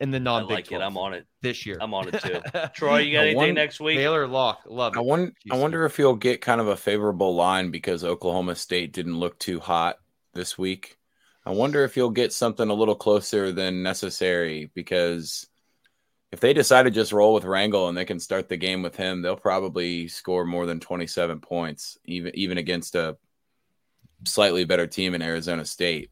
in 0.00 0.10
the 0.10 0.20
non-Big 0.20 0.50
like 0.50 0.64
12 0.66 0.80
it. 0.80 0.84
I'm 0.84 0.96
on 0.96 1.14
it. 1.14 1.26
this 1.42 1.66
year. 1.66 1.76
I'm 1.80 1.92
on 1.94 2.08
it 2.08 2.20
too. 2.22 2.40
Troy, 2.74 2.98
you 2.98 3.12
got 3.12 3.20
I 3.20 3.28
anything 3.28 3.36
won- 3.36 3.54
next 3.54 3.80
week? 3.80 3.96
Baylor 3.98 4.26
lock, 4.26 4.62
love 4.66 4.94
it. 4.94 4.98
I 4.98 5.02
wonder, 5.02 5.32
I 5.50 5.56
wonder 5.56 5.84
if 5.84 5.98
you'll 5.98 6.16
get 6.16 6.40
kind 6.40 6.60
of 6.60 6.68
a 6.68 6.76
favorable 6.76 7.34
line 7.34 7.70
because 7.70 8.04
Oklahoma 8.04 8.54
State 8.54 8.92
didn't 8.92 9.18
look 9.18 9.38
too 9.38 9.60
hot 9.60 9.98
this 10.34 10.56
week. 10.56 10.98
I 11.44 11.50
wonder 11.50 11.82
if 11.84 11.96
you'll 11.96 12.10
get 12.10 12.32
something 12.32 12.68
a 12.68 12.74
little 12.74 12.94
closer 12.94 13.52
than 13.52 13.82
necessary 13.82 14.70
because 14.74 15.46
if 16.30 16.40
they 16.40 16.52
decide 16.52 16.82
to 16.84 16.90
just 16.90 17.12
roll 17.12 17.32
with 17.34 17.44
Rangel 17.44 17.88
and 17.88 17.96
they 17.96 18.04
can 18.04 18.20
start 18.20 18.48
the 18.48 18.56
game 18.56 18.82
with 18.82 18.96
him, 18.96 19.22
they'll 19.22 19.36
probably 19.36 20.08
score 20.08 20.44
more 20.44 20.66
than 20.66 20.80
27 20.80 21.40
points, 21.40 21.98
even 22.04 22.32
even 22.34 22.58
against 22.58 22.94
a 22.94 23.16
slightly 24.24 24.64
better 24.64 24.86
team 24.86 25.14
in 25.14 25.22
Arizona 25.22 25.64
State. 25.64 26.10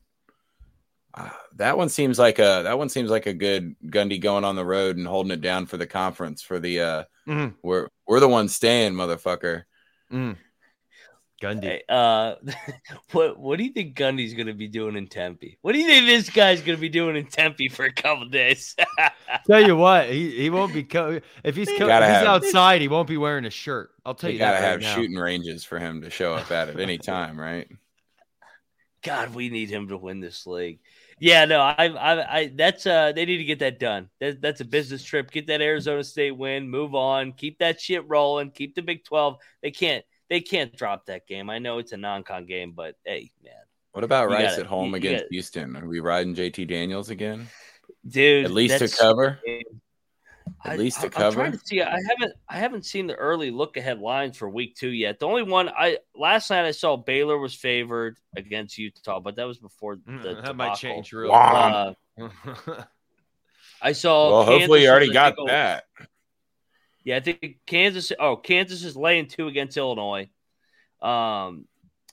Uh, 1.12 1.30
that 1.56 1.78
one 1.78 1.88
seems 1.88 2.18
like 2.18 2.38
a 2.38 2.62
that 2.64 2.78
one 2.78 2.88
seems 2.88 3.10
like 3.10 3.26
a 3.26 3.32
good 3.32 3.74
Gundy 3.86 4.20
going 4.20 4.44
on 4.44 4.56
the 4.56 4.64
road 4.64 4.96
and 4.96 5.06
holding 5.06 5.32
it 5.32 5.40
down 5.40 5.66
for 5.66 5.76
the 5.76 5.86
conference 5.86 6.42
for 6.42 6.58
the 6.58 6.80
uh 6.80 7.04
Mhm. 7.26 7.54
we're 7.62 7.88
we're 8.06 8.20
the 8.20 8.28
ones 8.28 8.54
staying, 8.54 8.92
motherfucker. 8.94 9.64
Mm. 10.12 10.36
Gundy. 11.42 11.64
Hey, 11.64 11.82
uh, 11.88 12.36
what 13.12 13.38
what 13.38 13.58
do 13.58 13.64
you 13.64 13.72
think 13.72 13.94
Gundy's 13.96 14.34
going 14.34 14.46
to 14.46 14.54
be 14.54 14.68
doing 14.68 14.96
in 14.96 15.06
Tempe? 15.06 15.58
What 15.62 15.72
do 15.72 15.78
you 15.78 15.86
think 15.86 16.06
this 16.06 16.30
guy's 16.30 16.60
going 16.62 16.76
to 16.76 16.80
be 16.80 16.88
doing 16.88 17.14
in 17.16 17.26
Tempe 17.26 17.68
for 17.68 17.84
a 17.84 17.92
couple 17.92 18.24
days? 18.26 18.74
Tell 19.46 19.64
you 19.66 19.76
what, 19.76 20.08
he, 20.08 20.30
he 20.30 20.50
won't 20.50 20.72
be 20.72 20.82
co- 20.82 21.20
if 21.44 21.54
he's 21.56 21.68
co- 21.68 21.74
if 21.74 21.80
he's 21.80 21.88
have- 21.88 22.26
outside, 22.26 22.80
he 22.80 22.88
won't 22.88 23.08
be 23.08 23.16
wearing 23.18 23.44
a 23.44 23.50
shirt. 23.50 23.90
I'll 24.04 24.14
tell 24.14 24.30
You 24.30 24.34
you 24.34 24.38
gotta 24.38 24.56
that 24.56 24.62
right 24.62 24.70
have 24.70 24.80
now. 24.80 24.94
shooting 24.94 25.16
ranges 25.16 25.64
for 25.64 25.78
him 25.78 26.02
to 26.02 26.10
show 26.10 26.34
up 26.34 26.50
at 26.50 26.68
at 26.68 26.80
any 26.80 26.96
time, 26.98 27.38
right? 27.38 27.68
God, 29.02 29.34
we 29.34 29.50
need 29.50 29.70
him 29.70 29.88
to 29.88 29.96
win 29.96 30.20
this 30.20 30.46
league. 30.46 30.80
Yeah, 31.18 31.44
no, 31.44 31.60
I, 31.60 31.86
I, 31.88 32.38
I 32.38 32.52
that's 32.54 32.86
uh, 32.86 33.12
they 33.12 33.24
need 33.24 33.38
to 33.38 33.44
get 33.44 33.60
that 33.60 33.78
done. 33.78 34.10
That, 34.20 34.40
that's 34.42 34.60
a 34.60 34.64
business 34.64 35.02
trip. 35.02 35.30
Get 35.30 35.46
that 35.46 35.60
Arizona 35.62 36.02
State 36.04 36.32
win. 36.36 36.68
Move 36.68 36.94
on. 36.94 37.32
Keep 37.32 37.58
that 37.60 37.80
shit 37.80 38.04
rolling. 38.08 38.50
Keep 38.50 38.74
the 38.74 38.82
Big 38.82 39.04
Twelve. 39.04 39.38
They 39.62 39.70
can't, 39.70 40.04
they 40.28 40.40
can't 40.40 40.74
drop 40.76 41.06
that 41.06 41.26
game. 41.26 41.48
I 41.50 41.58
know 41.58 41.78
it's 41.78 41.92
a 41.92 41.96
non-con 41.96 42.46
game, 42.46 42.72
but 42.72 42.96
hey, 43.04 43.30
man, 43.44 43.52
What 43.92 44.04
about 44.04 44.28
Rice 44.28 44.50
gotta- 44.50 44.60
at 44.62 44.66
home 44.66 44.86
you- 44.86 44.90
you 44.90 44.96
against 44.96 45.22
gotta- 45.24 45.32
Houston? 45.32 45.76
Are 45.76 45.86
we 45.88 46.00
riding 46.00 46.34
JT 46.34 46.64
Daniels 46.66 47.10
again? 47.10 47.48
dude, 48.08 48.44
At 48.44 48.50
least 48.52 48.74
to 48.74 48.78
that's- 48.80 48.98
cover. 48.98 49.40
I- 49.46 49.62
At 50.64 50.78
least 50.78 51.00
to 51.00 51.06
I'm- 51.06 51.12
I'm 51.26 51.32
trying 51.32 51.44
cover? 51.52 51.56
to 51.58 51.66
see. 51.66 51.80
I 51.82 51.98
haven't 52.08 52.32
I 52.48 52.58
haven't 52.58 52.84
seen 52.86 53.06
the 53.06 53.14
early 53.14 53.50
look 53.50 53.76
ahead 53.76 53.98
lines 54.00 54.36
for 54.36 54.48
week 54.48 54.74
two 54.76 54.90
yet. 54.90 55.18
The 55.18 55.26
only 55.26 55.42
one 55.42 55.68
I 55.68 55.98
last 56.14 56.50
night 56.50 56.64
I 56.64 56.70
saw 56.70 56.96
Baylor 56.96 57.36
was 57.38 57.54
favored 57.54 58.18
against 58.36 58.78
Utah, 58.78 59.18
but 59.20 59.36
that 59.36 59.44
was 59.44 59.58
before 59.58 59.96
the 59.96 60.02
Mm, 60.10 60.22
that 60.22 60.56
might 60.56 60.74
debacle. 60.74 60.76
change 60.76 61.12
real 61.12 61.32
Uh. 61.32 61.94
I 63.82 63.92
saw. 63.92 64.30
Well, 64.30 64.44
hopefully 64.44 64.82
you 64.84 64.88
already 64.88 65.12
got 65.12 65.36
think, 65.36 65.48
that. 65.48 65.84
Yeah, 67.06 67.16
I 67.16 67.20
think 67.20 67.60
Kansas. 67.66 68.10
Oh, 68.18 68.34
Kansas 68.36 68.82
is 68.82 68.96
laying 68.96 69.28
two 69.28 69.46
against 69.46 69.76
Illinois. 69.76 70.28
Um, 71.00 71.66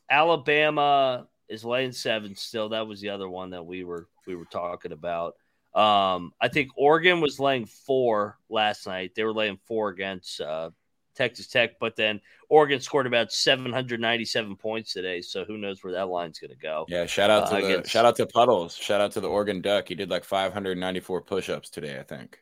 Alabama 0.08 1.28
is 1.50 1.66
laying 1.66 1.92
seven 1.92 2.36
still. 2.36 2.70
That 2.70 2.86
was 2.88 3.02
the 3.02 3.10
other 3.10 3.28
one 3.28 3.50
that 3.50 3.66
we 3.66 3.84
were 3.84 4.08
we 4.28 4.36
were 4.36 4.46
talking 4.46 4.92
about. 4.92 5.36
Um, 5.74 6.32
I 6.40 6.48
think 6.48 6.70
Oregon 6.78 7.22
was 7.22 7.40
laying 7.40 7.66
four 7.66 8.38
last 8.50 8.86
night. 8.86 9.14
They 9.16 9.24
were 9.24 9.34
laying 9.34 9.58
four 9.66 9.90
against 9.90 10.40
uh, 10.40 10.70
Texas 11.16 11.48
Tech, 11.48 11.80
but 11.80 11.96
then 11.96 12.22
Oregon 12.48 12.80
scored 12.80 13.08
about 13.08 13.32
seven 13.32 13.74
hundred 13.74 14.00
ninety-seven 14.00 14.58
points 14.58 14.94
today. 14.94 15.22
So 15.22 15.44
who 15.44 15.58
knows 15.58 15.84
where 15.84 15.94
that 15.94 16.08
line's 16.10 16.38
going 16.38 16.52
to 16.52 16.58
go? 16.58 16.86
Yeah, 16.88 17.08
shout 17.08 17.32
out 17.32 17.50
to 17.50 17.56
Uh, 17.56 17.60
the 17.62 17.66
against- 17.66 17.90
shout 17.90 18.06
out 18.06 18.16
to 18.18 18.28
Puddles. 18.28 18.76
Shout 18.76 19.02
out 19.02 19.12
to 19.14 19.22
the 19.22 19.28
Oregon 19.30 19.60
Duck. 19.60 19.88
He 19.88 19.96
did 19.96 20.12
like 20.12 20.24
594 20.24 21.22
push-ups 21.22 21.72
today, 21.72 21.98
I 22.00 22.04
think. 22.04 22.38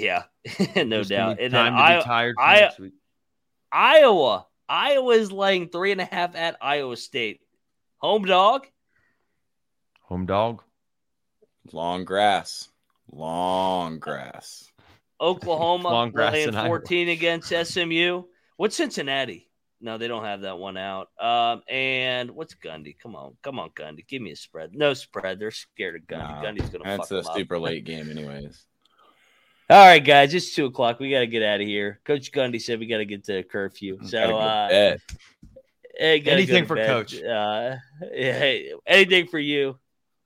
Yeah, 0.00 0.24
no 0.76 0.84
There's 0.84 1.08
doubt. 1.08 1.38
be 1.38 1.44
And 1.44 1.54
then 1.54 1.72
time 1.72 1.76
to 1.76 1.82
I, 1.82 1.96
be 1.98 2.04
tired 2.04 2.34
I- 2.38 2.60
next 2.60 2.78
week. 2.78 2.92
Iowa. 3.72 4.46
Iowa 4.68 5.14
is 5.14 5.30
laying 5.30 5.68
three 5.68 5.92
and 5.92 6.00
a 6.00 6.04
half 6.04 6.34
at 6.34 6.56
Iowa 6.60 6.96
State. 6.96 7.40
Home 7.98 8.24
dog. 8.24 8.66
Home 10.02 10.26
dog. 10.26 10.62
Long 11.72 12.04
grass. 12.04 12.68
Long 13.10 13.98
grass. 13.98 14.70
Oklahoma 15.20 15.88
Long 15.90 16.10
grass 16.10 16.32
laying 16.32 16.48
in 16.48 16.56
Iowa. 16.56 16.68
14 16.68 17.08
against 17.10 17.48
SMU. 17.52 18.22
What's 18.56 18.76
Cincinnati? 18.76 19.48
No, 19.80 19.98
they 19.98 20.08
don't 20.08 20.24
have 20.24 20.40
that 20.42 20.58
one 20.58 20.76
out. 20.76 21.08
Um, 21.20 21.62
and 21.68 22.30
what's 22.30 22.54
Gundy? 22.54 22.96
Come 22.98 23.14
on, 23.14 23.36
come 23.42 23.58
on, 23.58 23.70
Gundy. 23.70 24.06
Give 24.06 24.22
me 24.22 24.30
a 24.32 24.36
spread. 24.36 24.74
No 24.74 24.94
spread. 24.94 25.38
They're 25.38 25.50
scared 25.50 25.96
of 25.96 26.02
Gundy. 26.02 26.18
Nah, 26.18 26.42
Gundy's 26.42 26.70
gonna 26.70 26.84
That's 26.84 27.10
a 27.10 27.16
them 27.16 27.26
up. 27.26 27.36
super 27.36 27.58
late 27.58 27.84
game, 27.84 28.10
anyways. 28.10 28.64
All 29.68 29.84
right, 29.84 29.98
guys, 29.98 30.32
it's 30.32 30.54
two 30.54 30.66
o'clock. 30.66 31.00
We 31.00 31.10
got 31.10 31.20
to 31.20 31.26
get 31.26 31.42
out 31.42 31.60
of 31.60 31.66
here. 31.66 32.00
Coach 32.04 32.30
Gundy 32.30 32.62
said 32.62 32.78
we 32.78 32.86
got 32.86 32.98
to 32.98 33.04
get 33.04 33.24
to 33.24 33.42
curfew. 33.42 33.98
So, 34.04 34.28
go 34.28 34.38
uh, 34.38 34.68
hey, 35.98 36.20
Anything 36.24 36.62
go 36.62 36.68
for 36.68 36.76
bed. 36.76 36.86
Coach. 36.86 37.14
Uh, 37.14 37.76
yeah, 38.12 38.38
hey, 38.38 38.72
anything 38.86 39.26
for 39.26 39.40
you, 39.40 39.76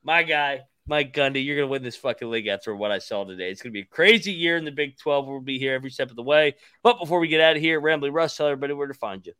my 0.02 0.24
guy, 0.24 0.62
Mike 0.86 1.14
Gundy. 1.14 1.42
You're 1.44 1.56
gonna 1.56 1.68
win 1.68 1.82
this 1.82 1.96
fucking 1.96 2.28
league 2.28 2.48
after 2.48 2.74
what 2.76 2.90
I 2.90 2.98
saw 2.98 3.24
today. 3.24 3.50
It's 3.50 3.62
gonna 3.62 3.72
be 3.72 3.80
a 3.80 3.86
crazy 3.86 4.32
year 4.32 4.58
in 4.58 4.64
the 4.66 4.72
Big 4.72 4.98
Twelve. 4.98 5.26
We'll 5.26 5.40
be 5.40 5.58
here 5.58 5.74
every 5.74 5.90
step 5.90 6.10
of 6.10 6.16
the 6.16 6.22
way. 6.22 6.56
But 6.82 6.98
before 6.98 7.18
we 7.18 7.28
get 7.28 7.40
out 7.40 7.56
of 7.56 7.62
here, 7.62 7.80
Rambling 7.80 8.12
Rush, 8.12 8.36
tell 8.36 8.46
everybody 8.46 8.74
where 8.74 8.88
to 8.88 8.94
find 8.94 9.24
you. 9.24 9.32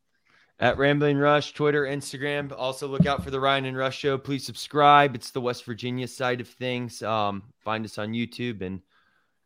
At 0.59 0.79
Rambling 0.79 1.19
Rush, 1.19 1.53
Twitter, 1.53 1.85
Instagram. 1.85 2.53
Also, 2.57 2.87
look 2.87 3.05
out 3.07 3.25
for 3.25 3.31
the 3.31 3.41
Ryan 3.41 3.67
and 3.67 3.77
Rush 3.77 3.99
show. 3.99 4.17
Please 4.17 4.47
subscribe. 4.47 5.15
It's 5.15 5.31
the 5.31 5.41
West 5.41 5.65
Virginia 5.65 6.09
side 6.09 6.41
of 6.41 6.49
things. 6.49 7.03
Um, 7.03 7.43
find 7.65 7.85
us 7.85 7.99
on 7.99 8.13
YouTube 8.13 8.63
and 8.63 8.81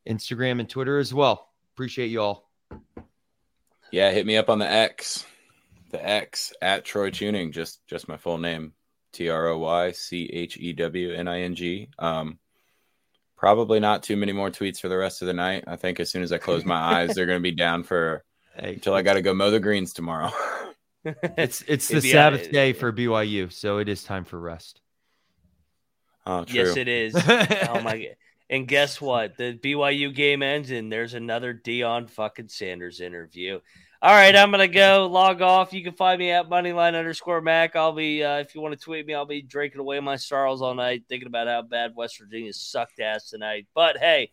Instagram 0.08 0.60
and 0.60 0.68
Twitter 0.68 0.98
as 0.98 1.12
well. 1.12 1.48
Appreciate 1.74 2.08
you 2.08 2.20
all. 2.20 2.50
Yeah, 3.90 4.10
hit 4.10 4.26
me 4.26 4.36
up 4.36 4.50
on 4.50 4.58
the 4.58 4.70
X. 4.70 5.24
The 5.90 6.04
X 6.04 6.52
at 6.60 6.84
Troy 6.84 7.10
Chewning, 7.10 7.52
just 7.52 7.86
just 7.86 8.08
my 8.08 8.16
full 8.16 8.38
name. 8.38 8.72
T 9.12 9.28
R 9.28 9.48
O 9.48 9.58
Y 9.58 9.92
C 9.92 10.28
H 10.32 10.56
E 10.56 10.72
W 10.72 11.12
N 11.12 11.28
I 11.28 11.42
N 11.42 11.54
G. 11.54 11.88
Um 11.98 12.38
probably 13.36 13.78
not 13.78 14.02
too 14.02 14.16
many 14.16 14.32
more 14.32 14.50
tweets 14.50 14.80
for 14.80 14.88
the 14.88 14.96
rest 14.96 15.22
of 15.22 15.26
the 15.26 15.34
night. 15.34 15.64
I 15.66 15.76
think 15.76 16.00
as 16.00 16.10
soon 16.10 16.22
as 16.22 16.32
I 16.32 16.38
close 16.38 16.64
my 16.64 16.74
eyes, 16.96 17.14
they're 17.14 17.26
gonna 17.26 17.40
be 17.40 17.52
down 17.52 17.84
for 17.84 18.24
Hey, 18.56 18.74
until 18.74 18.94
I 18.94 19.02
gotta 19.02 19.22
go 19.22 19.34
mow 19.34 19.50
the 19.50 19.60
greens 19.60 19.92
tomorrow. 19.92 20.32
it's 21.04 21.62
it's 21.66 21.88
the 21.88 21.98
It'd 21.98 22.10
Sabbath 22.10 22.50
day 22.50 22.72
for 22.72 22.92
BYU, 22.92 23.52
so 23.52 23.78
it 23.78 23.88
is 23.88 24.04
time 24.04 24.24
for 24.24 24.38
rest. 24.38 24.80
oh, 26.24 26.44
true. 26.44 26.64
Yes, 26.64 26.76
it 26.76 26.88
is. 26.88 27.14
oh 27.16 27.80
my 27.80 27.98
god. 27.98 28.16
And 28.50 28.68
guess 28.68 29.00
what? 29.00 29.36
The 29.36 29.58
BYU 29.58 30.14
game 30.14 30.42
ends, 30.42 30.70
and 30.70 30.92
there's 30.92 31.14
another 31.14 31.54
Deion 31.54 32.10
fucking 32.10 32.48
Sanders 32.48 33.00
interview. 33.00 33.60
All 34.02 34.12
right, 34.12 34.36
I'm 34.36 34.50
gonna 34.50 34.68
go 34.68 35.08
log 35.10 35.40
off. 35.40 35.72
You 35.72 35.82
can 35.82 35.94
find 35.94 36.18
me 36.18 36.30
at 36.30 36.50
moneyline 36.50 36.94
underscore 36.94 37.40
Mac. 37.40 37.74
I'll 37.74 37.92
be 37.92 38.22
uh, 38.22 38.36
if 38.36 38.54
you 38.54 38.60
want 38.60 38.78
to 38.78 38.84
tweet 38.84 39.06
me, 39.06 39.14
I'll 39.14 39.24
be 39.24 39.40
drinking 39.40 39.80
away 39.80 39.98
my 40.00 40.16
sorrows 40.16 40.60
all 40.60 40.74
night, 40.74 41.04
thinking 41.08 41.26
about 41.26 41.46
how 41.46 41.62
bad 41.62 41.92
West 41.96 42.18
Virginia 42.18 42.52
sucked 42.52 43.00
ass 43.00 43.30
tonight. 43.30 43.66
But 43.74 43.96
hey, 43.96 44.30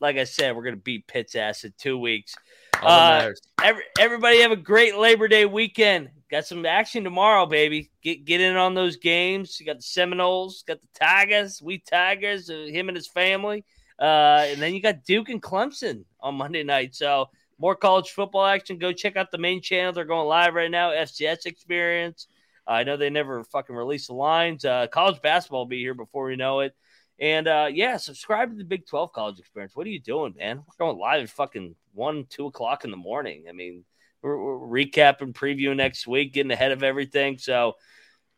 like 0.00 0.16
I 0.16 0.24
said, 0.24 0.56
we're 0.56 0.64
gonna 0.64 0.76
beat 0.76 1.06
Pitt's 1.06 1.36
ass 1.36 1.62
in 1.62 1.72
two 1.78 1.96
weeks. 1.96 2.34
Uh. 2.84 3.32
Every, 3.62 3.82
everybody 3.98 4.40
have 4.40 4.52
a 4.52 4.56
great 4.56 4.96
Labor 4.96 5.28
Day 5.28 5.46
weekend. 5.46 6.10
Got 6.30 6.46
some 6.46 6.66
action 6.66 7.04
tomorrow, 7.04 7.46
baby. 7.46 7.90
Get 8.02 8.24
get 8.24 8.40
in 8.40 8.56
on 8.56 8.74
those 8.74 8.96
games. 8.96 9.58
You 9.58 9.66
got 9.66 9.76
the 9.76 9.82
Seminoles, 9.82 10.64
got 10.66 10.80
the 10.80 10.88
Tigers, 10.98 11.62
we 11.62 11.78
Tigers, 11.78 12.50
uh, 12.50 12.66
him 12.68 12.88
and 12.88 12.96
his 12.96 13.06
family, 13.06 13.64
uh, 13.98 14.44
and 14.46 14.60
then 14.60 14.74
you 14.74 14.82
got 14.82 15.04
Duke 15.04 15.28
and 15.28 15.42
Clemson 15.42 16.04
on 16.20 16.34
Monday 16.34 16.64
night. 16.64 16.94
So 16.94 17.28
more 17.58 17.76
college 17.76 18.10
football 18.10 18.44
action. 18.44 18.78
Go 18.78 18.92
check 18.92 19.16
out 19.16 19.30
the 19.30 19.38
main 19.38 19.62
channel. 19.62 19.92
They're 19.92 20.04
going 20.04 20.26
live 20.26 20.54
right 20.54 20.70
now. 20.70 20.90
FCS 20.90 21.46
Experience. 21.46 22.26
I 22.66 22.82
know 22.82 22.96
they 22.96 23.10
never 23.10 23.44
fucking 23.44 23.76
release 23.76 24.06
the 24.06 24.14
lines. 24.14 24.64
Uh, 24.64 24.86
college 24.88 25.20
basketball 25.22 25.60
will 25.60 25.66
be 25.66 25.78
here 25.80 25.94
before 25.94 26.24
we 26.24 26.36
know 26.36 26.60
it. 26.60 26.74
And 27.20 27.46
uh, 27.46 27.68
yeah, 27.72 27.96
subscribe 27.96 28.50
to 28.50 28.56
the 28.56 28.64
Big 28.64 28.86
12 28.86 29.12
College 29.12 29.38
Experience. 29.38 29.76
What 29.76 29.86
are 29.86 29.90
you 29.90 30.00
doing, 30.00 30.34
man? 30.36 30.58
We're 30.58 30.86
going 30.86 30.98
live 30.98 31.22
at 31.22 31.30
fucking 31.30 31.76
one, 31.94 32.26
two 32.28 32.46
o'clock 32.46 32.84
in 32.84 32.90
the 32.90 32.96
morning. 32.96 33.44
I 33.48 33.52
mean, 33.52 33.84
we're, 34.22 34.36
we're 34.36 34.84
recapping, 34.84 35.32
previewing 35.32 35.76
next 35.76 36.06
week, 36.06 36.32
getting 36.32 36.52
ahead 36.52 36.72
of 36.72 36.82
everything. 36.82 37.38
So 37.38 37.74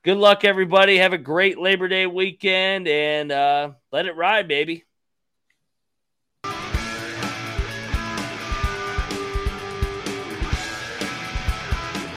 good 0.05 0.19
luck, 0.19 0.45
everybody. 0.45 0.99
Have 0.99 1.13
a 1.13 1.19
great 1.19 1.59
Labor 1.59 1.89
Day 1.89 2.07
weekend 2.07 2.89
and 2.89 3.33
uh, 3.33 3.71
let 3.93 4.07
it 4.07 4.17
ride, 4.17 4.49
baby. 4.49 4.85